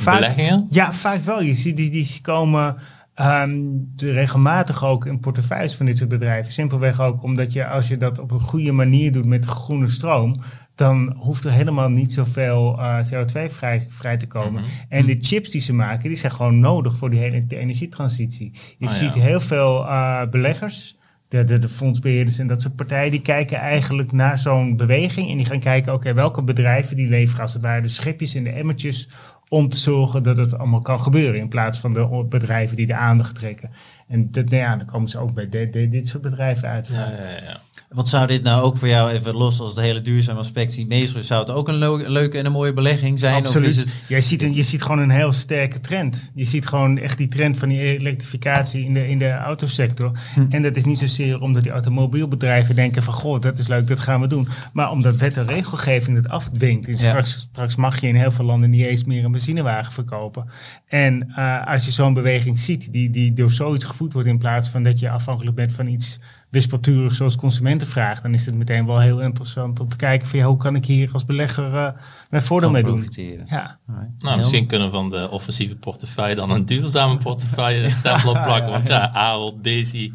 beleggingen? 0.05 0.67
Ja, 0.71 0.93
vaak 0.93 1.25
wel. 1.25 1.43
Je 1.43 1.55
ziet 1.55 1.77
die, 1.77 1.91
die 1.91 2.19
komen 2.23 2.77
um, 3.21 3.93
regelmatig 3.97 4.85
ook 4.85 5.07
in 5.07 5.21
portefeuilles 5.21 5.75
van 5.75 5.87
dit 5.87 5.99
soort 5.99 6.11
bedrijven. 6.11 6.53
Simpelweg 6.53 7.01
ook 7.01 7.23
omdat 7.23 7.53
je 7.53 7.67
als 7.67 7.88
je 7.88 7.97
dat 7.97 8.19
op 8.19 8.31
een 8.31 8.41
goede 8.41 8.73
manier 8.73 9.12
doet 9.12 9.27
met 9.27 9.45
groene 9.45 9.88
stroom, 9.88 10.43
dan 10.75 11.15
hoeft 11.19 11.45
er 11.45 11.53
helemaal 11.53 11.89
niet 11.89 12.13
zoveel 12.13 12.79
uh, 12.79 12.99
CO2 12.99 13.53
vrij, 13.53 13.87
vrij 13.89 14.17
te 14.17 14.27
komen. 14.27 14.63
Mhm. 14.63 14.71
En 14.89 15.07
de 15.07 15.17
chips 15.21 15.51
die 15.51 15.61
ze 15.61 15.75
maken, 15.75 16.09
die 16.09 16.19
zijn 16.19 16.33
gewoon 16.33 16.61
nodig 16.61 16.97
voor 16.97 17.11
die 17.11 17.21
hele 17.21 17.47
de 17.47 17.57
energietransitie. 17.57 18.53
Je 18.79 18.87
oh, 18.87 18.93
ziet 18.93 19.15
heel 19.15 19.41
veel 19.41 19.85
uh, 19.85 20.23
beleggers, 20.31 20.97
de, 21.29 21.45
de, 21.45 21.59
de 21.59 21.69
fondsbeheerders 21.69 22.39
en 22.39 22.47
dat 22.47 22.63
soort 22.63 22.77
partijen, 22.77 23.11
die 23.11 23.23
kijken 23.23 23.59
eigenlijk 23.59 24.13
naar 24.13 24.39
zo'n 24.39 24.77
beweging 24.77 25.31
en 25.31 25.37
die 25.37 25.47
gaan 25.47 25.61
kijken, 25.61 25.93
oké, 25.93 26.15
welke 26.15 26.43
bedrijven 26.43 26.97
die 26.97 27.09
leveren 27.09 27.43
als 27.43 27.53
het 27.53 27.63
ware 27.63 27.83
de 27.83 27.89
schipjes 27.89 28.35
in 28.35 28.45
de 28.45 28.51
emmertjes 28.51 29.09
om 29.49 29.69
te 29.69 29.79
zorgen 29.79 30.23
dat 30.23 30.37
het 30.37 30.59
allemaal 30.59 30.81
kan 30.81 31.03
gebeuren 31.03 31.41
in 31.41 31.49
plaats 31.49 31.79
van 31.79 31.93
de 31.93 32.27
bedrijven 32.29 32.77
die 32.77 32.87
de 32.87 32.95
aandacht 32.95 33.35
trekken. 33.35 33.71
En 34.09 34.31
dat, 34.31 34.45
nou 34.45 34.57
ja, 34.57 34.77
dan 34.77 34.87
komen 34.87 35.09
ze 35.09 35.19
ook 35.19 35.35
bij 35.35 35.71
dit 35.71 36.09
soort 36.09 36.23
bedrijven 36.23 36.69
uit. 36.69 36.87
Ja, 36.87 37.11
ja, 37.11 37.29
ja. 37.29 37.61
Wat 37.93 38.09
zou 38.09 38.27
dit 38.27 38.43
nou 38.43 38.63
ook 38.63 38.77
voor 38.77 38.89
jou, 38.89 39.11
even 39.11 39.35
los 39.35 39.61
als 39.61 39.71
het 39.71 39.85
hele 39.85 40.03
duurzame 40.03 40.39
aspect 40.39 40.87
meestal, 40.87 41.23
zou 41.23 41.41
het 41.41 41.51
ook 41.51 41.69
een 41.69 42.11
leuke 42.11 42.39
en 42.39 42.47
een 42.47 42.53
mooie 42.53 42.73
belegging 42.73 43.19
zijn? 43.19 43.45
Absoluut. 43.45 43.69
Of 43.69 43.75
is 43.75 43.81
het... 43.81 43.95
Jij 44.09 44.21
ziet, 44.21 44.43
een, 44.43 44.55
je 44.55 44.63
ziet 44.63 44.83
gewoon 44.83 44.99
een 44.99 45.11
heel 45.11 45.33
sterke 45.33 45.81
trend. 45.81 46.31
Je 46.35 46.45
ziet 46.45 46.67
gewoon 46.67 46.99
echt 46.99 47.19
die 47.19 47.29
trend 47.29 47.59
van 47.59 47.69
die 47.69 47.81
elektrificatie 47.81 48.85
in 48.85 48.95
de, 48.95 49.09
in 49.09 49.19
de 49.19 49.31
autosector. 49.31 50.13
Hm. 50.35 50.47
En 50.49 50.63
dat 50.63 50.77
is 50.77 50.85
niet 50.85 50.99
zozeer 50.99 51.41
omdat 51.41 51.63
die 51.63 51.73
automobielbedrijven 51.73 52.75
denken 52.75 53.03
van, 53.03 53.13
goh, 53.13 53.41
dat 53.41 53.59
is 53.59 53.69
leuk, 53.69 53.89
dat 53.89 54.01
gaan 54.01 54.21
we 54.21 54.27
doen. 54.27 54.49
Maar 54.73 54.91
omdat 54.91 55.17
wet 55.17 55.37
en 55.37 55.47
regelgeving 55.47 56.17
het 56.17 56.29
afdwingt. 56.29 56.87
Dus 56.87 57.01
straks, 57.01 57.31
straks 57.31 57.77
mag 57.77 58.01
je 58.01 58.07
in 58.09 58.17
heel 58.17 58.31
veel 58.31 58.45
landen 58.45 58.71
niet 58.71 58.87
eens 58.87 59.05
meer 59.05 59.25
een 59.25 59.33
benzinewagen 59.33 59.93
verkopen. 59.93 60.47
En 60.87 61.33
uh, 61.37 61.67
als 61.67 61.85
je 61.85 61.91
zo'n 61.91 62.15
beweging 62.15 62.59
ziet, 62.59 62.93
die, 62.93 63.11
die 63.11 63.33
door 63.33 63.51
zoiets 63.51 63.85
gevoed 63.85 64.13
wordt 64.13 64.29
in 64.29 64.39
plaats 64.39 64.69
van 64.69 64.83
dat 64.83 64.99
je 64.99 65.11
afhankelijk 65.11 65.57
bent 65.57 65.73
van 65.73 65.87
iets 65.87 66.21
wispelturig 66.51 67.15
zoals 67.15 67.37
consumentenvraag, 67.83 68.21
dan 68.21 68.35
is 68.35 68.47
het 68.47 68.55
meteen 68.55 68.87
wel 68.87 69.01
heel 69.01 69.21
interessant 69.21 69.81
om 69.81 69.88
te 69.88 69.97
kijken 69.97 70.29
van 70.29 70.38
ja, 70.38 70.45
hoe 70.45 70.57
kan 70.57 70.75
ik 70.75 70.85
hier 70.85 71.11
als 71.12 71.25
belegger 71.25 71.75
uh, 71.75 71.88
mijn 72.31 72.42
voordeel 72.42 72.71
mee 72.71 72.83
doen. 72.83 73.09
Ja. 73.47 73.79
Nou, 74.18 74.38
misschien 74.38 74.66
kunnen 74.66 74.88
we 74.88 74.95
van 74.95 75.11
de 75.11 75.31
offensieve 75.31 75.77
portefeuille 75.77 76.35
dan 76.35 76.51
een 76.51 76.66
duurzame 76.66 77.16
portefeuille 77.16 77.90
stempel 78.01 78.31
op 78.31 78.42
plakken. 78.45 78.71
Want 78.71 78.88
ja, 78.88 79.12
Ahold, 79.12 79.64
Daisy 79.64 80.12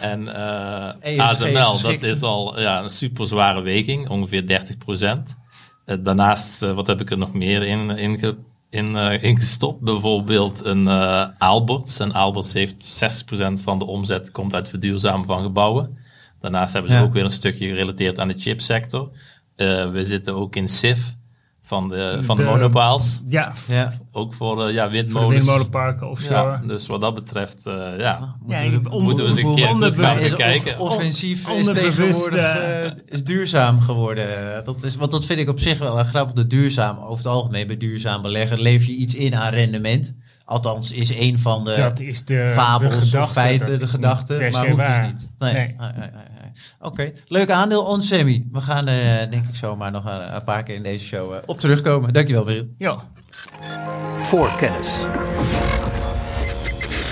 en 0.00 0.22
uh, 0.22 1.20
ASML, 1.20 1.80
dat 1.80 2.02
is 2.02 2.22
al 2.22 2.60
ja, 2.60 2.82
een 2.82 2.88
super 2.88 3.26
zware 3.26 3.60
weging, 3.60 4.08
ongeveer 4.08 4.46
30 4.46 4.78
procent. 4.78 5.36
Uh, 5.86 5.96
daarnaast, 6.00 6.60
wat 6.60 6.86
heb 6.86 7.00
ik 7.00 7.10
er 7.10 7.18
nog 7.18 7.32
meer 7.32 7.62
in, 7.62 7.90
in 7.90 8.16
in, 8.70 8.94
uh, 8.94 9.22
ingestopt. 9.22 9.80
Bijvoorbeeld 9.80 10.64
een 10.64 10.82
uh, 10.86 11.26
Aalberts. 11.38 12.00
En 12.00 12.14
Aalberts 12.14 12.52
heeft 12.52 13.02
6% 13.32 13.62
van 13.62 13.78
de 13.78 13.84
omzet 13.84 14.30
komt 14.30 14.54
uit 14.54 14.68
verduurzamen 14.68 15.26
van 15.26 15.42
gebouwen. 15.42 15.97
Daarnaast 16.40 16.72
hebben 16.72 16.92
ze 16.92 17.02
ook 17.02 17.12
weer 17.12 17.24
een 17.24 17.30
stukje 17.30 17.68
gerelateerd 17.68 18.18
aan 18.18 18.28
de 18.28 18.38
chipsector. 18.38 19.10
Uh, 19.56 19.90
we 19.90 20.04
zitten 20.04 20.34
ook 20.34 20.56
in 20.56 20.68
SIF 20.68 21.16
van 21.68 21.88
de, 21.88 22.18
van 22.20 22.36
de, 22.36 22.42
de 22.42 22.48
monopaals. 22.48 23.22
Ja. 23.26 23.52
ja. 23.68 23.92
Ook 24.12 24.34
voor 24.34 24.56
de 24.56 24.72
ja, 24.72 24.90
windmolens. 24.90 25.32
windmolenparken 25.32 26.10
offshore. 26.10 26.34
Ja, 26.34 26.62
dus 26.66 26.86
wat 26.86 27.00
dat 27.00 27.14
betreft, 27.14 27.66
uh, 27.66 27.98
ja, 27.98 28.36
moeten, 28.40 28.72
ja, 28.72 28.80
we, 28.80 29.00
moeten 29.00 29.24
we 29.24 29.30
eens 29.30 29.42
een 29.42 29.54
keer 29.54 29.66
goed 29.66 29.94
gaan 29.94 30.36
kijken. 30.36 30.78
offensief 30.78 31.48
is 31.48 31.66
tegenwoordig 31.66 32.58
uh, 32.58 32.90
is 33.06 33.24
duurzaam 33.24 33.80
geworden. 33.80 34.64
Dat 34.64 34.82
is, 34.82 34.96
want 34.96 35.10
dat 35.10 35.24
vind 35.24 35.40
ik 35.40 35.48
op 35.48 35.60
zich 35.60 35.78
wel 35.78 35.98
een 35.98 36.04
grappig. 36.04 36.34
De 36.34 36.46
duurzaam, 36.46 36.98
over 36.98 37.16
het 37.16 37.26
algemeen 37.26 37.66
bij 37.66 37.76
duurzaam 37.76 38.22
beleggen, 38.22 38.60
leef 38.60 38.84
je 38.84 38.92
iets 38.92 39.14
in 39.14 39.34
aan 39.34 39.52
rendement. 39.52 40.14
Althans, 40.48 40.92
is 40.92 41.14
een 41.14 41.38
van 41.38 41.64
de, 41.64 41.74
dat 41.76 42.00
is 42.00 42.24
de 42.24 42.50
fabels 42.54 42.94
de 42.94 43.00
gedachte, 43.00 43.20
of 43.20 43.32
feiten, 43.32 43.78
de 43.78 43.86
gedachte. 43.86 44.48
Maar 44.52 44.68
hoeft 44.68 44.86
dus 44.86 45.06
niet. 45.06 45.30
Nee. 45.38 45.52
nee. 45.52 45.76
nee. 45.78 45.92
nee 45.96 46.10
Oké, 46.80 46.86
okay. 46.86 47.14
leuk 47.26 47.50
aandeel 47.50 47.84
on 47.84 48.02
semi. 48.02 48.48
We 48.52 48.60
gaan 48.60 48.86
er 48.86 49.24
uh, 49.24 49.30
denk 49.30 49.46
ik 49.46 49.54
zomaar 49.56 49.90
nog 49.90 50.04
een, 50.04 50.34
een, 50.34 50.44
paar 50.44 50.62
keer 50.62 50.74
in 50.74 50.82
deze 50.82 51.04
show 51.04 51.32
uh, 51.32 51.38
op 51.46 51.60
terugkomen. 51.60 52.12
Dankjewel, 52.12 52.44
Beryl. 52.44 52.66
Ja. 52.78 52.98
Voor 54.16 54.50
kennis. 54.58 55.06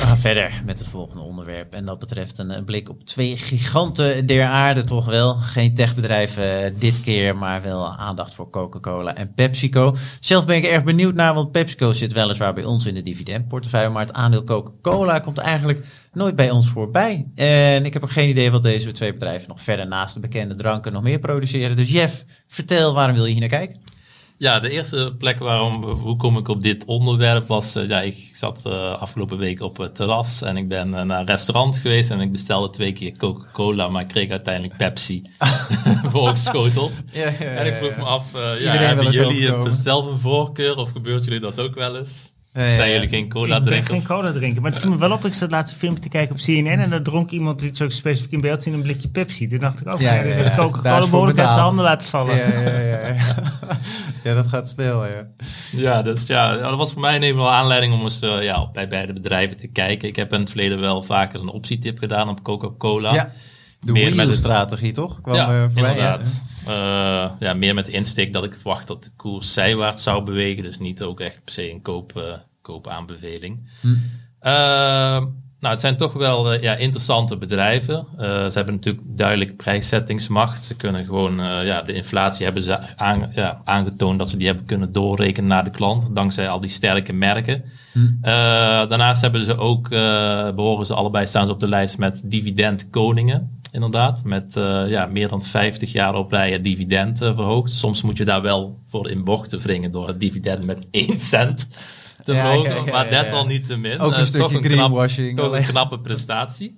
Gaan 0.07 0.19
verder 0.19 0.63
met 0.65 0.79
het 0.79 0.89
volgende 0.89 1.23
onderwerp. 1.23 1.75
En 1.75 1.85
dat 1.85 1.99
betreft 1.99 2.39
een, 2.39 2.65
blik 2.65 2.89
op 2.89 3.05
twee 3.05 3.37
giganten 3.37 4.27
der 4.27 4.47
aarde, 4.47 4.85
toch 4.85 5.07
wel. 5.07 5.35
Geen 5.35 5.75
techbedrijven 5.75 6.65
uh, 6.65 6.81
dit 6.81 7.01
keer, 7.01 7.37
maar 7.37 7.63
wel 7.63 7.97
aandacht 7.97 8.35
voor 8.35 8.51
Coca-Cola 8.51 9.15
en 9.15 9.35
PepsiCo. 9.35 9.97
Zelf 10.21 10.47
ben 10.47 10.57
ik 10.57 10.65
erg 10.65 10.85
benieuwd 10.85 11.15
naar, 11.15 11.35
want 11.35 11.53
PepsiCo 11.53 11.93
zit 11.93 12.13
weliswaar 12.13 12.55
bij 12.55 12.65
ons 12.65 12.87
in 12.87 12.95
de 12.95 13.03
dividendportefeuille. 13.03 13.91
Maar 13.91 14.07
het 14.07 14.15
aandeel 14.15 14.45
Coca-Cola 14.45 15.19
komt 15.19 15.39
eigenlijk 15.39 15.87
nooit 16.13 16.37
bij 16.37 16.51
ons 16.51 16.69
voorbij. 16.69 17.27
En 17.35 17.85
ik 17.85 17.93
heb 17.93 18.03
ook 18.03 18.11
geen 18.11 18.29
idee 18.29 18.51
wat 18.51 18.63
deze 18.63 18.93
twee 18.93 19.13
bedrijven 19.13 19.49
nog 19.49 19.61
verder 19.61 19.87
naast 19.87 20.15
de 20.15 20.21
bekende 20.21 20.55
dranken 20.55 20.93
nog 20.93 21.03
meer 21.03 21.19
produceren. 21.19 21.77
Dus 21.77 21.91
Jeff, 21.91 22.25
vertel, 22.49 22.95
waarom 22.95 23.15
wil 23.15 23.25
je 23.25 23.31
hier 23.33 23.41
naar 23.41 23.49
kijken? 23.49 23.96
Ja, 24.39 24.61
de 24.61 24.71
eerste 24.71 25.15
plek 25.19 25.39
waarom, 25.39 25.85
hoe 25.85 26.17
kom 26.17 26.39
ik 26.39 26.49
op 26.49 26.63
dit 26.63 26.85
onderwerp 26.85 27.49
was, 27.49 27.77
uh, 27.77 27.89
ja, 27.89 28.01
ik 28.01 28.31
zat 28.35 28.63
uh, 28.67 28.93
afgelopen 28.93 29.39
week 29.39 29.61
op 29.61 29.77
het 29.77 29.95
terras 29.95 30.43
en 30.43 30.57
ik 30.57 30.69
ben 30.69 30.89
uh, 30.89 31.03
naar 31.03 31.21
een 31.21 31.27
restaurant 31.27 31.77
geweest 31.77 32.11
en 32.11 32.21
ik 32.21 32.33
bestelde 32.33 32.71
twee 32.71 32.93
keer 32.93 33.17
Coca-Cola, 33.17 33.89
maar 33.89 34.03
ik 34.03 34.09
kreeg 34.09 34.31
uiteindelijk 34.31 34.77
Pepsi 34.77 35.23
voorgeschoteld. 36.13 36.93
Ja, 37.13 37.29
ja, 37.29 37.35
ja, 37.39 37.47
en 37.47 37.67
ik 37.67 37.75
vroeg 37.75 37.97
me 37.97 38.05
af, 38.05 38.33
ja, 38.33 38.73
hebben 38.73 39.11
jullie 39.11 39.53
het 39.53 39.75
zelf 39.75 40.07
een 40.07 40.19
voorkeur 40.19 40.77
of 40.77 40.91
gebeurt 40.91 41.25
jullie 41.25 41.41
dat 41.41 41.61
ook 41.61 41.75
wel 41.75 41.97
eens? 41.97 42.36
Ja, 42.57 42.75
Zijn 42.75 42.91
jullie 42.91 43.09
geen 43.09 43.29
cola 43.29 43.61
drinkers? 43.61 43.77
Ik 43.77 43.87
ben 43.87 43.97
geen 43.97 44.07
cola 44.07 44.33
drinken. 44.33 44.63
Maar 44.63 44.71
het 44.71 44.81
viel 44.81 44.91
me 44.91 44.99
wel 44.99 45.11
op. 45.11 45.25
Ik 45.25 45.35
zat 45.35 45.51
laatste 45.51 45.77
filmpje 45.77 46.03
te 46.03 46.09
kijken 46.09 46.35
op 46.35 46.41
CNN. 46.41 46.67
En 46.67 46.91
dan 46.91 47.03
dronk 47.03 47.31
iemand, 47.31 47.59
die 47.59 47.77
zo 47.77 47.89
specifiek 47.89 48.33
in 48.33 48.41
beeld 48.41 48.63
zien, 48.63 48.75
een 48.75 48.83
blikje 48.83 49.09
Pepsi. 49.09 49.49
Toen 49.49 49.59
dacht 49.59 49.81
ik, 49.81 49.95
oh, 49.95 50.01
ja, 50.01 50.15
ja, 50.15 50.37
ja, 50.37 50.55
Coca-Cola 50.57 51.07
behoorlijk 51.07 51.39
uit 51.39 51.49
zijn 51.49 51.61
handen 51.61 51.85
laten 51.85 52.09
vallen. 52.09 52.37
Ja, 52.37 52.71
ja, 52.71 52.79
ja, 52.79 53.17
ja. 54.25 54.35
dat 54.41 54.47
gaat 54.47 54.69
snel, 54.69 55.07
ja. 55.07 55.27
Ja, 55.73 56.03
dus 56.03 56.27
ja, 56.27 56.57
dat 56.57 56.77
was 56.77 56.93
voor 56.93 57.01
mij 57.01 57.23
een 57.23 57.37
wel 57.37 57.53
aanleiding 57.53 57.93
om 57.95 58.03
eens 58.03 58.23
uh, 58.23 58.43
ja, 58.43 58.71
bij 58.73 58.89
beide 58.89 59.13
bedrijven 59.13 59.57
te 59.57 59.67
kijken. 59.67 60.09
Ik 60.09 60.17
heb 60.17 60.33
in 60.33 60.41
het 60.41 60.49
verleden 60.49 60.81
wel 60.81 61.03
vaker 61.03 61.41
een 61.41 61.49
optietip 61.49 61.99
gedaan 61.99 62.29
op 62.29 62.43
Coca-Cola. 62.43 63.15
Ja. 63.15 63.33
De 63.81 63.93
meer 63.93 64.15
met 64.15 64.27
de 64.27 64.35
strategie, 64.35 64.93
toch? 64.93 65.21
Kwam, 65.21 65.35
ja, 65.35 65.51
uh, 65.51 65.77
inderdaad. 65.77 66.43
Ja. 66.67 67.25
Uh, 67.27 67.31
ja, 67.41 67.55
meer 67.55 67.75
met 67.75 67.87
de 67.87 67.93
insteek 67.93 68.33
dat 68.33 68.45
ik 68.45 68.55
verwacht 68.55 68.87
dat 68.87 69.05
de 69.05 69.11
koers 69.17 69.53
zijwaarts 69.53 70.03
zou 70.03 70.25
bewegen. 70.25 70.63
Dus 70.63 70.79
niet 70.79 71.03
ook 71.03 71.21
echt 71.21 71.45
per 71.45 71.53
se 71.53 71.71
een 71.71 71.83
koop, 71.83 72.13
uh, 72.17 72.23
koopaanbeveling. 72.63 73.69
Hm. 73.81 73.89
nou 74.41 75.33
Nou, 75.59 75.73
het 75.73 75.81
zijn 75.81 75.97
toch 75.97 76.13
wel 76.13 76.53
ja, 76.63 76.75
interessante 76.75 77.37
bedrijven. 77.37 78.07
ze 78.19 78.51
hebben 78.53 78.75
natuurlijk 78.75 79.05
duidelijk 79.07 79.57
prijszettingsmacht. 79.57 80.65
Ze 80.65 80.77
kunnen 80.77 81.05
gewoon, 81.05 81.37
ja, 81.65 81.83
de 81.83 81.93
inflatie 81.93 82.45
hebben 82.45 82.63
ze 82.63 82.97
aan, 82.97 83.31
ja, 83.35 83.61
aangetoond 83.65 84.19
dat 84.19 84.31
ze 84.31 84.37
die 84.37 84.47
hebben 84.47 84.65
kunnen 84.65 84.93
doorrekenen 84.93 85.49
naar 85.49 85.65
de 85.65 85.71
klant, 85.71 86.15
dankzij 86.15 86.49
al 86.49 86.61
die 86.61 86.71
sterke 86.71 87.13
merken. 87.13 87.65
Hm. 87.93 88.07
daarnaast 88.89 89.23
hebben 89.23 89.45
ze 89.45 89.57
ook, 89.57 89.89
behoren 90.55 90.87
ze 90.87 90.95
allebei, 90.95 91.27
staan 91.27 91.47
ze 91.47 91.53
op 91.53 91.61
de 91.61 91.69
lijst 91.69 91.99
met 91.99 92.21
dividendkoningen 92.25 93.56
inderdaad. 93.77 94.25
Met 94.25 94.57
uh, 94.57 94.89
ja, 94.89 95.07
meer 95.07 95.29
dan 95.29 95.43
50 95.43 95.93
jaar 95.93 96.15
op 96.15 96.33
rij 96.33 96.53
het 96.53 96.65
dividend 96.65 97.23
uh, 97.23 97.35
verhoogd. 97.35 97.73
Soms 97.73 98.03
moet 98.03 98.17
je 98.17 98.25
daar 98.25 98.43
wel 98.43 98.79
voor 98.87 99.11
in 99.11 99.25
bochten 99.25 99.61
wringen 99.61 99.91
door 99.91 100.09
het 100.09 100.21
dividend 100.21 100.65
met 100.65 100.87
1 101.09 101.19
cent 101.19 101.69
te 102.25 102.33
ja, 102.33 102.41
verhogen. 102.41 102.71
Ja, 102.71 102.85
ja, 102.85 102.93
maar 102.93 103.11
desalniettemin. 103.11 103.99
Ook 103.99 104.13
een 104.13 104.21
uh, 104.21 104.25
stukje 104.25 104.49
toch 104.49 104.57
een 104.57 104.65
greenwashing. 104.65 105.39
toch 105.39 105.57
een 105.57 105.67
knappe 105.67 106.01
prestatie. 106.01 106.77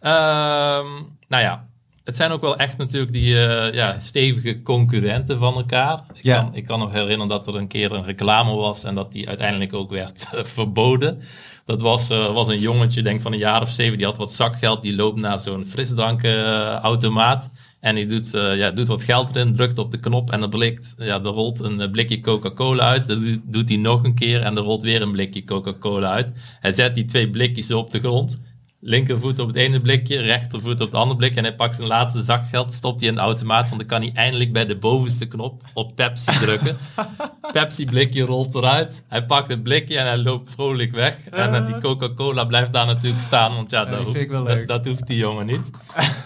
Ehm, 0.00 0.86
nou 1.28 1.42
ja, 1.42 1.68
het 2.04 2.16
zijn 2.16 2.30
ook 2.30 2.40
wel 2.40 2.56
echt 2.56 2.76
natuurlijk 2.76 3.12
die 3.12 3.34
ja, 3.72 3.98
stevige 3.98 4.62
concurrenten 4.62 5.38
van 5.38 5.54
elkaar. 5.54 6.04
Ik, 6.12 6.32
kan, 6.32 6.54
ik 6.54 6.64
kan 6.64 6.78
nog 6.78 6.92
herinneren 6.92 7.28
dat 7.28 7.46
er 7.46 7.56
een 7.56 7.68
keer 7.68 7.92
een 7.92 8.04
reclame 8.04 8.54
was 8.54 8.84
en 8.84 8.94
dat 8.94 9.12
die 9.12 9.28
uiteindelijk 9.28 9.72
ook 9.72 9.90
werd 9.90 10.28
verboden. 10.54 11.22
Dat 11.66 11.80
was, 11.80 12.10
uh, 12.10 12.32
was 12.32 12.48
een 12.48 12.58
jongetje, 12.58 13.02
denk 13.02 13.20
van 13.20 13.32
een 13.32 13.38
jaar 13.38 13.62
of 13.62 13.70
zeven, 13.70 13.96
die 13.96 14.06
had 14.06 14.16
wat 14.16 14.32
zakgeld. 14.32 14.82
Die 14.82 14.96
loopt 14.96 15.20
naar 15.20 15.40
zo'n 15.40 15.66
frisdrankautomaat. 15.66 17.50
En 17.80 17.94
die 17.94 18.06
doet, 18.06 18.34
uh, 18.34 18.56
ja, 18.56 18.70
doet 18.70 18.86
wat 18.86 19.02
geld 19.02 19.36
erin, 19.36 19.54
drukt 19.54 19.78
op 19.78 19.90
de 19.90 20.00
knop 20.00 20.30
en 20.30 20.42
er, 20.42 20.48
blikt, 20.48 20.94
ja, 20.98 21.14
er 21.14 21.22
rolt 21.22 21.60
een 21.60 21.90
blikje 21.90 22.20
Coca-Cola 22.20 22.88
uit. 22.88 23.08
Dat 23.08 23.18
doet 23.42 23.68
hij 23.68 23.78
nog 23.78 24.04
een 24.04 24.14
keer 24.14 24.40
en 24.40 24.56
er 24.56 24.62
rolt 24.62 24.82
weer 24.82 25.02
een 25.02 25.12
blikje 25.12 25.44
Coca-Cola 25.44 26.10
uit. 26.10 26.32
Hij 26.60 26.72
zet 26.72 26.94
die 26.94 27.04
twee 27.04 27.30
blikjes 27.30 27.70
op 27.70 27.90
de 27.90 27.98
grond 27.98 28.38
linkervoet 28.84 29.38
op 29.38 29.46
het 29.46 29.56
ene 29.56 29.80
blikje, 29.80 30.20
rechtervoet 30.20 30.80
op 30.80 30.86
het 30.86 30.94
andere 30.94 31.16
blikje. 31.16 31.36
En 31.36 31.44
hij 31.44 31.54
pakt 31.54 31.74
zijn 31.74 31.88
laatste 31.88 32.22
zakgeld, 32.22 32.72
stopt 32.72 33.00
hij 33.00 33.08
in 33.08 33.14
de 33.14 33.20
automaat, 33.20 33.68
want 33.68 33.80
dan 33.80 33.88
kan 33.88 34.00
hij 34.00 34.12
eindelijk 34.14 34.52
bij 34.52 34.66
de 34.66 34.76
bovenste 34.76 35.26
knop 35.26 35.62
op 35.74 35.96
Pepsi 35.96 36.38
drukken. 36.38 36.76
Pepsi 37.54 37.84
blikje 37.84 38.22
rolt 38.22 38.54
eruit. 38.54 39.04
Hij 39.08 39.24
pakt 39.26 39.48
het 39.48 39.62
blikje 39.62 39.98
en 39.98 40.06
hij 40.06 40.18
loopt 40.18 40.50
vrolijk 40.50 40.92
weg. 40.92 41.16
En 41.30 41.54
uh, 41.54 41.66
die 41.66 41.80
Coca-Cola 41.80 42.44
blijft 42.44 42.72
daar 42.72 42.86
natuurlijk 42.86 43.22
staan, 43.22 43.54
want 43.54 43.70
ja, 43.70 43.84
dat, 43.84 44.04
hoeft, 44.04 44.68
dat, 44.68 44.86
hoeft 44.86 45.06
die 45.06 45.16
jongen 45.16 45.46
niet. 45.46 45.70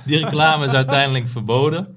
Die 0.04 0.18
reclame 0.18 0.66
is 0.66 0.72
uiteindelijk 0.72 1.28
verboden. 1.28 1.96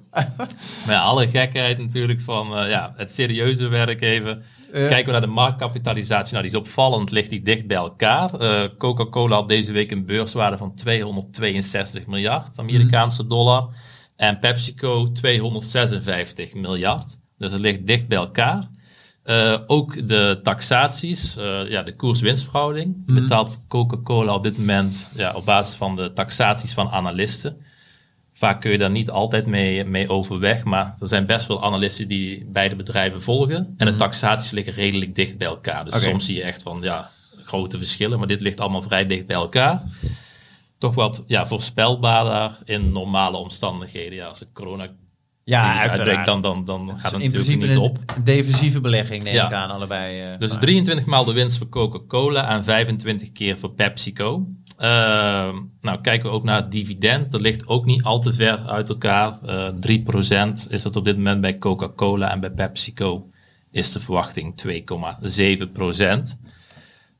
Maar 0.87 0.97
alle 0.97 1.27
gekheid 1.27 1.77
natuurlijk 1.77 2.21
van 2.21 2.57
uh, 2.57 2.69
ja, 2.69 2.93
het 2.95 3.11
serieuze 3.11 3.67
werk 3.67 4.01
even. 4.01 4.43
Kijken 4.71 5.05
we 5.05 5.11
naar 5.11 5.21
de 5.21 5.27
marktkapitalisatie, 5.27 6.33
nou 6.33 6.43
die 6.47 6.53
is 6.53 6.59
opvallend, 6.59 7.11
ligt 7.11 7.29
die 7.29 7.41
dicht 7.41 7.67
bij 7.67 7.77
elkaar. 7.77 8.41
Uh, 8.41 8.61
Coca-Cola 8.77 9.35
had 9.35 9.47
deze 9.47 9.71
week 9.71 9.91
een 9.91 10.05
beurswaarde 10.05 10.57
van 10.57 10.75
262 10.75 12.05
miljard 12.05 12.59
Amerikaanse 12.59 13.27
dollar. 13.27 13.69
En 14.15 14.39
PepsiCo 14.39 15.11
256 15.11 16.53
miljard. 16.53 17.17
Dus 17.37 17.51
het 17.51 17.61
ligt 17.61 17.87
dicht 17.87 18.07
bij 18.07 18.17
elkaar. 18.17 18.69
Uh, 19.31 19.57
ook 19.67 20.07
de 20.07 20.39
taxaties, 20.43 21.37
uh, 21.37 21.69
ja, 21.69 21.83
de 21.83 21.95
koers-winstverhouding, 21.95 23.03
mhm. 23.05 23.21
betaalt 23.21 23.59
Coca-Cola 23.67 24.33
op 24.33 24.43
dit 24.43 24.57
moment 24.57 25.11
ja, 25.15 25.33
op 25.33 25.45
basis 25.45 25.75
van 25.75 25.95
de 25.95 26.13
taxaties 26.13 26.73
van 26.73 26.89
analisten. 26.89 27.57
Vaak 28.33 28.61
kun 28.61 28.71
je 28.71 28.77
daar 28.77 28.91
niet 28.91 29.09
altijd 29.09 29.45
mee, 29.45 29.85
mee 29.85 30.09
overweg, 30.09 30.63
maar 30.63 30.95
er 30.99 31.07
zijn 31.07 31.25
best 31.25 31.45
veel 31.45 31.63
analisten 31.63 32.07
die 32.07 32.45
beide 32.45 32.75
bedrijven 32.75 33.21
volgen. 33.21 33.55
En 33.55 33.85
de 33.85 33.91
mhm. 33.91 33.97
taxaties 33.97 34.51
liggen 34.51 34.73
redelijk 34.73 35.15
dicht 35.15 35.37
bij 35.37 35.47
elkaar. 35.47 35.85
Dus 35.85 36.03
soms 36.03 36.25
zie 36.25 36.35
je 36.35 36.43
echt 36.43 36.63
van 36.63 36.81
ja, 36.81 37.11
grote 37.43 37.77
verschillen, 37.77 38.19
maar 38.19 38.27
dit 38.27 38.41
ligt 38.41 38.59
allemaal 38.59 38.81
vrij 38.81 39.05
dicht 39.05 39.25
bij 39.25 39.35
elkaar. 39.35 39.83
Toch 40.77 40.95
wat 40.95 41.23
ja, 41.27 41.47
voorspelbaarder 41.47 42.57
in 42.65 42.91
normale 42.91 43.37
omstandigheden. 43.37 44.17
Ja, 44.17 44.27
als 44.27 44.39
de 44.39 44.47
corona 44.53 44.87
ja, 45.51 45.89
uitbreekt, 45.89 46.25
dan, 46.25 46.41
dan, 46.41 46.65
dan 46.65 46.93
gaat 46.99 47.11
het 47.11 47.23
natuurlijk 47.23 47.67
niet 47.69 47.77
op. 47.77 47.99
Een 48.15 48.23
defensieve 48.23 48.81
belegging 48.81 49.23
neem 49.23 49.35
ik 49.45 49.51
aan 49.51 49.69
allebei. 49.69 50.33
Uh, 50.33 50.39
dus 50.39 50.55
23 50.59 51.05
maal 51.05 51.23
de 51.23 51.33
winst 51.33 51.57
voor 51.57 51.69
Coca-Cola 51.69 52.49
en 52.49 52.63
25 52.63 53.31
keer 53.31 53.57
voor 53.57 53.71
PepsiCo. 53.71 54.47
Uh, 54.79 54.87
nou, 55.81 56.01
kijken 56.01 56.29
we 56.29 56.35
ook 56.35 56.43
naar 56.43 56.55
het 56.55 56.71
dividend. 56.71 57.31
Dat 57.31 57.41
ligt 57.41 57.67
ook 57.67 57.85
niet 57.85 58.03
al 58.03 58.19
te 58.19 58.33
ver 58.33 58.59
uit 58.67 58.89
elkaar. 58.89 59.39
Uh, 59.45 59.67
eh, 59.67 60.53
3% 60.65 60.69
is 60.69 60.81
dat 60.81 60.95
op 60.95 61.05
dit 61.05 61.17
moment 61.17 61.41
bij 61.41 61.57
Coca-Cola 61.57 62.31
en 62.31 62.39
bij 62.39 62.51
PepsiCo 62.51 63.29
is 63.71 63.91
de 63.91 63.99
verwachting 63.99 64.53
2,7%. 64.55 66.39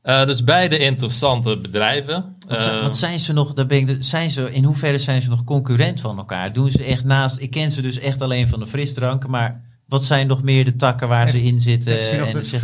Uh, 0.04 0.26
dus 0.26 0.44
beide 0.44 0.78
interessante 0.78 1.58
bedrijven. 1.58 2.36
Wat, 2.48 2.66
uh, 2.66 2.82
wat, 2.82 2.96
zijn 2.96 3.20
ze 3.20 3.32
nog? 3.32 3.54
Daar 3.54 3.66
ben 3.66 3.78
ik, 3.78 3.96
zijn 4.00 4.30
ze, 4.30 4.52
in 4.52 4.64
hoeverre 4.64 4.98
zijn 4.98 5.22
ze 5.22 5.28
nog 5.28 5.44
concurrent 5.44 6.00
van 6.00 6.18
elkaar? 6.18 6.52
Doen 6.52 6.70
ze 6.70 6.84
echt 6.84 7.04
naast? 7.04 7.40
Ik 7.40 7.50
ken 7.50 7.70
ze 7.70 7.82
dus 7.82 7.98
echt 7.98 8.22
alleen 8.22 8.48
van 8.48 8.60
de 8.60 8.66
frisdranken, 8.66 9.30
maar 9.30 9.62
wat 9.86 10.04
zijn 10.04 10.26
nog 10.26 10.42
meer 10.42 10.64
de 10.64 10.76
takken 10.76 11.08
waar 11.08 11.28
ze 11.28 11.42
in 11.42 11.60
zitten? 11.60 11.92
Heb 11.92 12.12
je 12.12 12.18
nog 12.18 12.28
en 12.28 12.44
zeg 12.44 12.60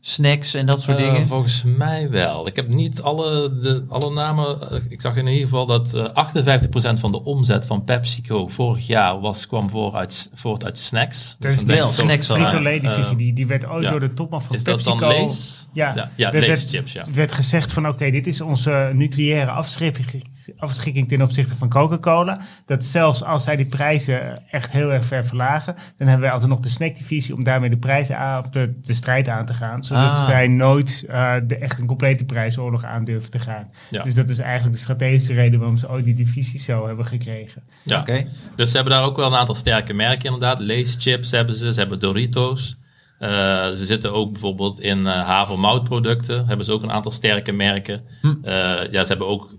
snacks 0.00 0.54
en 0.54 0.66
dat 0.66 0.82
soort 0.82 1.00
uh, 1.00 1.04
dingen? 1.04 1.26
Volgens 1.26 1.62
mij 1.62 2.10
wel. 2.10 2.46
Ik 2.46 2.56
heb 2.56 2.68
niet 2.68 3.02
alle, 3.02 3.58
de, 3.58 3.84
alle 3.88 4.12
namen. 4.12 4.70
Eh, 4.70 4.80
ik 4.88 5.00
zag 5.00 5.16
in 5.16 5.26
ieder 5.26 5.44
geval 5.44 5.66
dat 5.66 5.94
uh, 5.94 6.04
eh, 6.04 6.96
58% 6.96 7.00
van 7.00 7.12
de 7.12 7.24
omzet 7.24 7.66
van 7.66 7.84
PepsiCo 7.84 8.48
vorig 8.48 8.86
jaar 8.86 9.20
was, 9.20 9.46
kwam 9.46 9.70
voor 9.70 9.94
uit, 9.94 10.30
voort 10.34 10.64
uit 10.64 10.78
snacks. 10.78 11.36
Dus 11.38 11.64
dat 11.64 11.68
is 11.68 11.76
wel 11.76 11.92
snacks. 11.92 12.26
Frito-Lay 12.26 12.80
divisie, 12.80 13.16
die, 13.16 13.32
die 13.32 13.46
werd 13.46 13.66
ooit 13.66 13.88
door 13.88 14.00
de 14.00 14.14
topman 14.14 14.42
van 14.42 14.56
PepsiCo. 14.56 14.76
Is 14.76 14.84
dat 14.84 14.98
dan 14.98 15.08
Lees? 15.08 15.68
Ja, 15.72 15.92
ja, 15.96 16.10
ja 16.14 16.30
werd, 16.30 16.68
chips, 16.68 16.92
ja. 16.92 17.04
werd 17.14 17.32
gezegd 17.32 17.72
van 17.72 17.88
oké, 17.88 18.10
dit 18.10 18.26
is 18.26 18.40
onze 18.40 18.90
nucleaire 18.94 19.50
afschikking, 19.50 20.24
afschikking 20.56 21.08
ten 21.08 21.22
opzichte 21.22 21.54
van 21.54 21.68
Coca-Cola. 21.68 22.40
Dat 22.66 22.84
zelfs 22.84 23.24
als 23.24 23.44
zij 23.44 23.56
die 23.56 23.66
prijzen 23.66 24.42
echt 24.50 24.70
heel 24.70 24.92
erg 24.92 25.04
ver 25.04 25.26
verlagen, 25.26 25.74
dan 25.74 26.06
hebben 26.06 26.20
wij 26.20 26.32
altijd 26.32 26.50
nog 26.50 26.60
de 26.60 26.68
snackdivisie 26.68 27.34
om 27.34 27.44
daarmee 27.44 27.70
de 27.70 27.76
prijzen 27.76 28.18
aan, 28.18 28.42
of 28.42 28.48
de, 28.48 28.72
de 28.82 28.94
strijd 28.94 29.28
aan 29.28 29.46
te 29.46 29.54
gaan. 29.54 29.82
Zodat 29.88 30.16
ah. 30.16 30.24
zij 30.24 30.48
nooit 30.48 31.04
uh, 31.08 31.34
de, 31.46 31.56
echt 31.56 31.78
een 31.78 31.86
complete 31.86 32.24
prijsoorlog 32.24 32.84
aan 32.84 33.04
durven 33.04 33.30
te 33.30 33.38
gaan. 33.38 33.70
Dus 34.04 34.14
dat 34.14 34.28
is 34.28 34.38
eigenlijk 34.38 34.74
de 34.76 34.82
strategische 34.82 35.34
reden 35.34 35.58
waarom 35.58 35.76
ze 35.76 35.90
ooit 35.90 36.04
die 36.04 36.14
divisie 36.14 36.60
zo 36.60 36.86
hebben 36.86 37.06
gekregen. 37.06 37.62
Ja, 37.84 38.00
oké. 38.00 38.26
Dus 38.56 38.70
ze 38.70 38.76
hebben 38.76 38.94
daar 38.94 39.04
ook 39.04 39.16
wel 39.16 39.26
een 39.26 39.38
aantal 39.38 39.54
sterke 39.54 39.92
merken 39.92 40.24
inderdaad. 40.24 40.60
Lace 40.60 41.00
chips 41.00 41.30
hebben 41.30 41.54
ze, 41.54 41.72
ze 41.72 41.80
hebben 41.80 41.98
Doritos. 41.98 42.76
Uh, 43.20 43.28
ze 43.68 43.86
zitten 43.86 44.12
ook 44.12 44.32
bijvoorbeeld 44.32 44.80
in 44.80 44.98
uh, 44.98 45.12
havermoutproducten. 45.12 46.46
Hebben 46.46 46.66
ze 46.66 46.72
ook 46.72 46.82
een 46.82 46.92
aantal 46.92 47.10
sterke 47.10 47.52
merken. 47.52 48.02
Hm. 48.20 48.26
Uh, 48.26 48.52
ja, 48.90 49.02
ze 49.02 49.08
hebben 49.08 49.26
ook 49.26 49.50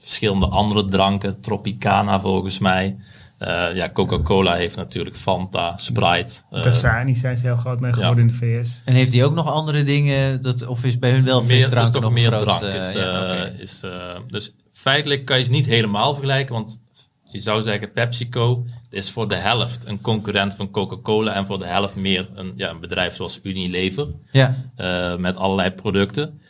verschillende 0.00 0.46
andere 0.46 0.88
dranken. 0.88 1.40
Tropicana 1.40 2.20
volgens 2.20 2.58
mij. 2.58 2.96
Uh, 3.42 3.74
ja, 3.74 3.90
Coca-Cola 3.90 4.54
heeft 4.54 4.76
natuurlijk 4.76 5.16
Fanta, 5.16 5.76
Sprite. 5.76 6.32
Uh, 6.52 6.62
Dasani 6.62 7.14
zijn 7.14 7.36
ze 7.36 7.46
heel 7.46 7.56
groot 7.56 7.80
mee 7.80 7.92
geworden 7.92 8.18
in 8.18 8.26
de 8.26 8.34
VS. 8.34 8.80
En 8.84 8.94
heeft 8.94 9.12
hij 9.12 9.24
ook 9.24 9.34
nog 9.34 9.46
andere 9.46 9.82
dingen? 9.84 10.42
Dat, 10.42 10.66
of 10.66 10.84
is 10.84 10.98
bij 10.98 11.10
hun 11.10 11.24
wel 11.24 11.42
frisdrank 11.42 12.00
nog 12.00 12.12
meer 12.12 12.30
groot, 12.30 12.42
drank? 12.42 12.62
Is, 12.62 12.92
ja, 12.92 13.34
is, 13.44 13.82
dus 14.28 14.54
feitelijk 14.72 15.24
kan 15.24 15.38
je 15.38 15.44
ze 15.44 15.50
niet 15.50 15.66
helemaal 15.66 16.12
vergelijken, 16.14 16.54
want 16.54 16.80
je 17.32 17.38
zou 17.38 17.62
zeggen 17.62 17.92
PepsiCo 17.92 18.64
is 18.90 19.10
voor 19.10 19.28
de 19.28 19.34
helft 19.34 19.86
een 19.86 20.00
concurrent 20.00 20.54
van 20.54 20.70
Coca-Cola 20.70 21.34
en 21.34 21.46
voor 21.46 21.58
de 21.58 21.66
helft 21.66 21.96
meer 21.96 22.28
een, 22.34 22.52
ja, 22.56 22.70
een 22.70 22.80
bedrijf 22.80 23.14
zoals 23.14 23.40
Unilever. 23.42 24.08
Ja. 24.30 24.56
Uh, 24.80 25.16
met 25.16 25.36
allerlei 25.36 25.70
producten. 25.70 26.40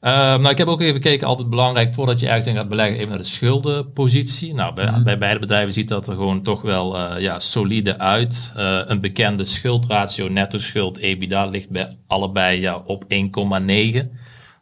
Uh, 0.00 0.10
nou, 0.12 0.48
ik 0.48 0.58
heb 0.58 0.68
ook 0.68 0.80
even 0.80 0.94
gekeken, 0.94 1.26
altijd 1.26 1.50
belangrijk, 1.50 1.94
voordat 1.94 2.20
je 2.20 2.26
ergens 2.26 2.46
in 2.46 2.54
gaat 2.54 2.68
beleggen, 2.68 2.96
even 2.96 3.08
naar 3.08 3.18
de 3.18 3.24
schuldenpositie. 3.24 4.54
Nou, 4.54 4.74
bij, 4.74 4.86
mhm. 4.86 5.02
bij 5.02 5.18
beide 5.18 5.40
bedrijven 5.40 5.72
ziet 5.72 5.88
dat 5.88 6.06
er 6.06 6.14
gewoon 6.14 6.42
toch 6.42 6.62
wel 6.62 6.96
uh, 6.96 7.20
ja, 7.20 7.38
solide 7.38 7.98
uit. 7.98 8.52
Uh, 8.56 8.80
een 8.86 9.00
bekende 9.00 9.44
schuldratio, 9.44 10.28
netto 10.28 10.58
schuld, 10.58 10.98
EBITDA, 10.98 11.46
ligt 11.46 11.70
bij 11.70 11.96
allebei 12.06 12.60
ja, 12.60 12.82
op 12.86 13.04
1,9. 13.04 13.08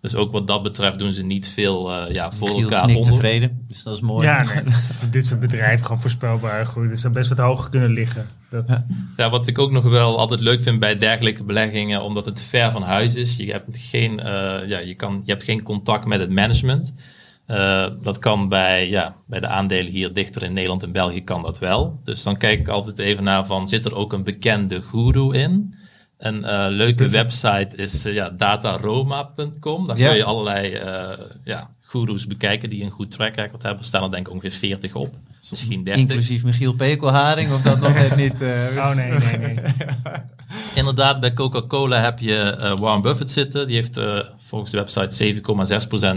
Dus 0.01 0.15
ook 0.15 0.33
wat 0.33 0.47
dat 0.47 0.63
betreft 0.63 0.99
doen 0.99 1.13
ze 1.13 1.23
niet 1.23 1.49
veel 1.49 1.91
uh, 1.91 2.15
ja, 2.15 2.33
voor 2.33 2.49
Giel 2.49 2.63
elkaar 2.63 2.89
onder. 2.89 3.13
tevreden, 3.13 3.65
dus 3.69 3.83
dat 3.83 3.95
is 3.95 4.01
mooi. 4.01 4.27
Ja, 4.27 4.43
nee, 4.43 4.75
dit 5.11 5.27
soort 5.27 5.41
bedrijven 5.41 5.87
gewoon 5.87 6.01
voorspelbaar 6.01 6.67
groeien. 6.67 6.91
Dus 6.91 7.01
zou 7.01 7.13
best 7.13 7.29
wat 7.29 7.39
hoger 7.39 7.71
kunnen 7.71 7.91
liggen. 7.91 8.27
Dat... 8.51 8.83
Ja. 9.17 9.31
wat 9.31 9.47
ik 9.47 9.59
ook 9.59 9.71
nog 9.71 9.85
wel 9.85 10.19
altijd 10.19 10.41
leuk 10.41 10.63
vind 10.63 10.81
bij 10.81 10.97
dergelijke 10.97 11.45
beleggingen, 11.45 12.03
omdat 12.03 12.25
het 12.25 12.43
ver 12.43 12.71
van 12.71 12.83
huis 12.83 13.15
is. 13.15 13.37
Je 13.37 13.53
hebt 13.53 13.77
geen, 13.79 14.13
uh, 14.13 14.25
ja, 14.67 14.79
je 14.79 14.95
kan, 14.95 15.23
je 15.25 15.31
hebt 15.31 15.45
geen 15.45 15.63
contact 15.63 16.05
met 16.05 16.21
het 16.21 16.31
management. 16.31 16.95
Uh, 17.47 17.87
dat 18.03 18.19
kan 18.19 18.49
bij, 18.49 18.89
ja, 18.89 19.15
bij 19.27 19.41
de 19.41 19.47
aandelen 19.47 19.93
hier 19.93 20.13
dichter 20.13 20.43
in 20.43 20.53
Nederland 20.53 20.83
en 20.83 20.93
België 20.93 21.25
kan 21.25 21.43
dat 21.43 21.59
wel. 21.59 22.01
Dus 22.05 22.23
dan 22.23 22.37
kijk 22.37 22.59
ik 22.59 22.69
altijd 22.69 22.99
even 22.99 23.25
naar 23.25 23.47
van, 23.47 23.69
zit 23.69 23.85
er 23.85 23.95
ook 23.95 24.13
een 24.13 24.25
bekende 24.25 24.83
guru 24.83 25.33
in? 25.33 25.75
Een 26.19 26.39
uh, 26.39 26.67
leuke 26.69 27.09
website 27.09 27.77
is 27.77 28.07
uh, 28.07 28.15
ja, 28.15 28.31
dataroma.com. 28.31 29.87
Daar 29.87 29.97
kun 29.97 30.15
je 30.15 30.25
allerlei 30.25 30.75
uh, 30.75 31.19
ja, 31.45 31.71
gurus 31.81 32.27
bekijken 32.27 32.71
die 32.71 32.85
een 32.85 32.91
goed 32.91 33.11
track 33.11 33.37
record 33.37 33.63
hebben. 33.63 33.81
Er 33.81 33.87
staan 33.87 34.03
er 34.03 34.11
denk 34.11 34.27
ik 34.27 34.33
ongeveer 34.33 34.51
40 34.59 34.95
op. 34.95 35.15
Misschien 35.51 35.85
30. 35.85 36.03
Inclusief 36.03 36.45
Michiel 36.45 36.75
Pekelharing 36.75 37.53
of 37.53 37.63
dat 37.63 37.81
nog 37.81 37.95
net 37.95 38.17
niet? 38.25 38.43
oh 38.77 38.95
nee, 38.95 39.11
nee, 39.11 39.39
nee. 39.39 39.59
Inderdaad, 40.75 41.21
bij 41.21 41.33
Coca-Cola 41.33 42.01
heb 42.01 42.19
je 42.19 42.75
Warren 42.81 43.03
Buffett 43.03 43.31
zitten. 43.31 43.67
Die 43.67 43.77
heeft 43.77 44.01
volgens 44.37 44.71
de 44.71 44.77
website 44.77 45.43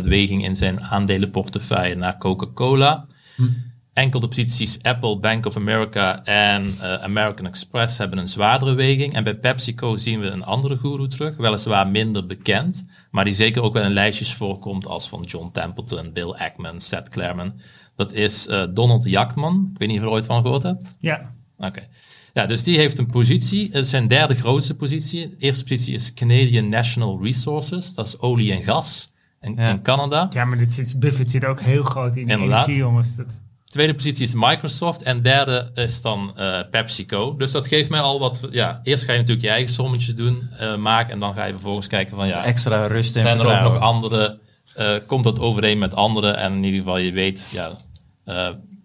7,6% 0.03 0.07
weging 0.07 0.43
in 0.43 0.55
zijn 0.55 0.81
aandelenportefeuille 0.81 1.95
naar 1.95 2.17
Coca-Cola. 2.17 3.05
Hm. 3.35 3.43
Enkel 3.93 4.19
de 4.19 4.27
posities 4.27 4.83
Apple, 4.83 5.19
Bank 5.19 5.45
of 5.45 5.55
America 5.55 6.23
en 6.23 6.75
eh, 6.81 6.93
American 6.93 7.45
Express 7.45 7.97
hebben 7.97 8.17
een 8.17 8.27
zwaardere 8.27 8.73
weging. 8.73 9.13
En 9.13 9.23
bij 9.23 9.35
PepsiCo 9.35 9.97
zien 9.97 10.19
we 10.19 10.27
een 10.27 10.43
andere 10.43 10.77
guru 10.77 11.07
terug, 11.07 11.37
weliswaar 11.37 11.87
minder 11.87 12.25
bekend, 12.25 12.85
maar 13.11 13.25
die 13.25 13.33
zeker 13.33 13.61
ook 13.61 13.73
wel 13.73 13.83
in 13.83 13.91
lijstjes 13.93 14.33
voorkomt 14.33 14.87
als 14.87 15.09
van 15.09 15.23
John 15.23 15.49
Templeton, 15.51 16.13
Bill 16.13 16.29
Ackman, 16.31 16.79
Seth 16.79 17.09
Klarman. 17.09 17.53
Dat 17.95 18.13
is 18.13 18.47
eh, 18.47 18.63
Donald 18.73 19.03
Jachtman. 19.03 19.69
Ik 19.73 19.77
weet 19.79 19.87
niet 19.87 19.97
of 19.97 20.03
je 20.03 20.09
er 20.09 20.15
ooit 20.15 20.25
van 20.25 20.41
gehoord 20.41 20.63
hebt. 20.63 20.93
Ja. 20.99 21.31
Oké. 21.57 21.81
Ja, 22.33 22.45
dus 22.45 22.63
die 22.63 22.77
heeft 22.77 22.97
een 22.97 23.07
positie. 23.07 23.65
Het 23.71 23.83
is 23.83 23.89
zijn 23.89 24.07
derde 24.07 24.35
grootste 24.35 24.75
positie. 24.75 25.29
De 25.29 25.35
eerste 25.37 25.63
positie 25.63 25.93
is 25.93 26.13
Canadian 26.13 26.69
National 26.69 27.19
Resources. 27.23 27.93
Dat 27.93 28.07
is 28.07 28.19
olie 28.19 28.51
en 28.53 28.63
gas 28.63 29.11
in, 29.41 29.55
Ja. 29.55 29.69
in 29.69 29.81
Canada. 29.81 30.27
Ja, 30.33 30.45
maar 30.45 30.57
dit 30.57 30.73
zit, 30.73 30.99
Buffett 30.99 31.29
zit 31.31 31.45
ook 31.45 31.59
heel 31.59 31.83
groot 31.83 32.15
in 32.15 32.25
de 32.25 32.31
Inderdaad. 32.33 32.57
energie, 32.57 32.75
jongens. 32.83 33.15
Dat, 33.15 33.25
Tweede 33.71 33.93
positie 33.93 34.23
is 34.23 34.33
Microsoft. 34.33 35.03
En 35.03 35.21
derde 35.21 35.71
is 35.73 36.01
dan 36.01 36.37
eh, 36.37 36.59
PepsiCo. 36.71 37.35
Dus 37.35 37.51
dat 37.51 37.67
geeft 37.67 37.89
mij 37.89 37.99
al 37.99 38.19
wat... 38.19 38.47
Ja, 38.51 38.79
eerst 38.83 39.03
ga 39.03 39.11
je 39.11 39.17
natuurlijk 39.17 39.45
je 39.45 39.51
eigen 39.51 39.73
sommetjes 39.73 40.15
doen, 40.15 40.49
eh, 40.57 40.75
maken. 40.75 41.11
En 41.11 41.19
dan 41.19 41.33
ga 41.33 41.45
je 41.45 41.51
vervolgens 41.51 41.87
kijken 41.87 42.15
van... 42.15 42.27
Ja, 42.27 42.43
Extra 42.43 42.87
rust 42.87 43.15
en 43.15 43.21
zijn 43.21 43.39
er 43.39 43.45
ook 43.45 43.71
nog 43.73 43.79
andere... 43.79 44.39
eh, 44.75 44.95
komt 45.07 45.23
dat 45.23 45.39
overeen 45.39 45.77
met 45.77 45.95
anderen? 45.95 46.37
En 46.37 46.53
in 46.53 46.63
ieder 46.63 46.79
geval, 46.79 46.97
je 46.97 47.11
weet... 47.11 47.47
Ja, 47.51 47.77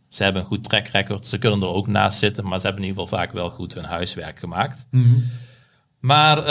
ze 0.09 0.23
hebben 0.23 0.43
een 0.43 0.49
goed 0.49 0.65
track 0.65 0.87
record. 0.87 1.27
Ze 1.27 1.39
kunnen 1.39 1.63
er 1.63 1.69
ook 1.69 1.87
naast 1.87 2.19
zitten. 2.19 2.49
Maar 2.49 2.61
ze 2.61 2.67
hebben 2.67 2.85
in 2.85 2.89
ieder 2.89 3.03
geval 3.03 3.19
vaak 3.19 3.33
wel 3.33 3.51
goed 3.51 3.75
hun 3.75 3.85
huiswerk 3.85 4.39
gemaakt. 4.39 4.87
Mhm. 4.91 5.19
Maar 6.01 6.51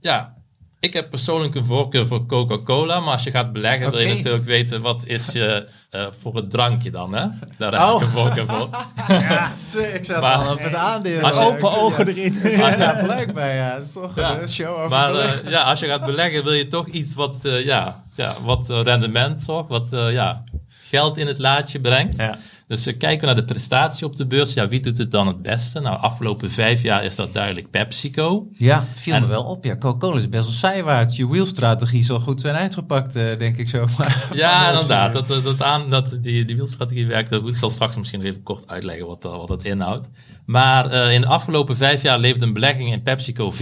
ja, 0.00 0.34
ik 0.80 0.92
heb 0.92 1.10
persoonlijk 1.10 1.54
een 1.54 1.64
voorkeur 1.64 2.06
voor 2.06 2.26
Coca-Cola. 2.26 3.00
Maar 3.00 3.12
als 3.12 3.22
je 3.24 3.30
gaat 3.30 3.52
beleggen, 3.52 3.90
wil 3.90 4.00
je 4.00 4.14
natuurlijk 4.14 4.44
weten 4.44 4.80
wat 4.80 5.04
is 5.06 5.32
je 5.32 5.66
eh, 5.90 6.06
voor 6.20 6.36
het 6.36 6.50
drankje 6.50 6.90
dan, 6.90 7.14
hè? 7.14 7.26
Daar 7.58 7.72
heb 7.72 7.80
ik 7.80 7.94
Oh. 7.94 8.00
een 8.02 8.08
voorkeur 8.08 8.46
voor. 8.46 8.68
Ik 9.94 10.04
zat 10.04 10.20
Maar- 10.20 10.34
al 10.34 10.52
op 10.52 10.58
het 10.62 10.74
aandeel. 10.74 11.20
Als 11.22 11.34
je- 11.36 11.40
Ja, 11.42 11.46
open 11.46 11.58
ik 11.70 11.76
ogen 11.76 12.06
ja. 12.06 12.12
erin. 12.12 12.78
Ja, 12.78 13.02
blijkbaar 13.04 13.54
ja. 13.54 13.74
Het 13.74 13.84
is 13.84 13.92
toch 13.92 14.16
Ja. 14.16 14.40
een 14.40 14.48
show 14.48 14.76
over 14.76 14.88
Maar 14.90 15.14
eh, 15.14 15.50
ja, 15.50 15.62
als 15.62 15.80
je 15.80 15.86
gaat 15.86 16.04
beleggen, 16.04 16.44
wil 16.44 16.52
je 16.52 16.66
toch 16.68 16.86
iets 16.86 17.14
wat, 17.14 17.44
eh, 17.44 17.64
ja, 17.64 18.02
ja, 18.14 18.34
wat 18.44 18.68
rendement 18.68 19.42
zorgt, 19.42 19.68
wat 19.68 19.88
eh, 19.92 20.12
ja, 20.12 20.44
geld 20.88 21.16
in 21.16 21.26
het 21.26 21.38
laadje 21.38 21.80
brengt. 21.80 22.16
Ja. 22.16 22.38
Dus 22.70 22.86
eh, 22.86 22.98
kijken 22.98 23.20
we 23.20 23.26
naar 23.26 23.34
de 23.34 23.44
prestatie 23.52 24.06
op 24.06 24.16
de 24.16 24.26
beurs. 24.26 24.54
Ja, 24.54 24.68
wie 24.68 24.80
doet 24.80 24.98
het 24.98 25.10
dan 25.10 25.26
het 25.26 25.42
beste? 25.42 25.80
Nou, 25.80 26.00
afgelopen 26.00 26.50
vijf 26.50 26.82
jaar 26.82 27.04
is 27.04 27.16
dat 27.16 27.34
duidelijk 27.34 27.70
PepsiCo. 27.70 28.48
Ja, 28.52 28.84
viel 28.94 29.14
En- 29.14 29.20
me 29.22 29.28
wel 29.28 29.42
op. 29.42 29.64
Ja, 29.64 29.76
Coca-Cola 29.76 30.18
is 30.18 30.28
best 30.28 30.42
wel 30.44 30.52
zijwaarts. 30.52 31.16
Je 31.16 31.28
wheelstrategie 31.28 32.04
zal 32.04 32.20
goed 32.20 32.40
zijn 32.40 32.54
uitgepakt, 32.54 33.16
eh, 33.16 33.38
denk 33.38 33.56
ik 33.56 33.68
zo. 33.68 33.86
Maar 33.98 34.28
Ja, 34.34 34.68
inderdaad. 34.70 35.12
Dat, 35.12 35.26
dat, 35.26 35.42
dat 35.44 35.62
aan, 35.62 35.90
dat, 35.90 36.16
die, 36.22 36.44
die 36.44 36.56
wielstrategie 36.56 37.06
werkt. 37.06 37.30
Dat, 37.30 37.48
ik 37.48 37.56
zal 37.56 37.70
straks 37.70 37.96
misschien 37.96 38.18
nog 38.20 38.28
even 38.28 38.42
kort 38.42 38.68
uitleggen 38.68 39.06
wat, 39.06 39.22
dat- 39.22 39.36
wat 39.36 39.48
dat 39.48 39.64
inhoudt. 39.64 40.08
Maar 40.44 40.90
eh, 40.90 41.12
in 41.14 41.20
de 41.20 41.26
afgelopen 41.26 41.76
vijf 41.76 42.02
jaar 42.02 42.18
levert 42.18 42.42
een 42.42 42.52
belegging 42.52 42.92
in 42.92 43.02
PepsiCo 43.02 43.52
14% 43.52 43.56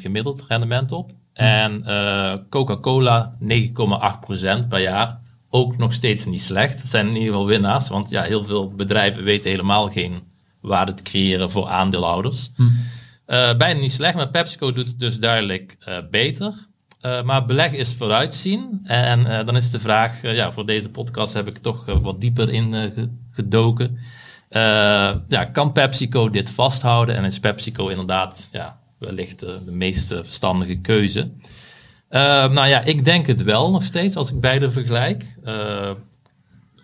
gemiddeld 0.00 0.44
rendement 0.48 0.92
op. 0.92 1.10
En 1.32 1.84
eh, 1.84 2.32
Coca-Cola 2.50 3.34
9,8% 3.42 4.68
per 4.68 4.80
jaar. 4.80 5.20
Ook 5.50 5.76
nog 5.76 5.92
steeds 5.92 6.24
niet 6.24 6.40
slecht. 6.42 6.78
Het 6.78 6.88
zijn 6.88 7.06
in 7.06 7.12
ieder 7.12 7.26
geval 7.28 7.46
winnaars. 7.46 7.88
Want 7.88 8.10
ja, 8.10 8.22
heel 8.22 8.44
veel 8.44 8.74
bedrijven 8.74 9.22
weten 9.24 9.50
helemaal 9.50 9.88
geen 9.88 10.22
waarde 10.60 10.94
te 10.94 11.02
creëren 11.02 11.50
voor 11.50 11.66
aandeelhouders. 11.68 12.50
Eh, 13.26 13.56
bijna 13.56 13.80
niet 13.80 13.92
slecht, 13.92 14.14
maar 14.14 14.28
PepsiCo 14.30 14.72
doet 14.72 14.88
het 14.88 14.98
dus 15.00 15.18
duidelijk 15.18 15.76
eh, 15.80 15.96
beter. 16.10 16.54
Eh, 17.00 17.22
maar 17.22 17.46
beleggen 17.46 17.78
is 17.78 17.94
vooruitzien. 17.94 18.80
En 18.84 19.46
dan 19.46 19.56
is 19.56 19.70
de 19.70 19.80
vraag, 19.80 20.22
ja, 20.22 20.52
voor 20.52 20.66
deze 20.66 20.90
podcast 20.90 21.34
heb 21.34 21.46
ik 21.48 21.58
toch 21.58 21.84
wat 22.02 22.20
dieper 22.20 22.52
in 22.52 22.72
ge- 22.72 23.10
gedoken. 23.30 23.98
Ja, 25.28 25.44
kan 25.52 25.72
PepsiCo 25.72 26.30
dit 26.30 26.50
vasthouden? 26.50 27.16
En 27.16 27.24
is 27.24 27.40
PepsiCo 27.40 27.88
inderdaad 27.88 28.48
ja, 28.52 28.78
wellicht 28.98 29.40
de 29.40 29.60
meest 29.72 30.06
verstandige 30.08 30.76
keuze? 30.80 31.30
Eh, 32.08 32.50
nou 32.50 32.68
ja, 32.68 32.80
ik 32.80 33.04
denk 33.04 33.26
het 33.26 33.42
wel 33.42 33.70
nog 33.70 33.84
steeds 33.84 34.16
als 34.16 34.32
ik 34.32 34.40
beide 34.40 34.70
vergelijk. 34.70 35.36
Eh, 35.44 35.90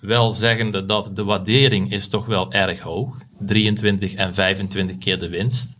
wel 0.00 0.32
zeggende 0.32 0.84
dat 0.84 1.10
de 1.16 1.24
waardering 1.24 1.92
is 1.92 2.08
toch 2.08 2.26
wel 2.26 2.52
erg 2.52 2.80
hoog. 2.80 3.22
23 3.38 4.14
en 4.14 4.34
25 4.34 4.98
keer 4.98 5.18
de 5.18 5.28
winst. 5.28 5.78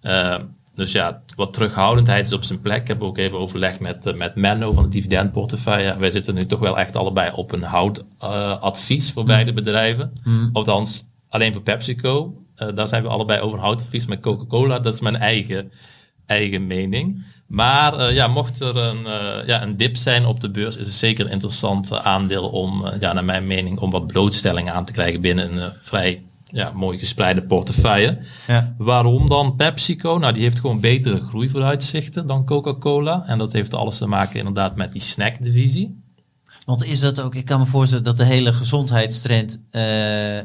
Eh, 0.00 0.38
dus 0.74 0.92
ja, 0.92 1.22
wat 1.36 1.52
terughoudendheid 1.52 2.26
is 2.26 2.32
op 2.32 2.44
zijn 2.44 2.60
plek. 2.60 2.80
Ik 2.80 2.88
heb 2.88 3.02
ook 3.02 3.18
even 3.18 3.38
overlegd 3.38 3.80
met, 3.80 4.16
met 4.16 4.34
Menno 4.34 4.72
van 4.72 4.82
de 4.82 4.88
dividendportefeuille. 4.88 5.98
Wij 5.98 6.10
zitten 6.10 6.34
nu 6.34 6.46
toch 6.46 6.58
wel 6.58 6.78
echt 6.78 6.96
allebei 6.96 7.32
op 7.34 7.52
een 7.52 7.62
houtadvies 7.62 9.12
voor 9.12 9.24
beide 9.24 9.52
bedrijven. 9.52 10.12
Althans, 10.52 11.04
alleen 11.28 11.52
voor 11.52 11.62
PepsiCo. 11.62 12.36
Daar 12.74 12.88
zijn 12.88 13.02
we 13.02 13.08
allebei 13.08 13.40
over 13.40 13.58
een 13.58 13.64
houtadvies. 13.64 14.06
Met 14.06 14.20
Coca-Cola, 14.20 14.78
dat 14.78 14.94
is 14.94 15.00
mijn 15.00 15.16
eigen, 15.16 15.72
eigen 16.26 16.66
mening. 16.66 17.24
Maar 17.52 17.98
eh, 17.98 18.14
ja, 18.14 18.26
mocht 18.26 18.60
er 18.60 18.76
een, 18.76 19.06
eh, 19.06 19.46
ja, 19.46 19.62
een 19.62 19.76
dip 19.76 19.96
zijn 19.96 20.26
op 20.26 20.40
de 20.40 20.50
beurs, 20.50 20.76
is 20.76 20.86
het 20.86 20.94
zeker 20.94 21.24
een 21.24 21.30
interessant 21.30 21.90
eh, 21.90 22.06
aandeel 22.06 22.48
om, 22.48 22.84
ja, 23.00 23.12
naar 23.12 23.24
mijn 23.24 23.46
mening, 23.46 23.78
om 23.78 23.90
wat 23.90 24.06
blootstelling 24.06 24.70
aan 24.70 24.84
te 24.84 24.92
krijgen 24.92 25.20
binnen 25.20 25.62
een 25.62 25.72
vrij 25.82 26.22
ja, 26.44 26.72
mooi 26.74 26.98
gespreide 26.98 27.42
portefeuille. 27.42 28.18
Ja. 28.46 28.74
Waarom 28.78 29.28
dan 29.28 29.56
PepsiCo? 29.56 30.18
Nou, 30.18 30.32
die 30.32 30.42
heeft 30.42 30.60
gewoon 30.60 30.80
betere 30.80 31.20
groeivooruitzichten 31.20 32.26
dan 32.26 32.44
Coca-Cola. 32.44 33.22
En 33.26 33.38
dat 33.38 33.52
heeft 33.52 33.74
alles 33.74 33.98
te 33.98 34.06
maken 34.06 34.38
inderdaad 34.38 34.76
met 34.76 34.92
die 34.92 35.00
snackdivisie. 35.00 36.02
Want 36.64 36.84
is 36.84 37.00
dat 37.00 37.20
ook, 37.20 37.34
ik 37.34 37.44
kan 37.44 37.60
me 37.60 37.66
voorstellen 37.66 38.04
dat 38.04 38.16
de 38.16 38.24
hele 38.24 38.52
gezondheidstrend 38.52 39.60
eh, 39.70 40.38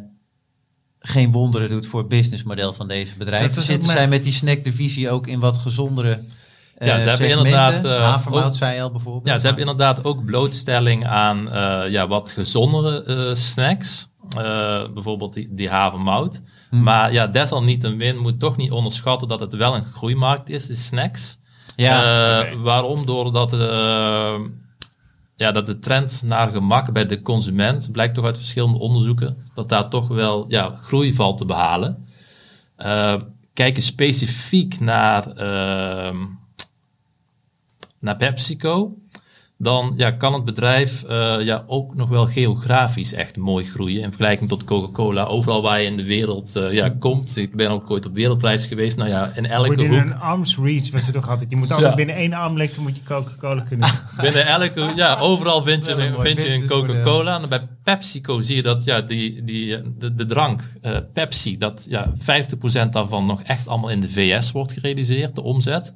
geen 0.99 1.31
wonderen 1.31 1.69
doet 1.69 1.87
voor 1.87 1.99
het 1.99 2.09
businessmodel 2.09 2.73
van 2.73 2.87
deze 2.87 3.13
bedrijven. 3.17 3.61
Zitten 3.61 3.89
zij 3.89 4.07
met 4.07 4.23
die 4.23 4.33
snackdivisie 4.33 5.09
ook 5.09 5.27
in 5.27 5.39
wat 5.39 5.57
gezondere 5.57 6.19
Ja, 6.79 6.85
ze 6.85 6.91
hebben 7.09 7.09
segmenten? 7.29 7.37
inderdaad, 7.37 7.83
eh, 7.85 8.03
Havermout 8.03 8.43
ook- 8.43 8.55
zei 8.55 8.75
je 8.75 8.81
al 8.81 8.91
bijvoorbeeld. 8.91 9.27
Ja, 9.27 9.37
ze 9.37 9.45
hebben 9.45 9.63
inderdaad 9.67 10.03
ook 10.03 10.25
blootstelling 10.25 11.07
aan 11.07 11.51
eh, 11.51 11.89
ja, 11.91 12.07
wat 12.07 12.31
gezondere 12.31 13.03
eh, 13.03 13.33
snacks. 13.33 14.07
Eh, 14.37 14.83
bijvoorbeeld 14.93 15.33
die, 15.33 15.47
die 15.51 15.69
havermout. 15.69 16.41
Maar 16.71 17.11
ja, 17.13 17.27
desalniettemin 17.27 18.17
moet 18.17 18.39
toch 18.39 18.57
niet 18.57 18.71
onderschatten 18.71 19.27
dat 19.27 19.39
het 19.39 19.53
wel 19.55 19.75
een 19.75 19.83
groeimarkt 19.85 20.49
is, 20.49 20.65
de 20.65 20.75
snacks. 20.75 21.37
Ja, 21.75 22.03
Eh, 22.41 22.53
Waarom? 22.61 23.05
Doordat 23.05 23.53
eh, 23.53 24.35
ja, 25.35 25.51
dat 25.51 25.65
de 25.65 25.79
trend 25.79 26.21
naar 26.25 26.51
gemak 26.51 26.91
bij 26.93 27.05
de 27.05 27.21
consument, 27.21 27.91
blijkt 27.91 28.13
toch 28.13 28.25
uit 28.25 28.37
verschillende 28.37 28.77
onderzoeken, 28.79 29.37
dat 29.53 29.69
daar 29.69 29.89
toch 29.89 30.07
wel 30.07 30.45
ja, 30.47 30.75
groei 30.81 31.13
valt 31.13 31.37
te 31.37 31.45
behalen. 31.45 32.05
Eh, 32.75 33.15
kijken 33.53 33.83
specifiek 33.83 34.79
naar, 34.79 35.31
ehm, 35.31 36.15
naar 37.99 38.15
PepsiCo, 38.15 38.97
dan 39.59 39.93
ja, 39.95 40.11
kan 40.11 40.33
het 40.33 40.43
bedrijf 40.43 41.03
eh, 41.03 41.35
ja, 41.39 41.63
ook 41.67 41.95
nog 41.95 42.09
wel 42.09 42.25
geografisch 42.25 43.13
echt 43.13 43.37
mooi 43.37 43.65
groeien 43.65 44.01
in 44.01 44.07
vergelijking 44.07 44.49
tot 44.49 44.63
Coca-Cola. 44.63 45.23
Overal 45.23 45.61
waar 45.61 45.81
je 45.81 45.85
in 45.87 45.97
de 45.97 46.03
wereld 46.03 46.55
eh, 46.55 46.71
ja, 46.73 46.89
komt. 46.99 47.37
Ik 47.37 47.55
ben 47.55 47.69
ook 47.69 47.89
ooit 47.91 48.05
op 48.05 48.13
wereldreis 48.13 48.65
geweest. 48.65 48.97
Nou 48.97 49.09
ja, 49.09 49.31
in 49.35 49.45
elke 49.45 49.69
Within 49.69 49.89
hoek. 49.93 49.99
een 49.99 50.19
arm's 50.19 50.57
reach 50.57 50.91
was 50.91 51.05
het 51.05 51.13
toch 51.13 51.29
altijd. 51.29 51.49
Je 51.49 51.55
moet 51.55 51.71
altijd 51.71 51.89
Ja. 51.89 51.95
binnen 51.95 52.15
één 52.15 52.33
armlengte 52.33 52.81
moet 52.81 52.97
je 52.97 53.03
Coca-Cola 53.03 53.61
kunnen. 53.61 53.89
Binnen 54.21 54.45
elke, 54.45 54.91
ja, 54.95 55.19
overal 55.19 55.61
vind 55.63 55.85
je, 55.85 55.91
een 55.91 56.21
vind 56.21 56.41
je 56.41 56.53
een. 56.53 56.67
Coca-Cola. 56.67 57.41
En 57.41 57.49
bij 57.49 57.67
PepsiCo 57.83 58.41
zie 58.41 58.55
je 58.55 58.63
dat 58.63 58.83
ja, 58.83 59.01
die, 59.01 59.43
die, 59.43 59.97
de, 59.97 60.13
de 60.13 60.25
drank, 60.25 60.73
eh, 60.81 60.97
Pepsi, 61.13 61.57
dat 61.57 61.85
ja, 61.89 62.13
50% 62.85 62.89
daarvan 62.91 63.25
nog 63.25 63.41
echt 63.41 63.67
allemaal 63.67 63.89
in 63.89 63.99
de 63.99 64.09
VS 64.09 64.51
wordt 64.51 64.71
gerealiseerd, 64.71 65.35
de 65.35 65.41
omzet. 65.41 65.93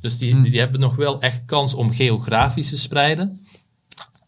Dus 0.00 0.18
die, 0.18 0.42
die 0.42 0.58
hebben 0.58 0.80
nog 0.80 0.96
wel 0.96 1.20
echt 1.20 1.42
kans 1.44 1.74
om 1.74 1.92
geografisch 1.92 2.68
te 2.68 2.78
spreiden. 2.78 3.40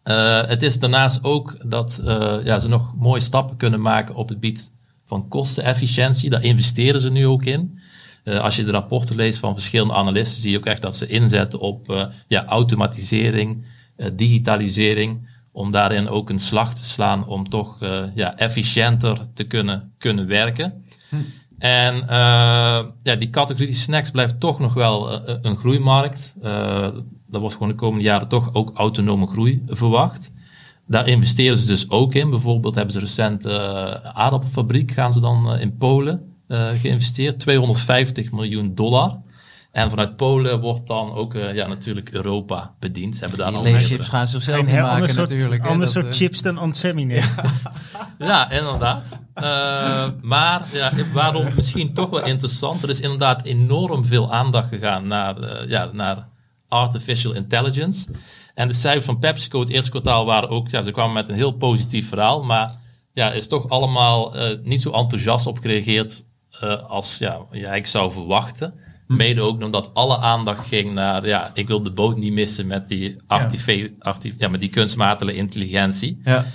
Eh, 0.05 0.47
het 0.47 0.63
is 0.63 0.79
daarnaast 0.79 1.25
ook 1.25 1.71
dat 1.71 2.03
eh, 2.05 2.37
ja, 2.45 2.59
ze 2.59 2.69
nog 2.69 2.95
mooie 2.97 3.21
stappen 3.21 3.57
kunnen 3.57 3.81
maken 3.81 4.15
op 4.15 4.29
het 4.29 4.37
gebied 4.37 4.73
van 5.05 5.29
kostenefficiëntie. 5.29 6.31
Daar 6.31 6.43
investeren 6.43 7.01
ze 7.01 7.11
nu 7.11 7.27
ook 7.27 7.45
in. 7.45 7.79
Eh, 8.25 8.39
als 8.39 8.57
je 8.57 8.65
de 8.65 8.71
rapporten 8.71 9.17
leest 9.17 9.39
van 9.39 9.55
verschillende 9.55 9.95
analisten, 9.95 10.43
zie 10.43 10.51
je 10.51 10.59
ook 10.59 10.67
echt 10.67 10.83
dat 10.83 10.97
ze 10.97 11.07
inzetten 11.07 11.61
op 11.61 12.11
ja, 12.29 12.45
automatisering, 12.45 13.65
digitalisering, 14.13 15.29
om 15.53 15.71
daarin 15.71 16.09
ook 16.09 16.31
een 16.31 16.39
slag 16.39 16.75
te 16.75 16.85
slaan 16.85 17.27
om 17.27 17.49
toch 17.49 17.79
ja, 18.15 18.37
efficiënter 18.37 19.21
te 19.35 19.45
kunnen, 19.45 19.93
kunnen 19.99 20.27
werken. 20.27 20.85
En 21.59 22.09
eh, 22.09 22.85
ja, 23.03 23.17
die 23.19 23.31
categorie 23.31 23.73
snacks 23.73 24.11
blijft 24.11 24.41
toch 24.41 24.59
nog 24.59 24.75
wel 24.75 25.11
eh, 25.27 25.35
een 25.43 25.57
groeimarkt. 25.57 26.35
Uh, 26.43 26.83
er 27.31 27.41
wordt 27.41 27.53
gewoon 27.53 27.69
de 27.69 27.75
komende 27.75 28.05
jaren 28.05 28.29
toch 28.29 28.55
ook 28.55 28.71
autonome 28.75 29.27
groei 29.27 29.63
verwacht. 29.67 30.33
Daar 30.87 31.09
investeren 31.09 31.57
ze 31.57 31.67
dus 31.67 31.91
ook 31.91 32.15
in. 32.15 32.31
Bijvoorbeeld 32.31 32.75
hebben 32.75 32.93
ze 32.93 33.01
recent 33.01 33.47
uh, 33.47 33.55
aardappelfabriek, 33.95 34.91
gaan 34.91 35.13
ze 35.13 35.21
dan 35.21 35.53
uh, 35.53 35.61
in 35.61 35.77
Polen 35.77 36.35
uh, 36.49 36.69
geïnvesteerd. 36.81 37.41
250 37.41 38.33
miljoen 38.33 38.75
dollar. 38.75 39.23
En 39.75 39.91
vanuit 39.91 40.17
Polen 40.17 40.61
wordt 40.61 40.87
dan 40.87 41.13
ook 41.13 41.35
eh, 41.35 41.55
ja, 41.55 41.67
natuurlijk 41.67 42.11
Europa 42.11 42.75
bediend. 42.79 43.15
Ze 43.15 43.21
hebben 43.21 43.39
daar 43.39 43.49
Die 43.49 43.57
al 43.57 43.63
meerdere- 43.63 44.05
gaan 44.05 44.27
zichzelf 44.27 44.59
Een 44.59 44.65
niet 44.65 44.75
heel 44.75 44.83
ander 44.85 44.99
maken 45.01 45.15
soort, 45.15 45.29
natuurlijk. 45.31 45.67
ander 45.67 45.89
soort 45.89 46.07
eh, 46.07 46.13
chips 46.13 46.43
dan 46.43 46.59
Onsemi. 46.59 47.07
Ja, 48.19 48.51
inderdaad. 48.51 49.19
Eh, 49.35 50.11
maar 50.23 50.63
ja, 50.73 50.93
waarom 51.13 51.49
misschien 51.57 51.95
toch 51.95 52.11
wel 52.11 52.25
interessant. 52.25 52.83
Er 52.83 52.89
is 52.91 53.01
inderdaad 53.01 53.45
enorm 53.45 54.07
veel 54.07 54.33
aandacht 54.33 54.69
gegaan 54.69 55.07
naar, 55.07 55.41
eh, 55.41 55.69
ja, 55.69 55.91
naar 55.93 56.29
artificial 56.69 57.33
intelligence. 57.33 58.11
En 58.55 58.69
de 58.69 58.75
cijfers 58.75 59.05
van 59.05 59.19
PepsiCo 59.19 59.61
het 59.61 59.69
eerste 59.69 59.91
kwartaal 59.91 60.25
waren 60.27 60.49
ook, 60.49 60.69
ja, 60.69 60.83
ze 60.83 60.91
kwamen 60.91 61.13
met 61.15 61.29
een 61.29 61.35
heel 61.35 61.53
positief 61.53 62.09
verhaal. 62.09 62.43
Maar 62.45 62.77
ja, 63.13 63.33
is 63.33 63.49
toch 63.49 63.69
allemaal 63.69 64.37
eh, 64.37 64.59
niet 64.63 64.83
zo 64.83 64.91
enthousiast 64.91 65.47
op 65.47 65.59
gereageerd 65.59 66.25
eh, 66.61 66.83
als 66.89 67.19
ja, 67.19 67.33
je 67.51 67.57
eigenlijk 67.57 67.87
zou 67.87 68.13
verwachten. 68.13 68.75
Mede 69.07 69.41
ook 69.41 69.63
omdat 69.63 69.91
alle 69.95 70.19
aandacht 70.19 70.67
ging 70.67 70.93
naar, 70.93 71.27
ja, 71.27 71.51
ik 71.55 71.69
wil 71.69 71.83
de 71.83 71.91
boot 71.93 72.17
niet 72.17 72.33
missen 72.33 72.67
met 72.67 72.89
die, 72.89 73.17
artife- 73.27 73.93
arti- 73.99 74.35
ja, 74.39 74.49
met 74.49 74.61
die 74.61 74.71
kunstmatige 74.71 75.35
intelligentie. 75.35 76.21
Ja. 76.25 76.47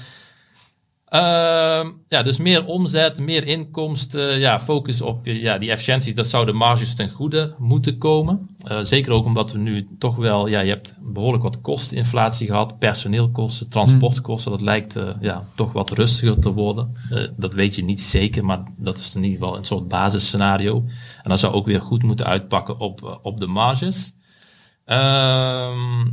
Ehm, 1.09 1.89
ja, 2.07 2.23
dus 2.23 2.37
meer 2.37 2.65
omzet, 2.65 3.19
meer 3.19 3.47
inkomsten, 3.47 4.39
ja, 4.39 4.59
focus 4.59 5.01
op 5.01 5.25
ja, 5.25 5.57
die 5.57 5.71
efficiënties, 5.71 6.15
dat 6.15 6.27
zou 6.27 6.45
de 6.45 6.53
marges 6.53 6.95
ten 6.95 7.09
goede 7.09 7.55
moeten 7.57 7.97
komen. 7.97 8.49
Eh, 8.63 8.79
zeker 8.81 9.11
ook 9.11 9.25
omdat 9.25 9.51
we 9.51 9.57
nu 9.57 9.87
toch 9.99 10.15
wel, 10.15 10.47
ja, 10.47 10.59
je 10.59 10.69
hebt 10.69 10.97
behoorlijk 11.01 11.43
wat 11.43 11.61
kosteninflatie 11.61 12.47
gehad, 12.47 12.79
personeelkosten, 12.79 13.69
transportkosten, 13.69 14.51
dat 14.51 14.61
lijkt 14.61 14.95
eh, 14.95 15.09
ja, 15.21 15.47
toch 15.55 15.71
wat 15.71 15.89
rustiger 15.89 16.39
te 16.39 16.53
worden. 16.53 16.95
Eh, 17.09 17.23
dat 17.37 17.53
weet 17.53 17.75
je 17.75 17.83
niet 17.83 18.01
zeker, 18.01 18.45
maar 18.45 18.63
dat 18.77 18.97
is 18.97 19.15
in 19.15 19.23
ieder 19.23 19.39
geval 19.39 19.57
een 19.57 19.65
soort 19.65 19.87
basisscenario. 19.87 20.83
En 21.23 21.29
dat 21.29 21.39
zou 21.39 21.53
ook 21.53 21.65
weer 21.65 21.81
goed 21.81 22.03
moeten 22.03 22.25
uitpakken 22.25 22.79
op, 22.79 23.19
op 23.21 23.39
de 23.39 23.47
marges. 23.47 24.13
Ehm 24.85 26.07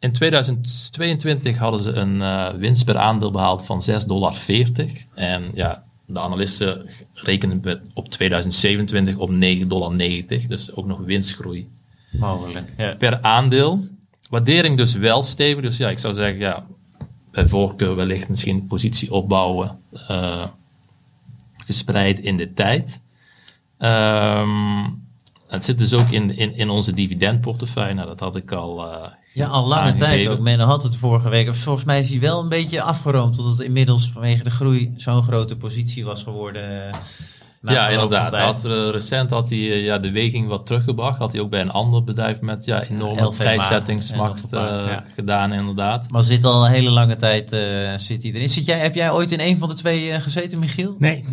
in 0.00 0.12
2022 0.12 1.56
hadden 1.56 1.80
ze 1.80 1.92
een 1.92 2.22
eh, 2.22 2.48
winst 2.48 2.84
per 2.84 2.96
aandeel 2.96 3.30
behaald 3.30 3.64
van 3.64 3.82
6,40 3.90 4.06
dollar. 4.06 4.36
En 5.14 5.50
ja, 5.54 5.84
de 6.06 6.20
analisten 6.20 6.88
rekenen 7.14 7.60
met 7.62 7.82
op 7.94 8.08
2027 8.08 9.16
op 9.16 9.30
9,90 9.30 9.66
dollar. 9.66 9.96
Dus 10.48 10.74
ook 10.74 10.86
nog 10.86 10.98
winstgroei 10.98 11.68
Mogelijk. 12.10 12.72
Ja. 12.76 12.94
per 12.94 13.22
aandeel. 13.22 13.86
Waardering 14.30 14.76
dus 14.76 14.94
wel 14.94 15.22
stevig. 15.22 15.62
Dus 15.62 15.76
ja, 15.76 15.90
ik 15.90 15.98
zou 15.98 16.14
zeggen, 16.14 16.38
ja, 16.38 16.66
bij 17.30 17.48
voorkeur 17.48 17.96
wellicht 17.96 18.28
misschien 18.28 18.66
positie 18.66 19.12
opbouwen. 19.12 19.78
eh, 20.08 20.44
gespreid 21.66 22.18
in 22.20 22.36
de 22.36 22.52
tijd. 22.52 23.00
Ehm, 23.78 24.84
het 25.46 25.64
zit 25.64 25.78
dus 25.78 25.92
ook 25.92 26.08
in, 26.08 26.36
in, 26.36 26.56
in 26.56 26.70
onze 26.70 26.92
dividendportefeuille. 26.92 27.94
Nou, 27.94 28.06
dat 28.06 28.20
had 28.20 28.36
ik 28.36 28.52
al 28.52 28.86
eh, 28.86 29.10
Ja, 29.32 29.46
al 29.46 29.66
lange 29.66 29.94
tijd 29.94 30.28
ook. 30.28 30.38
Men 30.38 30.60
had 30.60 30.82
het 30.82 30.96
vorige 30.96 31.28
week. 31.28 31.54
Volgens 31.54 31.84
mij 31.84 32.00
is 32.00 32.10
hij 32.10 32.20
wel 32.20 32.40
een 32.40 32.48
beetje 32.48 32.82
afgeroomd. 32.82 33.36
Tot 33.36 33.46
het 33.46 33.60
inmiddels 33.66 34.10
vanwege 34.12 34.42
de 34.42 34.50
groei 34.50 34.92
zo'n 34.96 35.22
grote 35.22 35.56
positie 35.56 36.04
was 36.04 36.22
geworden. 36.22 36.86
eh, 36.88 36.94
Ja, 37.62 37.88
inderdaad. 37.88 38.34
Had, 38.34 38.64
eh, 38.64 38.88
recent 38.90 39.30
had 39.30 39.48
hij 39.48 39.58
eh, 39.58 39.84
ja, 39.84 39.98
de 39.98 40.10
weging 40.10 40.48
wat 40.48 40.66
teruggebracht. 40.66 41.18
Had 41.18 41.32
hij 41.32 41.40
ook 41.40 41.50
bij 41.50 41.60
een 41.60 41.70
ander 41.70 42.04
bedrijf 42.04 42.40
met 42.40 42.64
ja, 42.64 42.82
enorme 42.82 43.32
prijszettingsmacht 43.36 44.42
ja. 44.50 45.04
gedaan, 45.14 45.52
inderdaad. 45.52 46.10
Maar 46.10 46.22
zit 46.22 46.44
al 46.44 46.64
een 46.64 46.70
hele 46.72 46.90
lange 46.90 47.16
tijd 47.16 47.52
eh, 47.52 47.60
zit 47.96 48.22
hij 48.22 48.32
erin. 48.32 48.48
Zit 48.48 48.64
jij, 48.64 48.78
heb 48.78 48.94
jij 48.94 49.10
ooit 49.10 49.32
in 49.32 49.40
een 49.40 49.58
van 49.58 49.68
de 49.68 49.74
twee 49.74 50.20
gezeten, 50.20 50.58
Michiel? 50.58 50.94
Nee. 50.98 51.24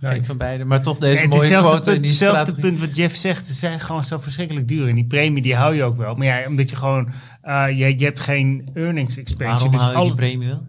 Geen 0.00 0.24
van 0.24 0.36
beide. 0.36 0.64
Maar 0.64 0.82
toch 0.82 0.98
deze 0.98 1.22
Ja, 1.22 1.26
mooie 1.28 1.40
hetzelfde 1.40 1.68
quote 1.70 1.84
punt, 1.84 1.96
in 1.96 2.02
die 2.02 2.10
hetzelfde 2.10 2.54
punt 2.54 2.78
wat 2.78 2.96
Jeff 2.96 3.16
zegt. 3.16 3.46
Ze 3.46 3.52
zijn 3.52 3.80
gewoon 3.80 4.04
zo 4.04 4.18
verschrikkelijk 4.18 4.68
duur. 4.68 4.88
En 4.88 4.94
die 4.94 5.04
premie 5.06 5.42
die 5.42 5.54
hou 5.56 5.74
je 5.74 5.82
ook 5.82 5.96
wel. 5.96 6.14
Maar 6.14 6.26
ja, 6.26 6.38
omdat 6.48 6.70
je 6.70 6.76
gewoon... 6.76 7.08
eh, 7.42 7.64
je, 7.68 7.98
je 7.98 8.04
hebt 8.04 8.20
geen 8.20 8.68
earnings 8.74 9.16
expansion. 9.18 9.54
Waarom 9.56 9.70
dus 9.70 9.80
hou 9.80 9.98
je 10.04 10.10
die 10.10 10.14
premie 10.20 10.48
wel? 10.48 10.66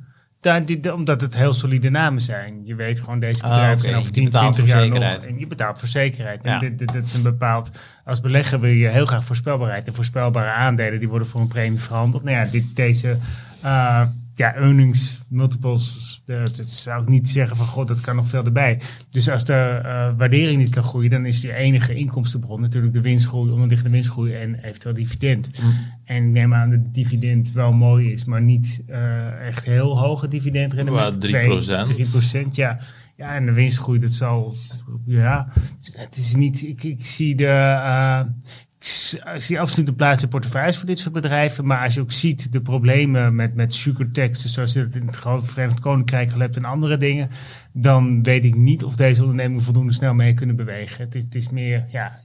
Die- 0.65 0.93
omdat 0.93 1.21
het 1.21 1.38
heel 1.38 1.53
solide 1.53 1.89
namen 1.89 2.21
zijn. 2.21 2.61
Je 2.65 2.75
weet 2.75 2.99
gewoon, 2.99 3.19
deze 3.19 3.43
Ah, 3.43 3.49
bedrijven 3.49 3.80
zijn 3.82 3.95
over 3.95 4.07
Je 4.07 4.13
10, 4.13 4.23
betaalt 4.23 4.53
20 4.53 4.65
voor 4.65 4.75
jaar 4.75 4.84
zekerheid. 4.91 5.21
nog. 5.21 5.32
En 5.32 5.39
je 5.39 5.47
betaalt 5.47 5.80
voor 5.80 5.88
zekerheid. 5.88 6.39
Ja. 6.43 6.53
En 6.53 6.59
dit, 6.59 6.80
dit, 6.80 6.91
dit 6.91 7.05
is 7.05 7.13
een 7.13 7.21
bepaald... 7.21 7.71
Als 8.05 8.21
belegger 8.21 8.59
wil 8.59 8.69
je 8.69 8.88
heel 8.88 9.05
graag 9.05 9.23
voorspelbaarheid. 9.23 9.88
En 9.88 9.93
voorspelbare 9.95 10.49
aandelen, 10.49 10.99
die 10.99 11.09
worden 11.09 11.28
voor 11.28 11.41
een 11.41 11.47
premie 11.47 11.80
verhandeld. 11.80 12.23
Nou 12.23 12.36
ja, 12.36 12.51
dit, 12.51 12.75
deze 12.75 13.17
eh, 13.61 14.01
ja, 14.38 14.55
earnings 14.55 15.23
multiples... 15.27 16.21
dat 16.25 16.69
zou 16.69 17.01
ik 17.01 17.09
niet 17.09 17.29
zeggen 17.29 17.57
van, 17.57 17.65
god, 17.65 17.88
dat 17.88 18.01
kan 18.01 18.15
nog 18.15 18.27
veel 18.27 18.43
erbij. 18.43 18.81
Dus 19.09 19.29
als 19.29 19.45
de 19.45 19.53
eh, 19.53 20.17
waardering 20.17 20.57
niet 20.57 20.69
kan 20.69 20.83
groeien... 20.83 21.09
dan 21.09 21.25
is 21.25 21.41
die 21.41 21.53
enige 21.53 21.95
inkomstenbron 21.95 22.61
natuurlijk 22.61 22.93
de 22.93 23.01
winstgroei, 23.01 23.51
onderliggende 23.51 23.91
winstgroei 23.91 24.33
en 24.33 24.55
eventueel 24.55 24.93
dividend. 24.93 25.49
En 26.03 26.23
ik 26.23 26.31
neem 26.31 26.53
aan 26.53 26.69
dat 26.69 26.79
het 26.79 26.93
dividend 26.93 27.51
wel 27.51 27.73
mooi 27.73 28.11
is, 28.11 28.25
maar 28.25 28.41
niet 28.41 28.83
eh, 28.88 29.47
echt 29.47 29.65
heel 29.65 29.99
hoge 29.99 30.27
dividendrendement. 30.27 31.27
Ja, 31.27 31.43
3%. 31.43 31.93
3 31.93 32.09
procent, 32.09 32.55
ja. 32.55 32.79
Ja, 33.15 33.35
en 33.35 33.45
de 33.45 33.51
winstgroei, 33.51 33.99
dat 33.99 34.13
zal, 34.13 34.55
ja, 35.05 35.47
het 35.91 36.17
is 36.17 36.35
niet, 36.35 36.63
ik, 36.63 36.83
ik 36.83 37.05
zie 37.05 37.35
de, 37.35 37.45
eh, 37.45 38.21
ik 38.80 39.41
zie 39.41 39.59
absoluut 39.59 39.88
de 39.88 39.93
plaats 39.93 40.23
in 40.23 40.30
portefeuilles 40.30 40.78
voor 40.78 40.86
dit 40.86 40.99
soort 40.99 41.13
bedrijven, 41.13 41.65
maar 41.65 41.84
als 41.84 41.93
je 41.93 42.01
ook 42.01 42.11
ziet 42.11 42.51
de 42.51 42.61
problemen 42.61 43.36
met, 43.36 43.55
met 43.55 43.73
sugarteksten, 43.73 44.49
zoals 44.49 44.73
je 44.73 44.80
het 44.80 44.95
in 44.95 45.07
het 45.07 45.17
Verenigd 45.41 45.80
Koninkrijk 45.80 46.34
hebt 46.34 46.55
en 46.55 46.65
andere 46.65 46.97
dingen, 46.97 47.30
dan 47.71 48.23
weet 48.23 48.45
ik 48.45 48.55
niet 48.55 48.84
of 48.84 48.95
deze 48.95 49.21
ondernemingen 49.21 49.63
voldoende 49.63 49.93
snel 49.93 50.13
mee 50.13 50.34
kunnen 50.34 50.55
bewegen. 50.55 51.03
Het 51.03 51.15
is, 51.15 51.23
het 51.23 51.36
is 51.36 51.49
meer, 51.49 51.84
ja, 51.91 52.19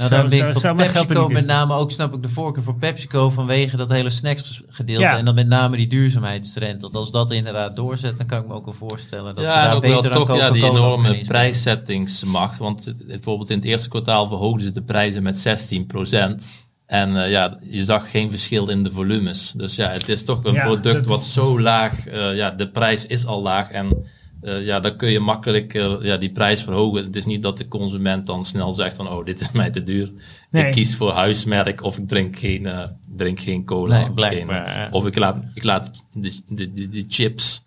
Nou, 0.00 0.12
Zou- 0.12 0.20
daar 0.20 0.30
ben 0.30 0.38
ik 0.38 0.44
zou- 0.60 0.76
zou 0.76 0.76
PepsiCo 0.92 1.28
met 1.28 1.46
name 1.46 1.74
ook, 1.74 1.90
snap 1.90 2.14
ik 2.14 2.22
de 2.22 2.28
voorkeur 2.28 2.62
voor 2.62 2.74
PepsiCo 2.74 3.30
vanwege 3.30 3.76
dat 3.76 3.90
hele 3.90 4.10
snacksgedeelte. 4.10 5.02
Ja. 5.02 5.16
En 5.18 5.24
dan 5.24 5.34
met 5.34 5.46
name 5.46 5.76
die 5.76 5.86
duurzaamheidstrend. 5.86 6.82
Want 6.82 6.94
als 6.94 7.10
dat 7.10 7.30
inderdaad 7.30 7.76
doorzet, 7.76 8.16
dan 8.16 8.26
kan 8.26 8.40
ik 8.42 8.46
me 8.48 8.54
ook 8.54 8.64
wel 8.64 8.74
voorstellen 8.74 9.34
dat 9.34 9.44
ze 9.44 9.50
ja, 9.50 9.56
en 9.56 9.62
daar 9.66 9.74
ook 9.76 9.82
wel 9.82 9.94
beter 10.02 10.10
toch 10.12 10.36
ja, 10.36 10.50
die 10.50 10.64
enorme 10.64 11.20
prijszettingsmacht. 11.26 12.58
Want 12.58 12.84
het- 12.84 12.98
het- 12.98 13.06
bijvoorbeeld 13.06 13.50
in 13.50 13.56
het 13.56 13.64
eerste 13.66 13.88
kwartaal 13.88 14.28
verhoogden 14.28 14.62
ze 14.66 14.72
de 14.72 14.82
prijzen 14.82 15.22
met 15.22 15.38
16%. 15.38 16.50
En 16.86 17.22
eh, 17.24 17.30
ja, 17.30 17.58
je 17.70 17.84
zag 17.84 18.10
geen 18.10 18.30
verschil 18.30 18.68
in 18.68 18.82
de 18.82 18.92
volumes. 18.92 19.52
Dus 19.56 19.76
ja, 19.76 19.88
het 19.88 20.08
is 20.08 20.24
toch 20.24 20.40
een 20.44 20.52
Ja, 20.54 20.64
product 20.64 20.94
dat 20.94 21.06
wat 21.06 21.24
zo 21.24 21.60
laag, 21.60 22.06
eh, 22.06 22.36
ja, 22.36 22.50
de 22.50 22.68
prijs 22.68 23.06
is 23.06 23.26
al 23.26 23.42
laag. 23.42 23.70
En 23.70 24.06
eh, 24.42 24.64
ja, 24.66 24.80
dan 24.80 24.96
kun 24.96 25.10
je 25.10 25.20
makkelijk 25.20 25.74
eh, 25.74 25.94
ja, 26.02 26.16
die 26.16 26.30
prijs 26.30 26.62
verhogen. 26.62 27.04
Het 27.04 27.16
is 27.16 27.26
niet 27.26 27.42
dat 27.42 27.56
de 27.58 27.68
consument 27.68 28.26
dan 28.26 28.44
snel 28.44 28.72
zegt 28.72 28.96
van, 28.96 29.08
oh, 29.08 29.24
dit 29.24 29.40
is 29.40 29.50
mij 29.60 29.70
te 29.70 29.82
duur. 29.84 30.12
Nee. 30.50 30.66
Ik 30.66 30.72
kies 30.72 30.96
voor 30.96 31.10
huismerk 31.12 31.82
of 31.82 31.98
ik 31.98 32.08
drink 32.08 32.38
geen, 32.38 32.66
eh, 32.66 32.84
drink 33.16 33.40
geen 33.40 33.64
cola. 33.64 34.10
Of, 34.10 34.22
geen- 34.24 35.06
ik 35.06 35.16
laat, 35.18 35.44
ik 35.54 35.64
laat 35.64 36.04
de, 36.12 36.40
de, 36.46 36.72
de, 36.72 36.88
de 36.88 37.04
chips 37.08 37.64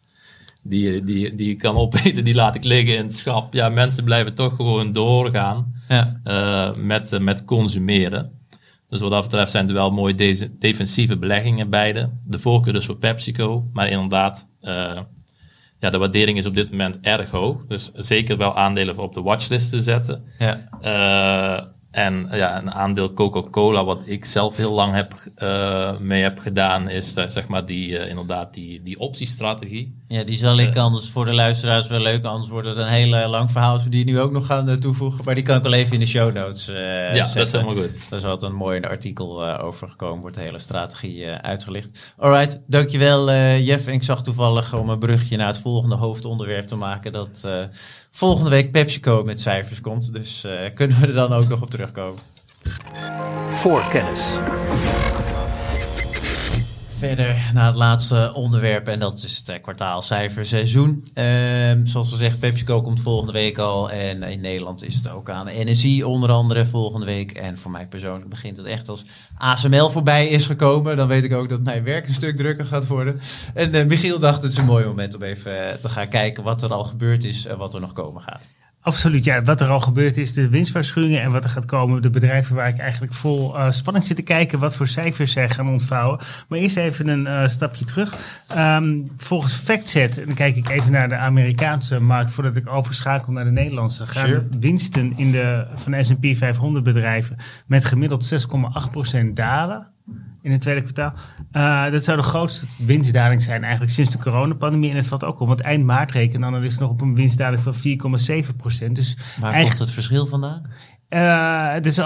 die, 0.61 1.03
die, 1.03 1.35
die 1.35 1.47
je 1.47 1.55
kan 1.55 1.75
opeten, 1.75 2.23
die 2.23 2.33
laat 2.35 2.55
ik 2.55 2.63
liggen 2.63 2.95
in 2.97 3.03
het 3.03 3.15
schap. 3.15 3.53
Ja, 3.53 3.69
mensen 3.69 4.03
blijven 4.03 4.33
toch 4.33 4.55
gewoon 4.55 4.91
doorgaan 4.91 5.73
Ja. 5.89 6.73
met, 6.77 7.19
met 7.19 7.45
consumeren. 7.45 8.31
Dus 8.89 9.01
wat 9.01 9.11
dat 9.11 9.23
betreft 9.23 9.51
zijn 9.51 9.67
er 9.67 9.73
wel 9.73 9.91
mooie 9.91 10.49
defensieve 10.59 11.17
beleggingen 11.17 11.69
beide. 11.69 12.09
De 12.25 12.39
voorkeur 12.39 12.73
dus 12.73 12.85
voor 12.85 12.97
PepsiCo, 12.97 13.67
maar 13.71 13.89
inderdaad, 13.89 14.47
ja, 15.83 15.89
de 15.89 15.97
waardering 15.97 16.37
is 16.37 16.45
op 16.45 16.55
dit 16.55 16.71
moment 16.71 16.99
erg 17.01 17.31
hoog. 17.31 17.65
Dus 17.67 17.91
zeker 17.93 18.37
wel 18.37 18.57
aandelen 18.57 18.95
voor 18.95 19.03
op 19.03 19.13
de 19.13 19.21
watchlist 19.21 19.69
te 19.69 19.79
zetten. 19.79 20.23
Ja. 20.37 20.67
Eh, 20.81 21.65
en 21.93 22.27
ja, 22.31 22.57
een 22.57 22.71
aandeel 22.71 23.13
Coca-Cola, 23.13 23.83
wat 23.83 24.01
ik 24.05 24.25
zelf 24.25 24.57
heel 24.57 24.73
lang 24.73 24.93
heb, 24.93 25.13
eh, 25.35 25.97
mee 25.97 26.21
heb 26.21 26.39
gedaan, 26.39 26.89
is 26.89 27.15
eh, 27.15 27.27
zeg 27.27 27.47
maar 27.47 27.65
die, 27.65 27.97
eh, 27.97 28.09
inderdaad 28.09 28.53
die, 28.53 28.81
die 28.81 28.99
optiestrategie. 28.99 30.01
ja, 30.07 30.23
die 30.23 30.37
zal 30.37 30.57
ik 30.57 30.77
anders 30.77 31.09
voor 31.09 31.25
de 31.25 31.33
luisteraars 31.33 31.87
wel 31.87 31.99
leuk. 31.99 32.23
Anders 32.23 32.49
wordt 32.49 32.67
het 32.67 32.77
een 32.77 32.87
heel 32.87 33.27
lang 33.29 33.51
verhaal 33.51 33.73
als 33.73 33.83
we 33.83 33.89
die 33.89 34.05
nu 34.05 34.19
ook 34.19 34.31
nog 34.31 34.45
gaan 34.45 34.79
toevoegen. 34.79 35.25
Maar 35.25 35.35
die 35.35 35.43
kan 35.43 35.57
ik 35.57 35.63
wel 35.63 35.73
even 35.73 35.93
in 35.93 35.99
de 35.99 36.05
show 36.05 36.33
notes 36.33 36.65
ja, 36.65 37.13
dat 37.13 37.25
is 37.25 37.31
zetten. 37.31 37.59
helemaal 37.59 37.83
goed. 37.83 38.09
Daar 38.09 38.19
is 38.19 38.25
altijd 38.25 38.51
een 38.51 38.57
mooi 38.57 38.81
artikel 38.81 39.57
over 39.57 39.89
gekomen, 39.89 40.21
wordt 40.21 40.35
de 40.35 40.41
hele 40.41 40.59
strategie 40.59 41.27
uitgelicht. 41.27 42.13
Alright, 42.17 42.61
dankjewel 42.67 43.31
Jeff. 43.57 43.87
En 43.87 43.93
ik 43.93 44.03
zag 44.03 44.23
toevallig 44.23 44.73
om 44.73 44.89
een 44.89 44.99
brugje 44.99 45.37
naar 45.37 45.47
het 45.47 45.59
volgende 45.59 45.95
hoofdonderwerp 45.95 46.67
te 46.67 46.75
maken 46.75 47.11
dat 47.11 47.47
volgende 48.15 48.49
week 48.49 48.71
PepsiCo 48.71 49.23
met 49.23 49.41
cijfers 49.41 49.81
komt. 49.81 50.13
Dus 50.13 50.43
eh, 50.43 50.51
kunnen 50.73 50.99
we 50.99 51.07
er 51.07 51.13
dan 51.13 51.33
ook 51.33 51.47
nog 51.47 51.61
op 51.61 51.69
terugkomen. 51.69 52.21
Voorkennis. 53.47 54.39
Verder 57.03 57.51
naar 57.53 57.65
het 57.65 57.75
laatste 57.75 58.31
onderwerp 58.33 58.87
en 58.87 58.99
dat 58.99 59.23
is 59.23 59.37
het 59.37 59.49
eh, 59.49 59.61
kwartaalcijferseizoen. 59.61 61.07
Ehm, 61.13 61.85
zoals 61.85 62.09
gezegd, 62.09 62.39
PepsiCo 62.39 62.81
komt 62.81 63.01
volgende 63.01 63.31
week 63.31 63.57
al 63.57 63.91
en 63.91 64.23
in 64.23 64.41
Nederland 64.41 64.83
is 64.83 64.95
het 64.95 65.09
ook 65.09 65.29
aan 65.29 65.49
NSI 65.53 66.03
onder 66.03 66.31
andere 66.31 66.65
volgende 66.65 67.05
week. 67.05 67.31
En 67.31 67.57
voor 67.57 67.71
mij 67.71 67.87
persoonlijk 67.87 68.29
begint 68.29 68.57
het 68.57 68.65
echt 68.65 68.89
als 68.89 69.05
ASML 69.37 69.89
voorbij 69.89 70.27
is 70.27 70.45
gekomen. 70.45 70.97
Dan 70.97 71.07
weet 71.07 71.23
ik 71.23 71.33
ook 71.33 71.49
dat 71.49 71.63
mijn 71.63 71.83
werk 71.83 72.07
een 72.07 72.13
stuk 72.13 72.37
drukker 72.37 72.65
gaat 72.65 72.87
worden. 72.87 73.19
En 73.53 73.73
eh, 73.73 73.85
Michiel 73.85 74.19
dacht 74.19 74.41
het 74.41 74.51
is 74.51 74.57
een 74.57 74.65
mooi 74.65 74.85
moment 74.85 75.15
om 75.15 75.23
even 75.23 75.69
eh, 75.69 75.73
te 75.73 75.89
gaan 75.89 76.09
kijken 76.09 76.43
wat 76.43 76.61
er 76.61 76.73
al 76.73 76.83
gebeurd 76.83 77.23
is 77.23 77.45
en 77.45 77.57
wat 77.57 77.73
er 77.73 77.81
nog 77.81 77.93
komen 77.93 78.21
gaat. 78.21 78.47
Absoluut, 78.83 79.23
ja. 79.23 79.43
Wat 79.43 79.61
er 79.61 79.67
al 79.67 79.79
gebeurd 79.79 80.17
is, 80.17 80.33
de 80.33 80.49
winstwaarschuwingen 80.49 81.21
en 81.21 81.31
wat 81.31 81.43
er 81.43 81.49
gaat 81.49 81.65
komen. 81.65 82.01
De 82.01 82.09
bedrijven 82.09 82.55
waar 82.55 82.67
ik 82.67 82.77
eigenlijk 82.77 83.13
vol 83.13 83.55
uh, 83.55 83.71
spanning 83.71 84.05
zit 84.05 84.15
te 84.15 84.21
kijken 84.21 84.59
wat 84.59 84.75
voor 84.75 84.87
cijfers 84.87 85.31
zij 85.31 85.49
gaan 85.49 85.69
ontvouwen. 85.69 86.19
Maar 86.47 86.59
eerst 86.59 86.77
even 86.77 87.07
een 87.07 87.25
uh, 87.25 87.47
stapje 87.47 87.85
terug. 87.85 88.15
Um, 88.57 89.11
volgens 89.17 89.53
FactSet, 89.53 90.17
en 90.17 90.25
dan 90.25 90.35
kijk 90.35 90.55
ik 90.55 90.69
even 90.69 90.91
naar 90.91 91.09
de 91.09 91.15
Amerikaanse 91.15 91.99
markt 91.99 92.31
voordat 92.31 92.55
ik 92.55 92.69
overschakel 92.69 93.33
naar 93.33 93.43
de 93.43 93.51
Nederlandse. 93.51 94.07
Gaan 94.07 94.27
sure. 94.27 94.47
winsten 94.59 95.13
in 95.17 95.31
de, 95.31 95.67
van 95.75 95.91
de 95.91 96.03
S&P 96.03 96.25
500 96.37 96.83
bedrijven 96.83 97.37
met 97.65 97.85
gemiddeld 97.85 98.47
6,8% 99.23 99.33
dalen 99.33 99.92
in 100.41 100.51
het 100.51 100.61
tweede 100.61 100.81
kwartaal. 100.81 101.13
Uh, 101.51 101.91
dat 101.91 102.03
zou 102.03 102.17
de 102.17 102.23
grootste 102.23 102.67
winstdaling 102.77 103.41
zijn 103.41 103.61
eigenlijk 103.61 103.91
sinds 103.91 104.11
de 104.11 104.17
coronapandemie. 104.17 104.89
En 104.89 104.95
het 104.95 105.07
valt 105.07 105.23
ook 105.23 105.39
op, 105.39 105.47
want 105.47 105.61
eind 105.61 105.85
maart 105.85 106.11
rekenen 106.11 106.51
dan 106.51 106.63
is 106.63 106.77
nog 106.77 106.89
op 106.89 107.01
een 107.01 107.15
winstdaling 107.15 107.61
van 107.61 107.73
4,7 108.43 108.55
procent. 108.57 108.95
Dus 108.95 109.17
Waar 109.39 109.61
komt 109.61 109.79
het 109.79 109.91
verschil 109.91 110.25
vandaan? 110.25 110.61
Uh, 111.09 111.71
het 111.71 111.85
is 111.85 111.99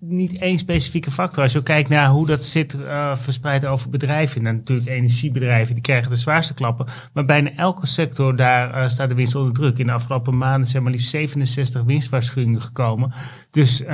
niet 0.00 0.38
één 0.38 0.58
specifieke 0.58 1.10
factor. 1.10 1.42
Als 1.42 1.52
je 1.52 1.62
kijkt 1.62 1.88
naar 1.88 2.08
hoe 2.08 2.26
dat 2.26 2.44
zit 2.44 2.74
uh, 2.74 3.16
verspreid 3.16 3.64
over 3.64 3.90
bedrijven. 3.90 4.46
En 4.46 4.56
natuurlijk 4.56 4.88
energiebedrijven, 4.88 5.74
die 5.74 5.82
krijgen 5.82 6.10
de 6.10 6.16
zwaarste 6.16 6.54
klappen. 6.54 6.86
Maar 7.12 7.24
bijna 7.24 7.50
elke 7.56 7.86
sector, 7.86 8.36
daar 8.36 8.82
uh, 8.82 8.88
staat 8.88 9.08
de 9.08 9.14
winst 9.14 9.34
onder 9.34 9.52
druk. 9.52 9.78
In 9.78 9.86
de 9.86 9.92
afgelopen 9.92 10.36
maanden 10.36 10.66
zijn 10.66 10.82
maar 10.82 10.92
liefst 10.92 11.08
67 11.08 11.82
winstwaarschuwingen 11.82 12.60
gekomen. 12.60 13.12
Dus 13.50 13.86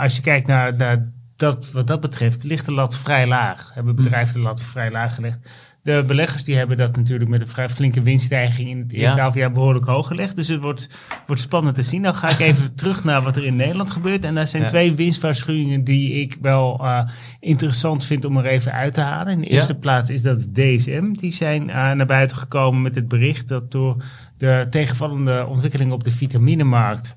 als 0.00 0.16
je 0.16 0.22
kijkt 0.22 0.46
naar, 0.46 0.76
naar 0.76 1.12
dat, 1.44 1.72
wat 1.72 1.86
dat 1.86 2.00
betreft 2.00 2.42
ligt 2.42 2.64
de 2.64 2.72
lat 2.72 2.96
vrij 2.96 3.26
laag. 3.26 3.70
Hebben 3.74 3.96
bedrijven 3.96 4.34
de 4.34 4.40
lat 4.40 4.62
vrij 4.62 4.90
laag 4.90 5.14
gelegd. 5.14 5.38
De 5.82 6.04
beleggers 6.06 6.44
die 6.44 6.56
hebben 6.56 6.76
dat 6.76 6.96
natuurlijk 6.96 7.30
met 7.30 7.40
een 7.40 7.48
vrij 7.48 7.68
flinke 7.68 8.02
winststijging 8.02 8.68
in 8.68 8.78
het 8.78 8.92
eerste 8.92 9.16
ja. 9.16 9.22
halfjaar 9.22 9.52
behoorlijk 9.52 9.84
hoog 9.84 10.06
gelegd. 10.06 10.36
Dus 10.36 10.48
het 10.48 10.60
wordt, 10.60 10.88
wordt 11.26 11.42
spannend 11.42 11.74
te 11.74 11.82
zien. 11.82 12.00
Nou 12.00 12.14
ga 12.14 12.28
ik 12.28 12.38
even 12.48 12.74
terug 12.74 13.04
naar 13.04 13.22
wat 13.22 13.36
er 13.36 13.44
in 13.44 13.56
Nederland 13.56 13.90
gebeurt. 13.90 14.24
En 14.24 14.34
daar 14.34 14.48
zijn 14.48 14.66
twee 14.66 14.94
winstwaarschuwingen 14.94 15.84
die 15.84 16.12
ik 16.12 16.36
wel 16.40 16.80
uh, 16.82 17.08
interessant 17.40 18.04
vind 18.04 18.24
om 18.24 18.36
er 18.36 18.46
even 18.46 18.72
uit 18.72 18.94
te 18.94 19.00
halen. 19.00 19.32
In 19.32 19.40
de 19.40 19.46
eerste 19.46 19.72
ja. 19.72 19.78
plaats 19.78 20.10
is 20.10 20.22
dat 20.22 20.54
DSM. 20.54 21.12
Die 21.12 21.32
zijn 21.32 21.68
uh, 21.68 21.74
naar 21.92 22.06
buiten 22.06 22.36
gekomen 22.36 22.82
met 22.82 22.94
het 22.94 23.08
bericht 23.08 23.48
dat 23.48 23.70
door 23.70 24.04
de 24.36 24.66
tegenvallende 24.70 25.46
ontwikkelingen 25.46 25.94
op 25.94 26.04
de 26.04 26.10
vitaminemarkt 26.10 27.14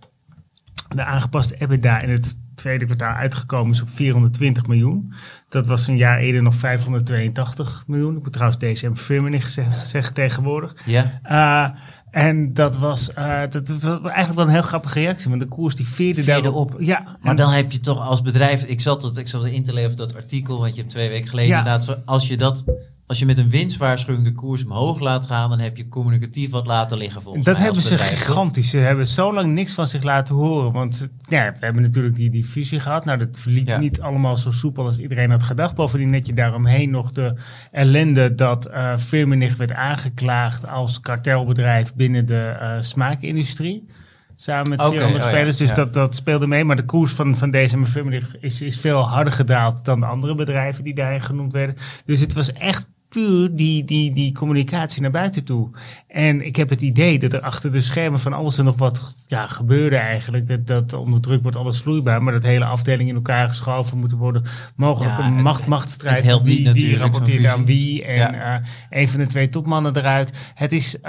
de 0.95 1.03
aangepaste 1.03 1.55
EBITDA 1.55 2.01
in 2.01 2.09
het 2.09 2.37
tweede 2.57 2.85
kwartaal 2.85 3.15
uitgekomen 3.15 3.73
is 3.73 3.81
op 3.81 3.89
420 3.89 4.67
miljoen. 4.67 5.13
Dat 5.49 5.67
was 5.67 5.87
een 5.87 5.97
jaar 5.97 6.19
eerder 6.19 6.41
nog 6.41 6.55
582 6.55 7.83
miljoen. 7.87 8.17
Ik 8.17 8.23
moet 8.23 8.33
trouwens 8.33 8.59
DSM 8.59 8.93
Firmenich 8.93 9.43
gezegd, 9.43 9.87
zeggen 9.87 10.13
tegenwoordig. 10.13 10.75
Ja. 10.85 11.19
Uh, 11.25 11.79
en 12.11 12.53
dat 12.53 12.77
was, 12.77 13.09
uh, 13.17 13.39
dat, 13.39 13.67
dat, 13.67 13.81
was 13.81 14.01
eigenlijk 14.01 14.33
wel 14.33 14.45
een 14.45 14.51
heel 14.51 14.61
grappige 14.61 14.99
reactie, 14.99 15.29
want 15.29 15.41
de 15.41 15.47
koers 15.47 15.75
die 15.75 15.87
veerde, 15.87 16.23
veerde 16.23 16.51
op. 16.51 16.75
Ja, 16.79 17.17
maar 17.21 17.35
dan 17.35 17.51
heb 17.51 17.71
je 17.71 17.79
toch 17.79 18.01
als 18.01 18.21
bedrijf, 18.21 18.63
ik 18.63 18.81
zat, 18.81 19.03
het, 19.03 19.17
ik 19.17 19.27
zat 19.27 19.45
in 19.45 19.63
te 19.63 19.73
leveren 19.73 19.97
dat 19.97 20.15
artikel, 20.15 20.59
want 20.59 20.75
je 20.75 20.81
hebt 20.81 20.93
twee 20.93 21.09
weken 21.09 21.29
geleden 21.29 21.49
ja. 21.49 21.57
inderdaad, 21.57 22.01
als 22.05 22.27
je 22.27 22.37
dat 22.37 22.65
als 23.07 23.19
je 23.19 23.25
met 23.25 23.37
een 23.37 23.49
winstwaarschuwing 23.49 24.25
de 24.25 24.33
koers 24.33 24.63
omhoog 24.63 24.99
laat 24.99 25.25
gaan, 25.25 25.49
dan 25.49 25.59
heb 25.59 25.77
je 25.77 25.87
communicatief 25.87 26.49
wat 26.49 26.65
laten 26.65 26.97
liggen 26.97 27.21
volgens 27.21 27.45
Dat 27.45 27.57
hebben 27.57 27.81
ze 27.81 27.97
gigantisch. 27.97 28.69
Ze 28.69 28.77
hebben 28.77 29.07
zo 29.07 29.33
lang 29.33 29.53
niks 29.53 29.73
van 29.73 29.87
zich 29.87 30.03
laten 30.03 30.35
horen. 30.35 30.71
Want 30.71 31.09
ja, 31.29 31.51
we 31.59 31.65
hebben 31.65 31.81
natuurlijk 31.81 32.15
die, 32.15 32.29
die 32.29 32.43
fusie 32.43 32.79
gehad. 32.79 33.05
Nou, 33.05 33.17
dat 33.17 33.39
verliep 33.39 33.67
ja. 33.67 33.77
niet 33.77 34.01
allemaal 34.01 34.37
zo 34.37 34.51
soepel 34.51 34.85
als 34.85 34.99
iedereen 34.99 35.29
had 35.29 35.43
gedacht. 35.43 35.75
Bovendien 35.75 36.09
net 36.09 36.27
je 36.27 36.33
daaromheen 36.33 36.89
nog 36.89 37.11
de 37.11 37.33
ellende 37.71 38.35
dat 38.35 38.67
uh, 38.67 38.97
Firmenich 38.97 39.55
werd 39.55 39.71
aangeklaagd 39.71 40.67
als 40.67 40.99
kartelbedrijf 40.99 41.95
binnen 41.95 42.25
de 42.25 42.57
uh, 42.61 42.71
smaakindustrie. 42.79 43.87
Samen 44.35 44.69
met 44.69 44.79
okay, 44.79 44.99
andere 44.99 45.23
oh 45.23 45.29
spelers. 45.29 45.57
Ja, 45.57 45.65
dus 45.65 45.69
ja. 45.69 45.75
Dat, 45.75 45.93
dat 45.93 46.15
speelde 46.15 46.47
mee. 46.47 46.63
Maar 46.63 46.75
de 46.75 46.85
koers 46.85 47.11
van, 47.11 47.35
van 47.35 47.51
deze 47.51 47.85
Firmenich 47.85 48.39
is, 48.39 48.61
is 48.61 48.79
veel 48.79 48.99
harder 48.99 49.33
gedaald 49.33 49.85
dan 49.85 49.99
de 49.99 50.05
andere 50.05 50.35
bedrijven 50.35 50.83
die 50.83 50.95
daarin 50.95 51.21
genoemd 51.21 51.53
werden. 51.53 51.75
Dus 52.05 52.19
het 52.19 52.33
was 52.33 52.53
echt 52.53 52.87
puur 53.17 53.55
die, 53.55 53.83
die, 53.83 54.13
die 54.13 54.33
communicatie 54.33 55.01
naar 55.01 55.11
buiten 55.11 55.43
toe. 55.43 55.69
En 56.07 56.45
ik 56.45 56.55
heb 56.55 56.69
het 56.69 56.81
idee 56.81 57.19
dat 57.19 57.33
er 57.33 57.41
achter 57.41 57.71
de 57.71 57.81
schermen 57.81 58.19
van 58.19 58.33
alles 58.33 58.57
er 58.57 58.63
nog 58.63 58.77
wat 58.77 59.15
ja, 59.27 59.47
gebeurde 59.47 59.95
eigenlijk. 59.95 60.47
Dat, 60.47 60.67
dat 60.67 60.93
onder 60.93 61.21
druk 61.21 61.41
wordt 61.41 61.57
alles 61.57 61.81
vloeibaar, 61.81 62.23
maar 62.23 62.33
dat 62.33 62.43
hele 62.43 62.65
afdeling 62.65 63.09
in 63.09 63.15
elkaar 63.15 63.47
geschoven 63.47 63.97
moeten 63.97 64.17
worden. 64.17 64.43
Mogelijk 64.75 65.17
ja, 65.17 65.25
een 65.25 65.41
macht, 65.41 65.65
machtsstrijd. 65.65 66.23
Het 66.23 66.41
wie, 66.41 66.59
niet 66.59 66.73
wie 66.73 66.97
rapporteert 66.97 67.45
aan 67.45 67.65
wie. 67.65 68.05
En 68.05 68.15
ja. 68.15 68.59
uh, 68.59 68.65
een 68.89 69.09
van 69.09 69.19
de 69.19 69.27
twee 69.27 69.49
topmannen 69.49 69.97
eruit. 69.97 70.51
Het 70.53 70.71
is 70.71 70.95
uh, 70.95 71.01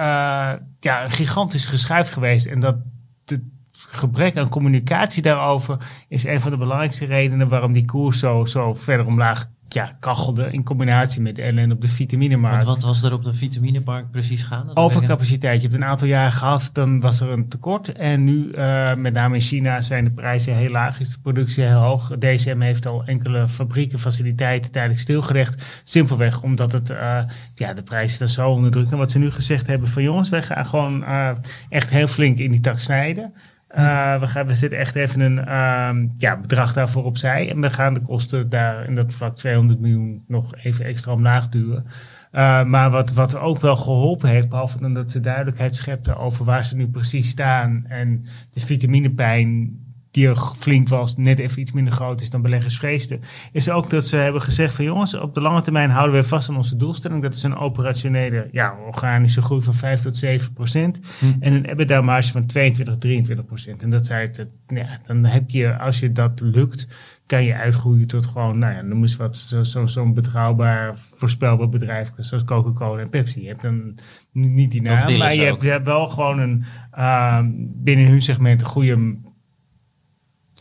ja, 0.81 1.05
een 1.05 1.11
gigantisch 1.11 1.67
geschuif 1.67 2.11
geweest. 2.11 2.47
En 2.47 2.61
dat 2.61 2.77
het 3.25 3.41
gebrek 3.73 4.37
aan 4.37 4.49
communicatie 4.49 5.23
daarover 5.23 5.77
is 6.09 6.25
een 6.25 6.41
van 6.41 6.51
de 6.51 6.57
belangrijkste 6.57 7.05
redenen 7.05 7.49
waarom 7.49 7.73
die 7.73 7.85
koers 7.85 8.19
zo, 8.19 8.45
zo 8.45 8.75
verder 8.75 9.07
omlaag 9.07 9.49
ja, 9.69 9.97
kachelde 10.01 10.49
in 10.53 10.65
combinatie 10.65 11.21
met 11.21 11.39
ellen 11.39 11.73
op 11.73 11.81
de 11.81 11.89
vitaminemarkt. 11.89 12.65
Want 12.65 12.83
wat 12.83 12.95
was 12.95 13.03
er 13.03 13.13
op 13.13 13.25
de 13.25 13.35
vitaminemarkt 13.35 14.11
precies 14.11 14.43
gaande? 14.43 14.77
Overcapaciteit. 14.77 15.63
Je 15.63 15.69
hebt 15.69 15.81
een 15.81 15.89
aantal 15.89 16.09
jaar 16.09 16.33
gehad, 16.33 16.71
dan 16.73 17.01
was 17.01 17.21
er 17.21 17.31
een 17.31 17.49
tekort. 17.49 17.93
En 17.93 18.25
nu, 18.25 18.53
uh, 18.55 18.95
met 18.95 19.13
name 19.13 19.35
in 19.35 19.41
China, 19.41 19.81
zijn 19.81 20.05
de 20.05 20.11
prijzen 20.11 20.55
heel 20.55 20.71
laag, 20.71 21.01
is 21.01 21.11
de 21.11 21.19
productie 21.23 21.65
heel 21.65 21.79
hoog. 21.79 22.13
DSM 22.19 22.61
heeft 22.61 22.87
al 22.87 23.05
enkele 23.05 23.49
fabrieken, 23.49 23.99
faciliteiten 23.99 24.71
tijdelijk 24.71 25.01
stilgelegd. 25.01 25.81
Simpelweg 25.85 26.43
omdat 26.43 26.73
het, 26.73 26.91
uh, 26.91 27.21
ja, 27.55 27.75
de 27.75 27.83
prijzen 27.83 28.19
dan 28.19 28.29
zo 28.29 28.51
onder 28.51 28.71
druk. 28.71 28.91
En 28.91 28.99
wat 28.99 29.11
ze 29.11 29.19
nu 29.19 29.31
gezegd 29.31 29.67
hebben 29.67 29.89
van 29.89 30.03
jongens, 30.03 30.29
wij 30.29 30.43
gaan 30.43 30.67
gewoon 30.67 31.03
uh, 31.03 31.31
echt 31.69 31.91
heel 31.91 32.07
flink 32.07 32.39
in 32.39 32.51
die 32.51 32.61
tak 32.61 32.79
snijden. 32.79 33.33
Uh, 33.77 34.21
we, 34.21 34.27
gaan, 34.27 34.47
we 34.47 34.55
zetten 34.55 34.79
echt 34.79 34.95
even 34.95 35.21
een 35.21 35.39
uh, 35.39 36.11
ja, 36.17 36.41
bedrag 36.41 36.73
daarvoor 36.73 37.05
opzij. 37.05 37.51
En 37.51 37.61
we 37.61 37.71
gaan 37.71 37.95
de 37.95 38.01
kosten 38.01 38.49
daar 38.49 38.85
in 38.85 38.95
dat 38.95 39.13
vlak 39.13 39.37
200 39.37 39.81
miljoen 39.81 40.25
nog 40.27 40.57
even 40.57 40.85
extra 40.85 41.13
omlaag 41.13 41.49
duwen. 41.49 41.85
Uh, 42.33 42.65
maar 42.65 42.91
wat, 42.91 43.13
wat 43.13 43.37
ook 43.37 43.61
wel 43.61 43.77
geholpen 43.77 44.29
heeft, 44.29 44.49
behalve 44.49 44.79
dan 44.79 44.95
dat 44.95 45.11
ze 45.11 45.21
duidelijkheid 45.21 45.77
schepten 45.77 46.17
over 46.17 46.45
waar 46.45 46.65
ze 46.65 46.77
nu 46.77 46.89
precies 46.89 47.29
staan. 47.29 47.85
En 47.89 48.25
de 48.51 48.61
vitaminepijn 48.61 49.79
die 50.19 50.29
er 50.29 50.37
flink 50.37 50.89
was, 50.89 51.17
net 51.17 51.39
even 51.39 51.61
iets 51.61 51.73
minder 51.73 51.93
groot 51.93 52.21
is 52.21 52.31
dan 52.31 52.43
beleggers 52.43 52.77
vreesden, 52.77 53.21
is 53.53 53.71
ook 53.71 53.91
dat 53.91 54.07
ze 54.07 54.17
hebben 54.17 54.43
gezegd 54.43 54.75
van 54.75 54.85
jongens, 54.85 55.15
op 55.15 55.35
de 55.35 55.41
lange 55.41 55.61
termijn 55.61 55.91
houden 55.91 56.21
we 56.21 56.29
vast 56.29 56.49
aan 56.49 56.57
onze 56.57 56.77
doelstelling. 56.77 57.23
Dat 57.23 57.35
is 57.35 57.43
een 57.43 57.57
operationele, 57.57 58.49
ja, 58.53 58.77
organische 58.87 59.43
groei 59.43 59.63
van 59.63 59.75
5 59.75 60.01
tot 60.01 60.19
7 60.19 60.53
procent. 60.53 61.01
Hm. 61.19 61.27
En 61.41 61.53
een 61.53 61.65
EBITDA 61.65 62.01
marge 62.01 62.33
van 62.33 62.47
22, 62.47 62.99
23 62.99 63.47
procent. 63.47 63.83
En 63.83 63.91
dat 63.91 64.07
zei 64.07 64.27
het, 64.27 64.47
ja, 64.67 65.01
dan 65.07 65.25
heb 65.25 65.51
je, 65.51 65.79
als 65.79 65.99
je 65.99 66.13
dat 66.13 66.41
lukt, 66.41 66.89
kan 67.27 67.45
je 67.45 67.55
uitgroeien 67.55 68.07
tot 68.07 68.27
gewoon, 68.27 68.59
nou 68.59 68.75
ja, 68.75 68.83
noem 68.83 69.03
eens 69.03 69.17
wat, 69.17 69.37
zo'n 69.37 69.65
zo, 69.65 69.87
zo 69.87 70.13
betrouwbaar, 70.13 70.99
voorspelbaar 71.15 71.69
bedrijf 71.69 72.13
zoals 72.17 72.45
Coca-Cola 72.45 73.01
en 73.01 73.09
Pepsi. 73.09 73.43
Je 73.43 73.49
hebt 73.49 73.63
dan 73.63 73.99
niet 74.33 74.71
die 74.71 74.83
naam, 74.83 75.19
maar 75.19 75.35
je 75.35 75.43
hebt, 75.43 75.63
je 75.63 75.69
hebt, 75.69 75.87
wel 75.87 76.09
gewoon 76.09 76.39
een, 76.39 76.65
uh, 76.99 77.41
binnen 77.59 78.07
hun 78.07 78.23
segment 78.23 78.61
een 78.61 78.67
goede 78.67 79.19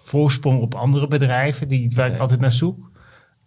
voorsprong 0.07 0.61
op 0.61 0.75
andere 0.75 1.07
bedrijven, 1.07 1.67
die, 1.67 1.91
waar 1.95 2.11
ik 2.13 2.19
altijd 2.19 2.39
naar 2.39 2.51
zoek. 2.51 2.91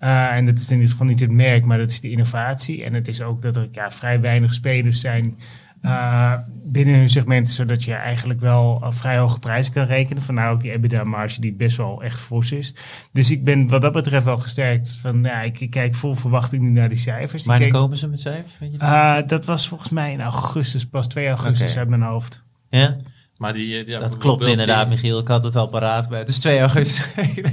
Uh, 0.00 0.32
en 0.32 0.46
dat 0.46 0.58
is 0.58 0.70
in 0.70 0.80
dit 0.80 0.90
geval 0.90 1.06
niet 1.06 1.20
het 1.20 1.30
merk, 1.30 1.64
maar 1.64 1.78
dat 1.78 1.90
is 1.90 2.00
de 2.00 2.10
innovatie. 2.10 2.84
En 2.84 2.94
het 2.94 3.08
is 3.08 3.22
ook 3.22 3.42
dat 3.42 3.56
er 3.56 3.68
ja, 3.72 3.90
vrij 3.90 4.20
weinig 4.20 4.54
spelers 4.54 5.00
zijn 5.00 5.38
uh, 5.82 6.34
binnen 6.64 6.94
hun 6.94 7.10
segmenten, 7.10 7.52
zodat 7.52 7.84
je 7.84 7.94
eigenlijk 7.94 8.40
wel 8.40 8.80
uh, 8.82 8.90
vrij 8.90 9.18
hoge 9.18 9.38
prijzen 9.38 9.72
kan 9.72 9.84
rekenen. 9.84 10.22
Vandaar 10.22 10.52
ook 10.52 10.60
die 10.60 10.70
EBITDA-marge 10.70 11.40
die 11.40 11.52
best 11.52 11.76
wel 11.76 12.02
echt 12.02 12.20
fors 12.20 12.52
is. 12.52 12.74
Dus 13.12 13.30
ik 13.30 13.44
ben 13.44 13.68
wat 13.68 13.82
dat 13.82 13.92
betreft 13.92 14.24
wel 14.24 14.38
gesterkt. 14.38 14.96
Van, 15.00 15.22
ja, 15.22 15.40
ik, 15.40 15.60
ik 15.60 15.70
kijk 15.70 15.94
vol 15.94 16.14
verwachting 16.14 16.62
nu 16.62 16.70
naar 16.70 16.88
die 16.88 16.98
cijfers. 16.98 17.46
Wanneer 17.46 17.68
komen 17.68 17.96
ze 17.96 18.08
met 18.08 18.20
cijfers? 18.20 18.58
Weet 18.58 18.72
je 18.72 18.78
dat? 18.78 19.28
dat 19.28 19.44
was 19.44 19.68
volgens 19.68 19.90
mij 19.90 20.12
in 20.12 20.20
augustus, 20.20 20.86
pas 20.86 21.08
2 21.08 21.28
augustus 21.28 21.68
okay. 21.68 21.78
uit 21.78 21.88
mijn 21.88 22.02
hoofd. 22.02 22.42
Ja? 22.68 22.96
Maar 23.40 23.52
die, 23.52 23.86
ja, 23.86 24.00
dat 24.00 24.18
klopt 24.18 24.46
inderdaad, 24.46 24.86
die... 24.86 24.94
Michiel. 24.94 25.18
Ik 25.18 25.28
had 25.28 25.44
het 25.44 25.56
al 25.56 25.68
paraat 25.68 26.08
bij. 26.08 26.18
Het 26.18 26.28
is 26.28 26.38
2 26.38 26.58
augustus. 26.58 27.06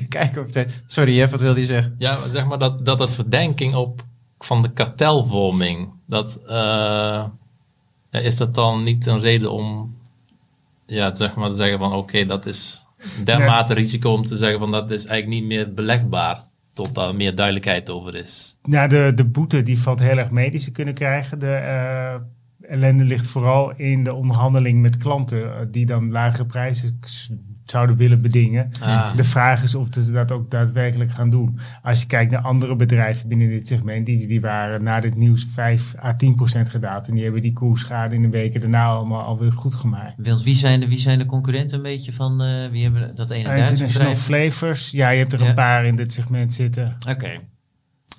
Kijk 0.10 0.38
of 0.38 0.54
het... 0.54 0.82
Sorry, 0.86 1.16
Jeff, 1.16 1.32
wat 1.32 1.42
wilde 1.42 1.60
je 1.60 1.66
zeggen? 1.66 1.96
Ja, 1.98 2.18
zeg 2.32 2.46
maar 2.46 2.60
dat, 2.60 2.86
dat 2.86 3.00
het 3.00 3.10
verdenking 3.10 3.76
op 3.76 4.04
van 4.40 4.62
de 4.62 4.72
kartelvorming, 4.72 5.90
dat, 6.06 6.40
uh, 6.50 7.24
is 8.12 8.38
dat 8.38 8.54
dan 8.54 8.84
niet 8.84 9.06
een 9.06 9.20
reden 9.20 9.52
om 9.52 9.96
ja, 10.86 11.16
zeg 11.16 11.36
maar 11.36 11.50
te 11.50 11.56
zeggen 11.56 11.80
van 11.80 11.88
oké, 11.88 11.98
okay, 11.98 12.26
dat 12.26 12.46
is 12.46 12.84
dermate 13.24 13.74
nee. 13.74 13.84
risico 13.84 14.14
om 14.14 14.26
te 14.26 14.38
zeggen 14.38 14.60
van 14.60 14.72
dat 14.72 14.92
is 14.92 15.06
eigenlijk 15.06 15.42
niet 15.42 15.50
meer 15.50 15.74
belegbaar 15.74 16.44
tot 16.74 16.96
daar 16.96 17.16
meer 17.16 17.36
duidelijkheid 17.36 17.90
over 17.90 18.16
is. 18.16 18.58
Ja, 18.64 18.88
de, 18.88 19.12
de 19.16 19.26
boete 19.26 19.64
die 19.64 19.80
valt 19.80 20.00
heel 20.00 20.18
erg 20.18 20.30
mee 20.30 20.52
die 20.52 20.60
ze 20.60 20.72
kunnen 20.72 20.94
krijgen. 20.94 21.40
De, 21.40 21.60
uh, 21.64 22.22
ellende 22.68 23.04
ligt 23.04 23.28
vooral 23.28 23.74
in 23.76 24.04
de 24.04 24.14
onderhandeling 24.14 24.82
met 24.82 24.98
klanten, 24.98 25.72
die 25.72 25.86
dan 25.86 26.12
lagere 26.12 26.46
prijzen 26.46 27.00
zouden 27.64 27.96
willen 27.98 28.22
bedingen. 28.22 28.70
Ah. 28.82 29.16
De 29.16 29.24
vraag 29.24 29.64
is 29.64 29.76
of 29.76 29.88
ze 29.92 30.12
dat 30.12 30.32
ook 30.32 30.52
daadwerkelijk 30.52 31.12
gaan 31.12 31.30
doen. 31.30 31.60
Als 31.84 32.02
je 32.02 32.08
kijkt 32.08 32.32
naar 32.32 32.42
andere 32.42 32.76
bedrijven 32.76 33.28
binnen 33.28 33.50
dit 33.50 33.68
segment, 33.68 34.06
die, 34.06 34.28
die 34.28 34.42
waren 34.42 34.84
na 34.84 35.00
dit 35.00 35.16
nieuws 35.16 35.48
5 35.54 35.96
à 36.04 36.16
10 36.16 36.36
procent 36.36 36.70
gedaald. 36.70 37.08
En 37.08 37.14
die 37.14 37.24
hebben 37.24 37.42
die 37.42 37.54
koersschade 37.54 38.16
in 38.16 38.22
de 38.22 38.30
weken 38.30 38.60
daarna 38.60 38.86
allemaal 38.86 39.22
alweer 39.24 39.52
goed 39.52 39.76
gemaakt. 39.76 40.14
Want 40.18 40.44
wie 40.44 40.56
zijn 40.56 40.80
de, 40.80 40.88
wie 40.88 41.00
zijn 41.00 41.20
de 41.20 41.26
concurrenten 41.26 41.78
een 41.78 41.84
beetje 41.84 42.14
van, 42.14 42.42
eh, 42.42 42.48
wie 42.72 42.84
hebben 42.84 43.16
dat 43.16 43.30
ene 43.30 43.44
Duitse 43.44 43.72
International? 43.72 44.16
Flavors, 44.16 44.92
ja, 44.92 45.10
je 45.10 45.20
hebt 45.20 45.34
er 45.34 45.42
Ja. 45.42 45.48
een 45.48 45.56
paar 45.56 45.86
in 45.86 45.96
dit 45.96 46.12
segment 46.14 46.54
zitten. 46.54 46.98
Oké. 47.10 47.40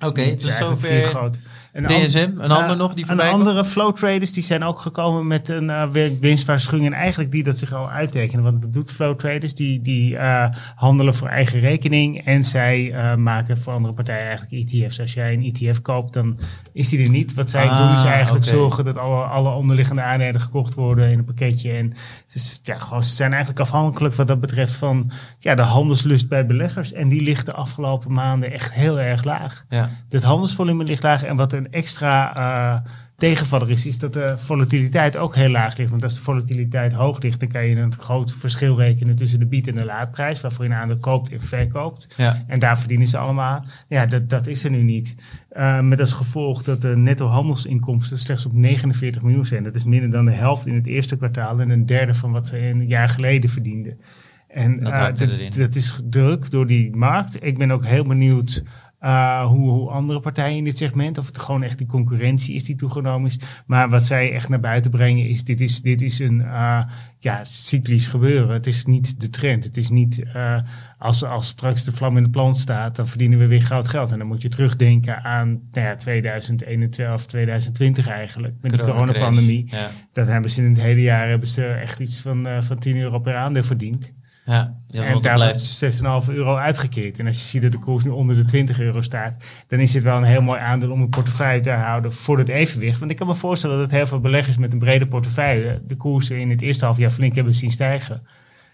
Oké, 0.05 0.21
eigenlijk 0.21 0.41
vier 0.41 0.51
zover 0.51 1.03
groot. 1.03 1.39
Een 1.73 1.85
DSM. 1.85 2.17
Een 2.17 2.51
an- 2.51 2.61
ander 2.61 2.77
nog 2.77 2.91
die 2.93 3.01
Een 3.01 3.07
voorbij 3.07 3.29
komt? 3.29 3.39
andere 3.47 3.65
flow 3.65 3.95
traders 3.95 4.31
die 4.31 4.43
zijn 4.43 4.63
ook 4.63 4.79
gekomen 4.79 5.27
met 5.27 5.49
een 5.49 5.91
wi- 5.91 6.17
winstwaarschuwing. 6.21 6.85
En 6.85 6.93
eigenlijk 6.93 7.31
die 7.31 7.43
dat 7.43 7.57
zich 7.57 7.73
al 7.73 7.89
uittekenen. 7.89 8.43
Want 8.43 8.61
dat 8.61 8.73
doet 8.73 8.91
flow 8.91 9.15
traders. 9.17 9.53
Die, 9.53 9.81
die 9.81 10.17
eh, 10.17 10.49
handelen 10.75 11.15
voor 11.15 11.27
eigen 11.27 11.59
rekening. 11.59 12.25
En 12.25 12.43
zij 12.43 12.93
eh, 12.93 13.15
maken 13.15 13.57
voor 13.57 13.73
andere 13.73 13.93
partijen 13.93 14.27
eigenlijk 14.27 14.69
ETF's. 14.71 14.99
Als 14.99 15.13
jij 15.13 15.33
een 15.33 15.53
ETF 15.53 15.81
koopt, 15.81 16.13
dan 16.13 16.39
is 16.73 16.89
die 16.89 17.03
er 17.03 17.09
niet. 17.09 17.33
Wat 17.33 17.49
zij 17.49 17.69
Ah, 17.69 17.77
doen 17.77 17.95
is 17.95 18.03
eigenlijk 18.03 18.45
zorgen 18.45 18.85
dat 18.85 18.97
alle, 18.97 19.23
alle 19.23 19.49
onderliggende 19.49 20.01
aandelen 20.01 20.41
gekocht 20.41 20.73
worden 20.73 21.11
in 21.11 21.17
een 21.17 21.25
pakketje. 21.25 21.71
En 21.71 21.93
ze, 22.25 22.39
s- 22.39 22.59
ja, 22.63 22.77
gewoon, 22.79 23.03
ze 23.03 23.13
zijn 23.15 23.29
eigenlijk 23.31 23.59
afhankelijk 23.61 24.15
wat 24.15 24.27
dat 24.27 24.39
betreft 24.39 24.73
van 24.73 25.11
ja, 25.39 25.55
de 25.55 25.61
handelslust 25.61 26.27
bij 26.29 26.45
beleggers. 26.45 26.93
En 26.93 27.09
die 27.09 27.21
ligt 27.21 27.45
de 27.45 27.53
afgelopen 27.53 28.13
maanden 28.13 28.51
echt 28.51 28.73
heel 28.73 28.99
erg 28.99 29.23
laag. 29.23 29.65
Ja. 29.69 29.89
Het 30.09 30.23
handelsvolume 30.23 30.83
ligt 30.83 31.03
laag. 31.03 31.23
En 31.23 31.35
wat 31.35 31.53
een 31.53 31.68
extra 31.71 32.35
eh, 32.35 32.91
tegenvaller 33.19 33.69
is, 33.69 33.85
is 33.85 33.97
dat 33.97 34.13
de 34.13 34.37
volatiliteit 34.37 35.17
ook 35.17 35.35
heel 35.35 35.49
laag 35.49 35.77
ligt. 35.77 35.89
Want 35.89 36.03
als 36.03 36.15
de 36.15 36.21
volatiliteit 36.21 36.93
hoog 36.93 37.21
ligt, 37.21 37.39
dan 37.39 37.49
kan 37.49 37.65
je 37.65 37.75
een 37.75 37.93
groot 37.93 38.33
verschil 38.33 38.75
rekenen 38.75 39.15
tussen 39.15 39.39
de 39.39 39.45
bied- 39.45 39.67
en 39.67 39.75
de 39.75 39.85
laadprijs. 39.85 40.41
Waarvoor 40.41 40.65
je 40.65 40.71
een 40.71 40.77
aandeel 40.77 40.97
koopt 40.97 41.31
en 41.31 41.41
verkoopt. 41.41 42.07
Ja. 42.17 42.43
En 42.47 42.59
daar 42.59 42.79
verdienen 42.79 43.07
ze 43.07 43.17
allemaal. 43.17 43.65
Ja, 43.87 44.05
dat, 44.05 44.29
dat 44.29 44.47
is 44.47 44.63
er 44.63 44.71
nu 44.71 44.81
niet. 44.81 45.15
Eh, 45.49 45.79
met 45.81 45.99
als 45.99 46.11
gevolg 46.11 46.63
dat 46.63 46.81
de 46.81 46.97
netto 46.97 47.27
handelsinkomsten 47.27 48.17
slechts 48.17 48.45
op 48.45 48.53
49 48.53 49.21
miljoen 49.21 49.45
zijn. 49.45 49.63
Dat 49.63 49.75
is 49.75 49.83
minder 49.83 50.11
dan 50.11 50.25
de 50.25 50.31
helft 50.31 50.65
in 50.65 50.75
het 50.75 50.87
eerste 50.87 51.17
kwartaal 51.17 51.59
en 51.59 51.69
een 51.69 51.85
derde 51.85 52.13
van 52.13 52.31
wat 52.31 52.47
ze 52.47 52.59
een 52.59 52.87
jaar 52.87 53.09
geleden 53.09 53.49
verdienden. 53.49 53.99
En 54.47 54.79
Dat 54.79 55.21
eh, 55.21 55.49
dat 55.49 55.75
is 55.75 55.99
druk 56.09 56.51
door 56.51 56.67
die 56.67 56.95
markt. 56.95 57.43
Ik 57.43 57.57
ben 57.57 57.71
ook 57.71 57.85
heel 57.85 58.05
benieuwd 58.05 58.63
eh, 58.99 59.45
hoe, 59.45 59.69
hoe 59.69 59.89
andere 59.89 60.19
partijen 60.19 60.57
in 60.57 60.63
dit 60.63 60.77
segment, 60.77 61.17
of 61.17 61.25
het 61.25 61.39
gewoon 61.39 61.63
echt 61.63 61.77
die 61.77 61.87
concurrentie 61.87 62.55
is 62.55 62.63
die 62.63 62.75
toegenomen 62.75 63.29
is. 63.29 63.39
Maar 63.65 63.89
wat 63.89 64.05
zij 64.05 64.31
echt 64.33 64.49
naar 64.49 64.59
buiten 64.59 64.91
brengen 64.91 65.27
is, 65.27 65.43
dit 65.43 65.61
is, 65.61 65.81
dit 65.81 66.01
is 66.01 66.19
een 66.19 66.41
eh, 66.41 66.83
ja, 67.19 67.43
cyclisch 67.43 68.07
gebeuren. 68.07 68.53
Het 68.53 68.67
is 68.67 68.85
niet 68.85 69.19
de 69.19 69.29
trend. 69.29 69.63
Het 69.63 69.77
is 69.77 69.89
niet 69.89 70.23
eh, 70.33 70.59
als, 70.97 71.23
als 71.23 71.47
straks 71.47 71.83
de 71.83 71.91
vlam 71.91 72.17
in 72.17 72.23
de 72.23 72.29
plant 72.29 72.57
staat, 72.57 72.95
dan 72.95 73.07
verdienen 73.07 73.39
we 73.39 73.47
weer 73.47 73.63
goud 73.63 73.87
geld. 73.87 74.11
En 74.11 74.17
dan 74.17 74.27
moet 74.27 74.41
je 74.41 74.49
terugdenken 74.49 75.23
aan 75.23 75.49
nou 75.71 75.87
ja, 75.87 75.95
2021 75.95 77.13
of 77.13 77.25
2020 77.25 78.07
eigenlijk, 78.07 78.55
met 78.61 78.71
de 78.71 78.77
coronapandemie. 78.77 79.65
Ja. 79.69 79.89
Dat 80.13 80.27
hebben 80.27 80.51
ze 80.51 80.61
in 80.61 80.69
het 80.69 80.81
hele 80.81 81.01
jaar 81.01 81.27
hebben 81.27 81.47
ze 81.47 81.65
echt 81.65 81.99
iets 81.99 82.21
van, 82.21 82.47
van 82.59 82.79
10 82.79 82.97
euro 82.97 83.19
per 83.19 83.35
aandeel 83.35 83.63
verdiend. 83.63 84.13
Ja. 84.49 84.73
En 84.91 85.21
daar 85.21 85.37
was 85.37 85.83
6,5 85.83 86.33
euro 86.33 86.55
uitgekeerd. 86.55 87.19
En 87.19 87.27
als 87.27 87.39
je 87.39 87.45
ziet 87.45 87.61
dat 87.61 87.71
de 87.71 87.79
koers 87.79 88.03
nu 88.03 88.09
onder 88.09 88.35
de 88.35 88.45
20 88.45 88.79
euro 88.79 89.01
staat, 89.01 89.45
dan 89.67 89.79
is 89.79 89.91
dit 89.91 90.03
wel 90.03 90.17
een 90.17 90.23
heel 90.23 90.41
mooi 90.41 90.59
aandeel 90.59 90.91
om 90.91 91.01
een 91.01 91.09
portefeuille 91.09 91.61
te 91.61 91.69
houden 91.69 92.13
voor 92.13 92.37
het 92.37 92.49
evenwicht. 92.49 92.99
Want 92.99 93.11
ik 93.11 93.17
kan 93.17 93.27
me 93.27 93.35
voorstellen 93.35 93.77
dat 93.77 93.91
heel 93.91 94.07
veel 94.07 94.19
beleggers 94.19 94.57
met 94.57 94.73
een 94.73 94.79
brede 94.79 95.07
portefeuille 95.07 95.81
de 95.87 95.95
koersen 95.95 96.39
in 96.39 96.49
het 96.49 96.61
eerste 96.61 96.85
half 96.85 96.97
jaar 96.97 97.11
flink 97.11 97.35
hebben 97.35 97.53
zien 97.53 97.71
stijgen. 97.71 98.27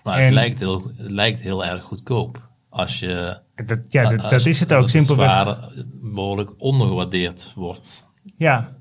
Maar 0.04 0.18
En- 0.18 0.24
het, 0.24 0.34
lijkt 0.34 0.60
heel, 0.60 0.92
het 0.98 1.12
lijkt 1.12 1.40
heel 1.40 1.66
erg 1.66 1.84
goedkoop. 1.84 2.48
Als 2.70 3.00
je... 3.00 3.40
Dat, 3.66 3.80
ja, 3.90 4.16
dat, 4.16 4.46
is 4.46 4.60
het 4.60 4.74
ook, 4.74 4.82
als 4.82 4.92
simpelweg. 4.92 5.30
zwaar 5.42 5.58
behoorlijk 6.02 6.52
ondergewaardeerd 6.58 7.52
wordt. 7.56 8.06
Ja. 8.38 8.76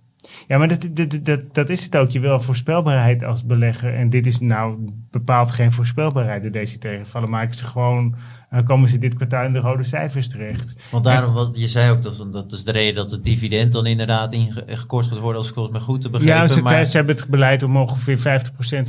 Ja, 0.47 0.59
maar 0.59 0.69
dat, 0.69 0.89
dat, 0.93 1.19
dat, 1.23 1.55
dat 1.55 1.69
is 1.69 1.85
het 1.85 1.97
ook. 1.97 2.11
Je 2.11 2.21
wil 2.21 2.41
voorspelbaarheid 2.41 3.25
als 3.25 3.47
belegger. 3.47 3.95
En 3.95 4.11
dit 4.11 4.27
is 4.27 4.41
nou 4.41 4.77
bepaald 5.11 5.53
geen 5.53 5.73
voorspelbaarheid 5.73 6.43
door 6.43 6.51
deze 6.51 6.79
tegenvallen. 6.79 7.31
Maken 7.31 7.55
ze 7.55 7.67
gewoon, 7.67 8.15
eh, 8.55 8.65
komen 8.65 8.89
ze 8.89 8.99
dit 8.99 9.15
kwartaal 9.15 9.45
in 9.45 9.53
de 9.53 9.59
rode 9.59 9.85
cijfers 9.85 10.29
terecht. 10.29 10.75
Want 10.91 11.05
daarom, 11.05 11.35
wat 11.35 11.51
je 11.55 11.69
zei 11.69 11.91
ook, 11.91 12.03
dat, 12.03 12.27
dat 12.33 12.53
is 12.53 12.65
de 12.65 12.73
reden 12.73 12.95
dat 12.95 13.11
het 13.11 13.25
dividend 13.25 13.73
dan 13.73 13.87
inderdaad 13.87 14.33
ingekort 14.33 15.07
gaat 15.07 15.19
worden, 15.19 15.37
als 15.39 15.49
ik 15.49 15.55
volgens 15.55 15.77
mij 15.77 15.85
goed 15.85 16.03
heb 16.03 16.13
begrepen. 16.13 16.37
Ja, 16.37 16.49
ze, 16.49 16.63
maar, 16.63 16.85
ze 16.85 16.97
hebben 16.97 17.17
het 17.17 17.29
beleid 17.29 17.63
om 17.63 17.77
ongeveer 17.77 18.19
50% 18.19 18.21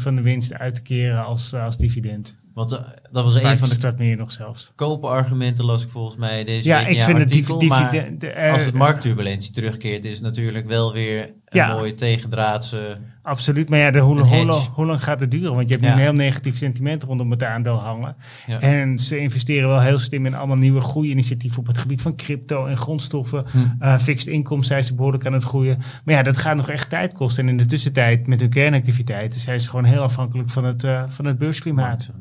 van 0.01 0.15
de 0.15 0.21
winst 0.21 0.53
uit 0.53 0.75
te 0.75 0.81
keren 0.81 1.25
als, 1.25 1.53
eh, 1.53 1.63
als 1.63 1.77
dividend. 1.77 2.35
want 2.53 2.71
eh, 2.71 2.79
dat 3.11 3.23
was 3.23 3.35
een 3.43 3.57
van 3.57 3.69
de 3.69 3.77
dat 3.77 3.97
meer 3.97 4.17
nog 4.17 4.31
zelfs. 4.31 4.71
kopenargumenten, 4.75 5.65
las 5.65 5.83
ik 5.83 5.89
volgens 5.89 6.15
mij 6.17 6.43
deze 6.43 6.67
Ja, 6.67 6.77
week 6.79 6.87
ik 6.87 7.01
vind 7.01 7.17
het 7.17 7.29
artikel. 7.29 7.57
divi- 7.59 7.69
maar 7.73 7.91
dividend- 7.91 8.23
eh, 8.23 8.51
als 8.51 8.65
het 8.65 8.73
marktturbulentie 8.73 9.51
terugkeert, 9.53 10.05
is 10.05 10.13
het 10.13 10.21
natuurlijk 10.21 10.67
wel 10.67 10.93
weer 10.93 11.21
een 11.23 11.31
Ja. 11.59 11.73
mooie 11.73 11.93
tegendraadse... 11.93 12.97
Absoluut, 13.25 13.69
maar 13.69 13.79
ja, 13.79 13.91
de, 13.91 13.99
hoe, 13.99 14.15
lang- 14.15 14.29
hoe 14.73 14.85
lang 14.85 15.03
gaat 15.03 15.19
het 15.19 15.31
duren? 15.31 15.55
Want 15.55 15.67
je 15.69 15.73
hebt 15.73 15.81
nu 15.81 15.87
Ja. 15.87 15.93
een 15.95 16.01
heel 16.01 16.13
negatief 16.13 16.57
sentiment 16.57 17.03
rondom 17.03 17.31
het 17.31 17.43
aandeel 17.43 17.75
hangen. 17.75 18.15
Ja. 18.47 18.59
En 18.59 18.99
ze 18.99 19.17
investeren 19.17 19.69
wel 19.69 19.81
heel 19.81 19.97
slim 19.99 20.25
in 20.25 20.35
allemaal 20.35 20.55
nieuwe 20.57 20.81
groeiinitiatieven 20.81 21.59
op 21.59 21.67
het 21.67 21.77
gebied 21.77 22.01
van 22.01 22.15
crypto 22.15 22.65
en 22.65 22.77
grondstoffen. 22.77 23.45
Hm. 23.51 23.57
Eh, 23.83 23.97
fixed 23.97 24.33
income 24.33 24.63
zijn 24.63 24.83
ze 24.83 24.95
behoorlijk 24.95 25.25
aan 25.25 25.33
het 25.33 25.43
groeien. 25.43 25.77
Maar 26.03 26.15
ja, 26.15 26.23
dat 26.23 26.37
gaat 26.37 26.55
nog 26.55 26.69
echt 26.69 26.89
tijd 26.89 27.13
kosten. 27.13 27.43
En 27.43 27.49
in 27.49 27.57
de 27.57 27.65
tussentijd 27.65 28.27
met 28.27 28.39
hun 28.41 28.49
kernactiviteiten 28.49 29.39
zijn 29.39 29.59
ze 29.59 29.69
gewoon 29.69 29.85
heel 29.85 30.01
afhankelijk 30.01 30.49
van 30.49 30.63
het, 30.63 30.83
eh, 30.83 31.03
van 31.07 31.25
het 31.25 31.37
beursklimaat. 31.37 32.11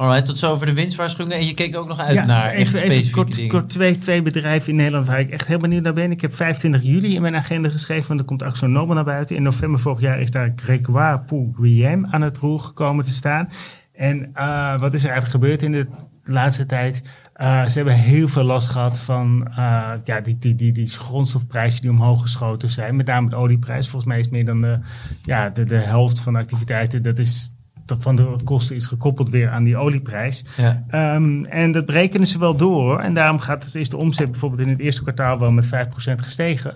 Alright, 0.00 0.26
tot 0.26 0.38
zover 0.38 0.66
de 0.66 0.72
winstwaarschuwingen. 0.72 1.38
En 1.38 1.46
je 1.46 1.54
keek 1.54 1.76
ook 1.76 1.88
nog 1.88 1.98
uit 1.98 2.26
naar 2.26 2.50
echt 2.50 2.58
even, 2.58 2.78
specifieke 2.78 3.00
even 3.00 3.12
kort, 3.12 3.34
dingen. 3.34 3.50
kort 3.50 3.68
twee, 3.68 3.98
twee 3.98 4.22
bedrijven 4.22 4.70
in 4.70 4.76
Nederland 4.76 5.06
waar 5.06 5.20
ik 5.20 5.30
echt 5.30 5.46
heel 5.46 5.58
benieuwd 5.58 5.82
naar 5.82 5.92
ben. 5.92 6.10
Ik 6.10 6.20
heb 6.20 6.34
25 6.34 6.82
juli 6.82 7.14
in 7.14 7.22
mijn 7.22 7.36
agenda 7.36 7.68
geschreven, 7.68 8.08
want 8.08 8.20
er 8.20 8.26
komt 8.26 8.42
Axo 8.42 8.66
Nobel 8.66 8.94
naar 8.94 9.04
buiten. 9.04 9.36
In 9.36 9.42
november 9.42 9.80
vorig 9.80 10.00
jaar 10.00 10.20
is 10.20 10.30
daar 10.30 10.52
Gregoire 10.56 11.20
Pou 11.20 11.52
Guillem 11.56 12.06
aan 12.06 12.22
het 12.22 12.38
roer 12.38 12.60
gekomen 12.60 13.04
te 13.04 13.12
staan. 13.12 13.48
En 13.92 14.30
eh, 14.34 14.80
wat 14.80 14.94
is 14.94 15.04
er 15.04 15.10
eigenlijk 15.10 15.44
gebeurd 15.44 15.62
in 15.62 15.72
de 15.72 15.86
laatste 16.24 16.66
tijd? 16.66 17.02
Eh, 17.32 17.66
ze 17.66 17.76
hebben 17.76 17.94
heel 17.94 18.28
veel 18.28 18.44
last 18.44 18.68
gehad 18.68 18.98
van 18.98 19.48
eh, 19.48 19.92
ja, 20.04 20.20
die, 20.20 20.38
die, 20.38 20.54
die, 20.54 20.72
die 20.72 20.88
grondstofprijzen 20.88 21.80
die 21.80 21.90
omhoog 21.90 22.22
geschoten 22.22 22.68
zijn. 22.68 22.96
Met 22.96 23.06
name 23.06 23.28
de 23.28 23.36
olieprijs. 23.36 23.88
Volgens 23.88 24.12
mij 24.12 24.18
is 24.18 24.28
meer 24.28 24.44
dan 24.44 24.60
de, 24.60 24.78
ja, 25.22 25.50
de, 25.50 25.64
de 25.64 25.76
helft 25.76 26.20
van 26.20 26.32
de 26.32 26.38
activiteiten. 26.38 27.02
Dat 27.02 27.18
is 27.18 27.52
van 27.98 28.16
de 28.16 28.34
kosten 28.44 28.76
is 28.76 28.86
gekoppeld 28.86 29.30
weer 29.30 29.50
aan 29.50 29.64
die 29.64 29.76
olieprijs. 29.76 30.44
Ja. 30.56 30.84
Ehm, 30.88 31.44
en 31.44 31.72
dat 31.72 31.86
berekenen 31.86 32.26
ze 32.26 32.38
wel 32.38 32.56
door. 32.56 33.00
En 33.00 33.14
daarom 33.14 33.38
gaat 33.38 33.64
het, 33.64 33.74
is 33.74 33.88
de 33.88 33.96
omzet 33.96 34.30
bijvoorbeeld 34.30 34.62
in 34.62 34.68
het 34.68 34.80
eerste 34.80 35.02
kwartaal 35.02 35.38
wel 35.38 35.50
met 35.50 35.66
5% 35.66 36.22
gestegen. 36.22 36.74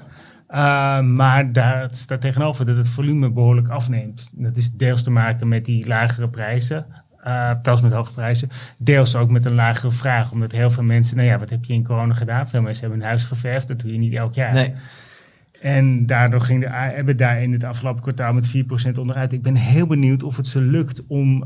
Ehm, 0.49 1.13
maar 1.13 1.53
daar 1.53 1.89
staat 1.91 2.21
tegenover 2.21 2.67
dat 2.67 2.77
het 2.77 2.89
volume 2.89 3.31
behoorlijk 3.31 3.69
afneemt. 3.69 4.29
Dat 4.33 4.57
is 4.57 4.73
deels 4.73 5.03
te 5.03 5.11
maken 5.11 5.49
met 5.49 5.65
die 5.65 5.87
lagere 5.87 6.29
prijzen. 6.29 6.87
zelfs 7.63 7.81
met 7.81 7.93
hoge 7.93 8.13
prijzen. 8.13 8.49
Deels 8.79 9.17
ook 9.17 9.31
met 9.31 9.45
een 9.45 9.55
lagere 9.55 9.91
vraag. 9.91 10.33
Omdat 10.33 10.53
heel 10.53 10.71
veel 10.71 10.83
mensen, 10.83 11.17
nou 11.17 11.29
ja, 11.29 11.39
wat 11.39 11.51
heb 11.51 11.65
je 11.65 11.73
in 11.73 11.85
corona 11.85 12.15
gedaan? 12.15 12.49
Veel 12.49 12.63
mensen 12.63 12.81
hebben 12.81 13.01
hun 13.01 13.09
huis 13.09 13.25
geverfd. 13.25 13.69
Dat 13.69 13.81
doe 13.81 13.93
je 13.93 13.99
niet 13.99 14.15
elk 14.15 14.35
jaar. 14.35 14.53
Nee. 14.53 14.75
En 15.65 16.07
daardoor 16.07 16.41
ging 16.41 16.61
de 16.61 16.95
EBITDA 16.97 17.33
in 17.33 17.53
het 17.53 17.65
afgelopen 17.65 18.03
kwartaal 18.03 18.33
met 18.33 18.57
4% 18.57 18.99
onderuit. 18.99 19.33
Ik 19.33 19.43
ben 19.43 19.55
heel 19.55 19.87
benieuwd 19.87 20.23
of 20.23 20.37
het 20.37 20.47
ze 20.47 20.61
lukt 20.61 21.07
om 21.07 21.45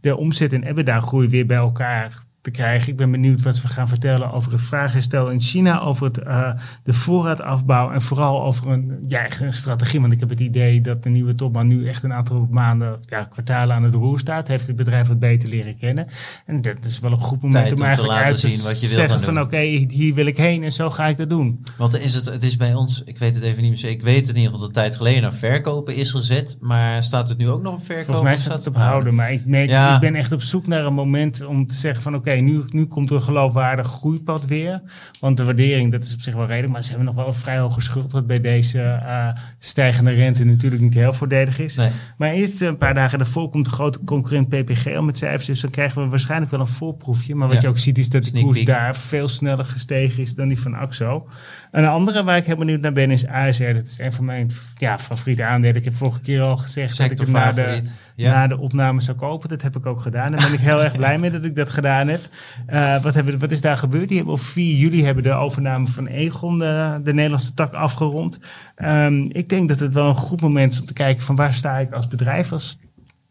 de 0.00 0.16
omzet 0.16 0.52
en 0.52 0.62
EBITDA 0.62 1.00
groei 1.00 1.28
weer 1.28 1.46
bij 1.46 1.56
elkaar 1.56 2.22
te 2.44 2.50
krijgen. 2.50 2.88
Ik 2.88 2.96
ben 2.96 3.10
benieuwd 3.10 3.42
wat 3.42 3.56
ze 3.56 3.68
gaan 3.68 3.88
vertellen 3.88 4.32
over 4.32 4.52
het 4.52 4.62
vraagherstel 4.62 5.30
in 5.30 5.40
China, 5.40 5.80
over 5.80 6.06
het, 6.06 6.18
eh, 6.18 6.50
de 6.82 6.92
voorraadafbouw 6.92 7.90
en 7.92 8.02
vooral 8.02 8.42
over 8.42 8.68
een, 8.70 9.04
ja, 9.08 9.24
echt 9.24 9.40
een 9.40 9.52
strategie. 9.52 10.00
Want 10.00 10.12
ik 10.12 10.20
heb 10.20 10.28
het 10.28 10.40
idee 10.40 10.80
dat 10.80 11.02
de 11.02 11.08
nieuwe 11.08 11.34
topman 11.34 11.66
nu 11.66 11.88
echt 11.88 12.02
een 12.02 12.12
aantal 12.12 12.46
maanden, 12.50 12.96
ja, 13.06 13.24
kwartalen 13.24 13.76
aan 13.76 13.82
het 13.82 13.94
roer 13.94 14.18
staat. 14.18 14.48
Heeft 14.48 14.66
het 14.66 14.76
bedrijf 14.76 15.08
wat 15.08 15.18
beter 15.18 15.48
leren 15.48 15.76
kennen. 15.76 16.06
En 16.46 16.60
dat 16.60 16.84
is 16.84 17.00
wel 17.00 17.10
een 17.10 17.18
goed 17.18 17.42
moment 17.42 17.66
Tijd 17.66 17.78
om 17.78 17.86
eigenlijk 17.86 18.18
uit 18.18 18.40
te 18.40 18.48
zien 18.48 18.62
wat 18.62 18.80
je 18.80 18.86
wil 18.86 18.96
zeggen 18.96 19.20
van 19.20 19.40
oké, 19.40 19.58
hier 19.58 20.14
wil 20.14 20.26
ik 20.26 20.36
heen 20.36 20.62
en 20.62 20.72
zo 20.72 20.90
ga 20.90 21.06
ik 21.06 21.16
dat 21.16 21.30
doen. 21.30 21.64
Want 21.78 21.98
is 21.98 22.14
het, 22.14 22.24
het 22.24 22.42
is 22.42 22.56
bij 22.56 22.74
ons, 22.74 23.02
ik 23.04 23.18
weet 23.18 23.34
het 23.34 23.44
even 23.44 23.60
niet 23.60 23.70
meer 23.70 23.78
zeker, 23.78 23.96
ik 23.96 24.04
weet 24.04 24.26
het 24.26 24.28
in 24.28 24.36
ieder 24.36 24.50
geval 24.50 24.66
dat 24.66 24.74
tijd 24.74 24.96
geleden 24.96 25.22
naar 25.22 25.34
verkopen 25.34 25.94
is 25.94 26.10
gezet. 26.10 26.56
Maar 26.60 27.02
staat 27.02 27.28
het 27.28 27.38
nu 27.38 27.48
ook 27.48 27.62
nog 27.62 27.74
op 27.74 27.84
verkopen? 27.84 28.04
Volgens 28.04 28.26
mij 28.26 28.36
staat 28.36 28.58
het 28.58 28.66
op 28.66 28.76
houden? 28.76 29.14
maar 29.14 29.32
ik, 29.32 29.46
merk, 29.46 29.68
Ja. 29.68 29.94
ik 29.94 30.00
ben 30.00 30.14
echt 30.14 30.32
op 30.32 30.42
zoek 30.42 30.66
naar 30.66 30.84
een 30.84 30.94
moment 30.94 31.44
om 31.44 31.66
te 31.66 31.76
zeggen 31.76 32.02
van 32.02 32.14
oké, 32.14 32.33
nu, 32.40 32.62
nu 32.68 32.84
komt 32.86 33.10
er 33.10 33.16
een 33.16 33.22
geloofwaardig 33.22 33.86
groeipad 33.86 34.46
weer. 34.46 34.82
Want 35.20 35.36
de 35.36 35.44
waardering, 35.44 35.92
dat 35.92 36.04
is 36.04 36.14
op 36.14 36.20
zich 36.20 36.34
wel 36.34 36.46
redelijk, 36.46 36.72
maar 36.72 36.82
ze 36.82 36.88
hebben 36.88 37.06
nog 37.06 37.14
wel 37.16 37.26
een 37.26 37.34
vrij 37.34 37.58
hoge 37.58 37.80
schuld, 37.80 38.12
wat 38.12 38.26
bij 38.26 38.40
deze 38.40 38.80
eh, 38.82 39.28
stijgende 39.58 40.10
rente 40.10 40.44
natuurlijk 40.44 40.82
niet 40.82 40.94
heel 40.94 41.12
voordelig 41.12 41.58
is. 41.58 41.76
Nee. 41.76 41.90
Maar 42.18 42.30
eerst 42.32 42.60
een 42.60 42.76
paar 42.76 42.94
dagen 42.94 43.18
daarvoor 43.18 43.50
komt 43.50 43.64
de 43.64 43.70
grote 43.70 44.04
concurrent 44.04 44.48
PPG 44.48 44.86
al 44.96 45.02
met 45.02 45.18
cijfers, 45.18 45.46
dus 45.46 45.60
dan 45.60 45.70
krijgen 45.70 46.02
we 46.02 46.08
waarschijnlijk 46.08 46.50
wel 46.50 46.60
een 46.60 46.66
voorproefje. 46.66 47.34
Maar 47.34 47.46
wat 47.48 47.56
Ja. 47.56 47.62
je 47.62 47.68
ook 47.68 47.78
ziet 47.78 47.98
is 47.98 48.08
dat 48.08 48.24
de 48.24 48.40
koers 48.40 48.64
daar 48.64 48.96
veel 48.96 49.28
sneller 49.28 49.64
gestegen 49.64 50.22
is 50.22 50.34
dan 50.34 50.48
die 50.48 50.60
van 50.60 50.74
Axo. 50.74 51.28
Een 51.74 51.86
andere 51.86 52.24
waar 52.24 52.36
ik 52.36 52.44
heel 52.44 52.56
benieuwd 52.56 52.80
naar 52.80 52.92
ben 52.92 53.10
is 53.10 53.26
ASR. 53.26 53.72
Dat 53.72 53.86
is 53.86 53.98
een 53.98 54.12
van 54.12 54.24
mijn 54.24 54.50
ja, 54.76 54.98
favoriete 54.98 55.44
aandelen. 55.44 55.76
Ik 55.76 55.84
heb 55.84 55.94
vorige 55.94 56.20
keer 56.20 56.42
al 56.42 56.56
gezegd 56.56 56.98
dat 56.98 57.10
ik 57.10 57.18
hem 57.18 57.30
na 57.30 57.52
de. 57.52 57.80
Ja. 58.16 58.32
na 58.32 58.46
de 58.46 58.58
opname 58.58 59.00
zou 59.00 59.16
kopen. 59.16 59.48
Dat 59.48 59.62
heb 59.62 59.76
ik 59.76 59.86
ook 59.86 60.00
gedaan. 60.00 60.32
Daar 60.32 60.40
ben 60.40 60.52
ik 60.52 60.58
heel 60.58 60.82
erg 60.82 60.96
blij 60.96 61.18
mee 61.18 61.30
dat 61.30 61.44
ik 61.44 61.56
dat 61.56 61.70
gedaan 61.70 62.08
heb. 62.08 62.20
Eh, 62.66 63.02
wat, 63.02 63.14
hebben, 63.14 63.38
wat 63.38 63.50
is 63.50 63.60
daar 63.60 63.78
gebeurd? 63.78 64.08
Die 64.08 64.16
hebben 64.16 64.34
op 64.34 64.40
4 64.40 64.76
juli 64.76 65.04
hebben 65.04 65.24
de 65.24 65.32
overname 65.32 65.86
van 65.86 66.06
Egon 66.06 66.58
de, 66.58 67.00
de 67.04 67.14
Nederlandse 67.14 67.54
tak 67.54 67.72
afgerond. 67.72 68.40
Ehm, 68.74 69.24
ik 69.28 69.48
denk 69.48 69.68
dat 69.68 69.80
het 69.80 69.94
wel 69.94 70.08
een 70.08 70.14
goed 70.14 70.40
moment 70.40 70.72
is 70.72 70.80
om 70.80 70.86
te 70.86 70.92
kijken 70.92 71.22
van 71.22 71.36
waar 71.36 71.54
sta 71.54 71.78
ik 71.78 71.92
als 71.92 72.08
bedrijf, 72.08 72.52
als 72.52 72.78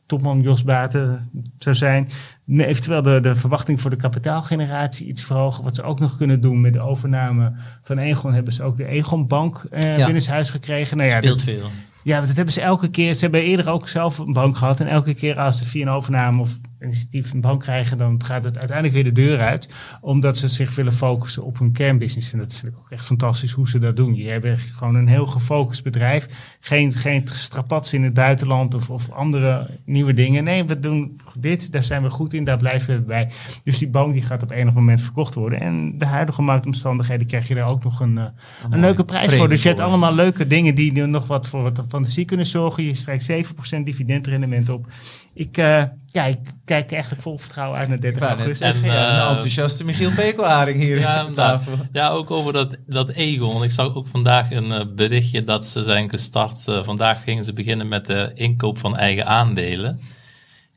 topman 0.05 0.41
Jos 0.41 0.63
Baten 0.63 1.29
zou 1.57 1.75
zijn. 1.75 2.09
Eventueel 2.47 3.01
de, 3.01 3.19
de 3.19 3.35
verwachting 3.35 3.81
voor 3.81 3.89
de 3.89 3.95
kapitaalgeneratie 3.95 5.07
iets 5.07 5.23
verhogen. 5.23 5.63
Wat 5.63 5.75
ze 5.75 5.83
ook 5.83 5.99
nog 5.99 6.17
kunnen 6.17 6.41
doen 6.41 6.61
met 6.61 6.73
de 6.73 6.79
overname 6.79 7.53
van 7.83 7.97
Egon, 7.97 8.33
hebben 8.33 8.53
ze 8.53 8.63
ook 8.63 8.77
de 8.77 8.85
Egon 8.85 9.27
Bank 9.27 9.65
eh 9.69 9.97
Ja. 9.97 10.05
binnen 10.05 10.27
huis 10.29 10.49
gekregen. 10.49 10.97
Nou 10.97 11.09
ja, 11.09 11.17
Speelt 11.17 11.45
dat- 11.45 11.55
veel. 11.55 11.69
ja, 12.03 12.19
dat 12.19 12.35
hebben 12.35 12.53
ze 12.53 12.61
elke 12.61 12.87
keer. 12.89 13.13
Ze 13.13 13.19
hebben 13.19 13.41
eerder 13.41 13.69
ook 13.69 13.87
zelf 13.87 14.17
een 14.17 14.33
bank 14.33 14.57
gehad. 14.57 14.79
En 14.79 14.87
elke 14.87 15.13
keer 15.13 15.39
als 15.39 15.57
ze 15.57 15.65
via 15.65 15.81
een 15.81 15.89
overname 15.93 16.41
of 16.41 16.57
initiatief 16.84 17.34
een 17.34 17.41
bank 17.41 17.61
krijgen, 17.61 17.97
dan 17.97 18.23
gaat 18.23 18.43
het 18.43 18.57
uiteindelijk 18.57 18.93
weer 18.93 19.13
de 19.13 19.21
deur 19.21 19.39
uit. 19.39 19.73
Omdat 20.01 20.38
ze 20.38 20.47
zich 20.47 20.75
willen 20.75 20.93
focussen 20.93 21.43
op 21.43 21.59
hun 21.59 21.71
kernbusiness. 21.71 22.34
En 22.34 22.39
dat 22.39 22.51
is 22.51 22.53
natuurlijk 22.53 22.84
ook 22.84 22.91
echt 22.91 23.05
fantastisch 23.05 23.51
hoe 23.51 23.67
ze 23.67 23.79
dat 23.79 23.95
doen. 23.95 24.15
Je 24.15 24.29
hebt 24.29 24.59
gewoon 24.59 24.95
een 24.95 25.07
heel 25.07 25.25
gefocust 25.25 25.84
bedrijf. 25.84 26.27
Geen, 26.59 26.91
geen 26.93 27.27
strapats 27.27 27.93
in 27.93 28.03
het 28.03 28.13
buitenland 28.13 28.73
of, 28.73 28.89
of 28.89 29.09
andere 29.09 29.69
nieuwe 29.86 30.13
dingen. 30.13 30.43
Nee, 30.43 30.63
we 30.63 30.79
doen 30.79 31.19
dit, 31.38 31.71
daar 31.71 31.84
zijn 31.84 32.03
we 32.03 32.09
goed 32.09 32.34
in, 32.34 32.43
daar 32.43 32.57
blijven 32.57 32.95
we 32.95 33.01
bij. 33.01 33.31
Dus 33.63 33.77
die 33.77 33.89
bank 33.89 34.13
die 34.13 34.21
gaat 34.21 34.43
op 34.43 34.51
enig 34.51 34.73
moment 34.73 35.01
verkocht 35.01 35.34
worden. 35.34 35.59
En 35.59 35.97
de 35.97 36.05
huidige 36.05 36.41
marktomstandigheden 36.41 37.27
krijg 37.27 37.47
je 37.47 37.55
daar 37.55 37.67
ook 37.67 37.84
nog 37.84 37.99
een, 37.99 38.17
eh, 38.17 38.25
een 38.69 38.79
leuke 38.79 39.05
prijs 39.05 39.36
voor. 39.36 39.49
Dus 39.49 39.61
je 39.61 39.67
hebt 39.67 39.79
allemaal 39.79 40.13
leuke 40.13 40.47
dingen 40.47 40.75
die 40.75 41.05
nog 41.05 41.27
wat 41.27 41.47
voor 41.47 41.61
wat 41.61 41.84
fantasie 41.89 42.25
kunnen 42.25 42.45
zorgen. 42.45 42.84
Je 42.84 42.95
strijkt 42.95 43.23
7% 43.23 43.86
dividendrendement 43.86 44.69
op. 44.69 44.88
Ik, 45.34 45.57
eh, 45.57 45.84
ja, 46.05 46.23
ik 46.23 46.39
kijk 46.65 46.91
eigenlijk 46.91 47.21
vol 47.21 47.38
vertrouwen 47.38 47.79
uit 47.79 47.88
naar 47.89 47.99
30 47.99 48.21
Ik 48.21 48.27
wou 48.27 48.38
net 48.38 48.45
augustus. 48.45 48.81
zeggen, 48.81 48.99
ja, 48.99 49.07
En, 49.09 49.15
eh, 49.17 49.23
een 49.23 49.29
enthousiaste 49.29 49.86
Michiel 49.86 50.11
Pekelharing 50.15 50.79
hier 50.81 50.99
Ja, 50.99 51.15
aan 51.17 51.34
tafel. 51.34 51.73
Ja, 51.91 52.09
ook 52.09 52.31
over 52.31 52.53
dat, 52.53 52.77
dat 52.88 53.09
Egon. 53.09 53.63
Ik 53.63 53.71
zag 53.71 53.95
ook 53.95 54.07
vandaag 54.07 54.51
een 54.51 54.71
eh, 54.71 54.86
berichtje 54.95 55.43
dat 55.43 55.65
ze 55.65 55.84
zijn 55.84 56.09
gestart. 56.09 56.61
vandaag 56.63 57.23
gingen 57.23 57.43
ze 57.43 57.53
beginnen 57.53 57.88
met 57.88 58.05
de 58.05 58.31
inkoop 58.34 58.77
van 58.77 58.97
eigen 58.97 59.25
aandelen. 59.25 59.99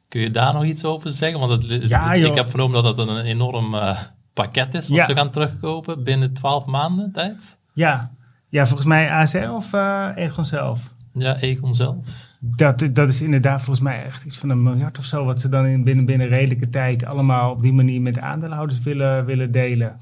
Kun 0.09 0.21
je 0.21 0.31
daar 0.31 0.53
nog 0.55 0.65
iets 0.65 0.85
over 0.85 1.11
zeggen? 1.11 1.39
Want 1.41 1.53
het, 1.53 1.89
Ja, 1.89 2.13
ik 2.13 2.35
heb 2.35 2.49
vernomen 2.49 2.83
dat 2.83 2.97
het 2.99 3.09
een 3.09 3.21
enorm 3.21 3.75
eh, 3.75 3.99
pakket 4.33 4.75
is 4.75 4.89
wat 4.89 4.97
Ja. 4.99 5.05
ze 5.07 5.15
gaan 5.15 5.31
terugkopen 5.31 6.05
binnen 6.05 6.33
12 6.33 6.67
maanden 6.67 7.13
tijd. 7.13 7.59
Ja. 7.73 8.11
ja, 8.49 8.67
volgens 8.67 8.89
mij 8.89 9.11
ASR 9.11 9.49
of 9.51 9.73
eh 9.73 10.09
Egon 10.15 10.45
zelf. 10.45 10.81
Ja, 11.13 11.37
Egon 11.41 11.75
zelf. 11.75 12.26
Dat, 12.57 12.89
dat 12.93 13.09
is 13.09 13.23
inderdaad 13.23 13.63
volgens 13.63 13.85
mij 13.85 14.05
echt 14.05 14.25
iets 14.25 14.39
van 14.39 14.49
een 14.49 14.63
miljard 14.63 14.99
of 14.99 15.05
zo. 15.05 15.25
Wat 15.25 15.41
ze 15.41 15.49
dan 15.49 15.67
in 15.67 15.85
binnen, 15.85 16.05
binnen 16.05 16.29
redelijke 16.29 16.71
tijd 16.71 17.07
allemaal 17.07 17.51
op 17.51 17.63
die 17.63 17.73
manier 17.73 18.01
met 18.01 18.15
de 18.15 18.21
aandeelhouders 18.21 18.81
willen, 18.81 19.25
willen 19.25 19.51
delen. 19.51 19.99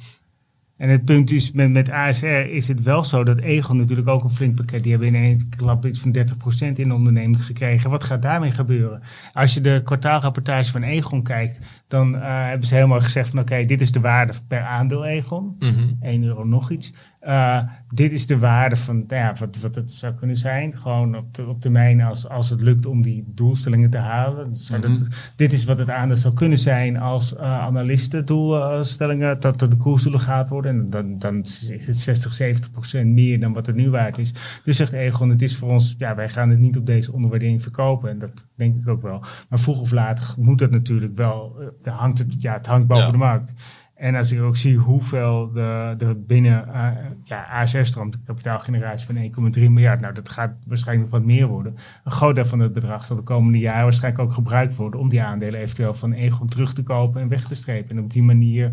En 0.76 0.88
het 0.88 1.04
punt 1.04 1.30
is, 1.30 1.52
met, 1.52 1.70
met 1.70 1.90
ASR 1.90 2.26
is 2.26 2.68
het 2.68 2.82
wel 2.82 3.04
zo 3.04 3.24
dat 3.24 3.38
Egon 3.38 3.76
natuurlijk 3.76 4.08
ook 4.08 4.24
een 4.24 4.30
flink 4.30 4.54
pakket. 4.54 4.82
Die 4.82 4.90
hebben 4.90 5.08
in 5.08 5.14
één 5.14 5.48
klap 5.56 5.86
iets 5.86 6.00
van 6.00 6.16
30% 6.16 6.72
in 6.74 6.88
de 6.88 6.94
onderneming 6.94 7.44
gekregen. 7.44 7.90
Wat 7.90 8.04
gaat 8.04 8.22
daarmee 8.22 8.50
gebeuren? 8.50 9.02
Als 9.32 9.54
je 9.54 9.60
de 9.60 9.80
kwartaalrapportage 9.84 10.70
van 10.70 10.82
Egon 10.82 11.22
kijkt, 11.22 11.58
dan 11.88 12.16
eh, 12.16 12.46
hebben 12.46 12.66
ze 12.66 12.74
helemaal 12.74 13.00
gezegd 13.00 13.28
van 13.28 13.38
oké, 13.38 13.64
dit 13.64 13.80
is 13.80 13.92
de 13.92 14.00
waarde 14.00 14.32
per 14.48 14.60
aandeel 14.60 15.04
Egon. 15.04 15.56
Mhm. 15.58 15.92
1 16.00 16.24
euro 16.24 16.44
nog 16.44 16.70
iets. 16.70 16.92
Eh, 17.24 17.60
dit 17.88 18.12
is 18.12 18.26
de 18.26 18.38
waarde 18.38 18.76
van 18.76 18.96
nou 18.96 19.22
ja, 19.22 19.34
wat, 19.38 19.60
wat 19.60 19.74
het 19.74 19.90
zou 19.90 20.14
kunnen 20.14 20.36
zijn. 20.36 20.76
Gewoon 20.76 21.16
op, 21.16 21.34
de, 21.34 21.46
op 21.46 21.60
termijn 21.60 22.00
als, 22.00 22.28
als 22.28 22.50
het 22.50 22.60
lukt 22.60 22.86
om 22.86 23.02
die 23.02 23.24
doelstellingen 23.26 23.90
te 23.90 23.98
halen. 23.98 24.52
Dus 24.52 24.66
dat, 24.66 25.08
dit 25.36 25.52
is 25.52 25.64
wat 25.64 25.78
het 25.78 25.90
aandeel 25.90 26.16
zou 26.16 26.34
kunnen 26.34 26.58
zijn 26.58 27.00
als 27.00 27.32
uh, 27.32 27.40
analistendoelstellingen 27.40 29.40
dat 29.40 29.62
er 29.62 29.70
de 29.70 29.76
koersdoelen 29.76 30.20
gaat 30.20 30.48
worden. 30.48 30.70
En 30.70 30.90
dan, 30.90 31.18
dan 31.18 31.40
is 31.40 31.86
het 31.86 31.98
60, 31.98 32.32
70 32.32 32.70
procent 32.70 33.10
meer 33.10 33.40
dan 33.40 33.52
wat 33.52 33.66
het 33.66 33.76
nu 33.76 33.90
waard 33.90 34.18
is. 34.18 34.34
Dus 34.64 34.76
zegt 34.76 34.92
Egon, 34.92 35.30
het 35.30 35.42
is 35.42 35.56
voor 35.56 35.70
ons, 35.70 35.94
ja, 35.98 36.14
wij 36.14 36.28
gaan 36.28 36.50
het 36.50 36.58
niet 36.58 36.76
op 36.76 36.86
deze 36.86 37.12
onderwaardering 37.12 37.62
verkopen. 37.62 38.10
En 38.10 38.18
dat 38.18 38.46
denk 38.54 38.76
ik 38.76 38.88
ook 38.88 39.02
wel. 39.02 39.24
Maar 39.48 39.58
vroeg 39.58 39.80
of 39.80 39.90
laat 39.90 40.34
moet 40.38 40.58
dat 40.58 40.70
natuurlijk 40.70 41.16
wel. 41.16 41.56
Uh, 41.86 41.98
hangt 41.98 42.18
het, 42.18 42.42
ja, 42.42 42.52
het 42.52 42.66
hangt 42.66 42.86
boven 42.86 43.04
Ja. 43.04 43.10
de 43.12 43.18
markt. 43.18 43.52
En 43.94 44.14
als 44.14 44.32
ik 44.32 44.40
ook 44.40 44.56
zie 44.56 44.76
hoeveel 44.76 45.50
de, 45.52 45.94
de 45.98 46.14
binnen 46.26 46.68
uh, 46.68 46.88
ja, 47.24 47.46
ASR 47.50 47.82
stroomt, 47.82 48.12
de 48.12 48.18
kapitaalgeneratie 48.26 49.06
van 49.06 49.52
1,3 49.54 49.60
miljard, 49.70 50.00
nou 50.00 50.14
dat 50.14 50.28
gaat 50.28 50.52
waarschijnlijk 50.66 51.10
nog 51.10 51.20
wat 51.20 51.28
meer 51.30 51.46
worden. 51.46 51.76
Een 52.04 52.12
groot 52.12 52.34
deel 52.34 52.44
van 52.44 52.60
het 52.60 52.72
bedrag 52.72 53.04
zal 53.04 53.16
de 53.16 53.22
komende 53.22 53.58
jaren 53.58 53.82
waarschijnlijk 53.82 54.22
ook 54.24 54.32
gebruikt 54.32 54.76
worden 54.76 55.00
om 55.00 55.08
die 55.08 55.22
aandelen 55.22 55.60
eventueel 55.60 55.94
van 55.94 56.12
Egon 56.12 56.46
terug 56.46 56.72
te 56.72 56.82
kopen 56.82 57.20
en 57.20 57.28
weg 57.28 57.46
te 57.46 57.54
strepen. 57.54 57.96
En 57.96 58.02
op 58.02 58.12
die 58.12 58.22
manier 58.22 58.70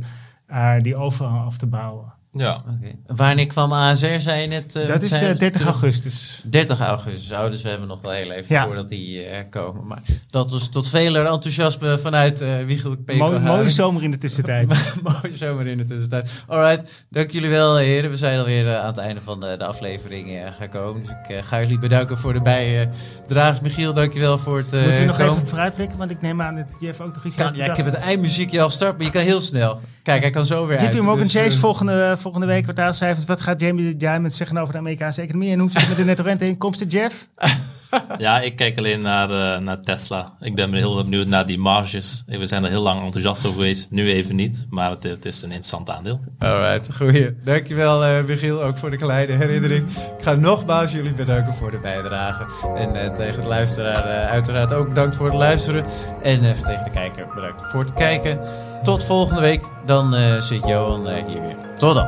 uh, 0.49 0.73
die 0.81 0.95
overal 0.95 1.39
af 1.39 1.57
te 1.57 1.67
bouwen. 1.67 2.13
Ja. 2.33 2.63
Okay. 2.77 2.95
Wanneer 3.07 3.47
kwam 3.47 3.73
ASR, 3.73 4.19
zei 4.19 4.41
je 4.41 4.47
net? 4.47 4.75
Uh, 4.75 4.87
dat 4.87 5.01
is 5.01 5.09
30 5.09 5.65
augustus. 5.65 6.41
30 6.45 6.79
augustus, 6.79 7.37
oh, 7.37 7.49
dus 7.49 7.61
we 7.61 7.69
hebben 7.69 7.87
nog 7.87 8.01
wel 8.01 8.11
heel 8.11 8.31
even 8.31 8.55
ja. 8.55 8.65
voordat 8.65 8.89
die 8.89 9.29
uh, 9.29 9.35
komen. 9.49 9.87
Maar 9.87 10.01
dat 10.29 10.51
was 10.51 10.69
tot 10.69 10.89
veler 10.89 11.25
enthousiasme 11.25 11.97
vanuit 11.97 12.41
uh, 12.41 12.63
Wiegel 12.65 12.95
Mooi, 13.05 13.39
mooie 13.55 13.69
zomer 13.69 14.03
in 14.03 14.11
de 14.11 14.17
tussentijd. 14.17 14.67
mooie 15.03 15.37
zomer 15.37 15.67
in 15.67 15.77
de 15.77 15.85
tussentijd. 15.85 16.43
Alright, 16.47 17.05
dank 17.09 17.31
jullie 17.31 17.49
wel 17.49 17.77
heren. 17.77 18.09
We 18.09 18.17
zijn 18.17 18.39
alweer 18.39 18.65
uh, 18.65 18.79
aan 18.79 18.87
het 18.87 18.97
einde 18.97 19.21
van 19.21 19.39
de, 19.39 19.55
de 19.57 19.65
aflevering 19.65 20.29
uh, 20.29 20.47
gekomen. 20.59 21.01
Dus 21.01 21.11
ik 21.11 21.29
uh, 21.29 21.43
ga 21.43 21.59
jullie 21.59 21.79
bedanken 21.79 22.17
voor 22.17 22.33
de 22.33 22.41
bijdrage. 22.41 23.61
Michiel, 23.61 23.93
dankjewel 23.93 24.37
voor 24.37 24.57
het 24.57 24.71
Moeten 24.71 24.93
we 24.93 25.05
nog 25.05 25.17
komen. 25.17 25.33
even 25.33 25.47
vooruitblikken? 25.47 25.97
Want 25.97 26.11
ik 26.11 26.21
neem 26.21 26.41
aan 26.41 26.55
dat 26.55 26.65
Jeff 26.79 26.99
ook 26.99 27.13
nog 27.13 27.25
iets 27.25 27.35
kan, 27.35 27.55
Ja, 27.55 27.65
ik 27.65 27.77
heb 27.77 27.85
het 27.85 27.95
eindmuziekje 27.95 28.61
al 28.61 28.69
start, 28.69 28.97
maar 28.97 29.05
je 29.05 29.11
kan 29.11 29.21
heel 29.21 29.41
snel. 29.41 29.81
Kijk, 30.03 30.21
hij 30.21 30.29
kan 30.29 30.45
zo 30.45 30.65
weer 30.65 30.83
JP. 30.83 31.01
Morgan 31.01 31.23
dus, 31.23 31.33
Chase 31.33 31.55
uh, 31.55 31.61
volgende, 31.61 32.15
volgende 32.19 32.47
week 32.47 32.63
kwartaalcijfers. 32.63 33.25
Wat 33.25 33.41
gaat 33.41 33.61
Jamie 33.61 33.97
Diamond 33.97 34.33
zeggen 34.33 34.57
over 34.57 34.73
de 34.73 34.79
Amerikaanse 34.79 35.21
economie? 35.21 35.51
En 35.51 35.59
hoe 35.59 35.69
zit 35.69 35.79
het 35.79 35.89
met 35.89 35.97
de 35.97 36.03
netto 36.03 36.23
renteinkomsten, 36.23 36.87
Jeff? 36.87 37.27
Ja, 38.17 38.39
ik 38.39 38.55
kijk 38.55 38.77
alleen 38.77 39.01
naar, 39.01 39.29
uh, 39.29 39.57
naar 39.57 39.81
Tesla. 39.81 40.27
Ik 40.39 40.55
ben 40.55 40.73
heel 40.73 40.95
benieuwd 40.95 41.27
naar 41.27 41.45
die 41.45 41.59
marges. 41.59 42.23
We 42.25 42.47
zijn 42.47 42.63
er 42.63 42.69
heel 42.69 42.81
lang 42.81 43.01
enthousiast 43.01 43.45
over 43.45 43.57
geweest. 43.57 43.91
Nu 43.91 44.11
even 44.11 44.35
niet, 44.35 44.65
maar 44.69 44.89
het, 44.89 45.25
is 45.25 45.41
een 45.41 45.49
interessant 45.49 45.89
aandeel. 45.89 46.19
Alright, 46.39 46.95
goeie. 46.95 47.35
Dankjewel 47.43 48.05
uh, 48.05 48.23
Michiel, 48.23 48.63
ook 48.63 48.77
voor 48.77 48.89
de 48.89 48.97
kleine 48.97 49.33
herinnering. 49.33 49.87
Ik 50.17 50.23
ga 50.23 50.33
nogmaals 50.33 50.91
jullie 50.91 51.13
bedanken 51.13 51.53
voor 51.53 51.71
de 51.71 51.79
bijdrage. 51.79 52.45
En 52.75 52.95
uh, 52.95 53.15
tegen 53.15 53.41
de 53.41 53.47
luisteraar 53.47 54.03
uiteraard 54.29 54.73
ook 54.73 54.87
bedankt 54.87 55.15
voor 55.15 55.25
het 55.25 55.35
luisteren. 55.35 55.85
En 56.23 56.41
tegen 56.41 56.83
de 56.83 56.91
kijker 56.93 57.27
bedankt 57.35 57.71
voor 57.71 57.79
het 57.79 57.93
kijken. 57.93 58.39
Tot 58.83 59.03
volgende 59.03 59.41
week. 59.41 59.61
Dan 59.85 60.13
zit 60.43 60.67
Johan 60.67 61.09
hier 61.09 61.41
weer. 61.41 61.55
Tot 61.77 61.95
dan. 61.95 62.07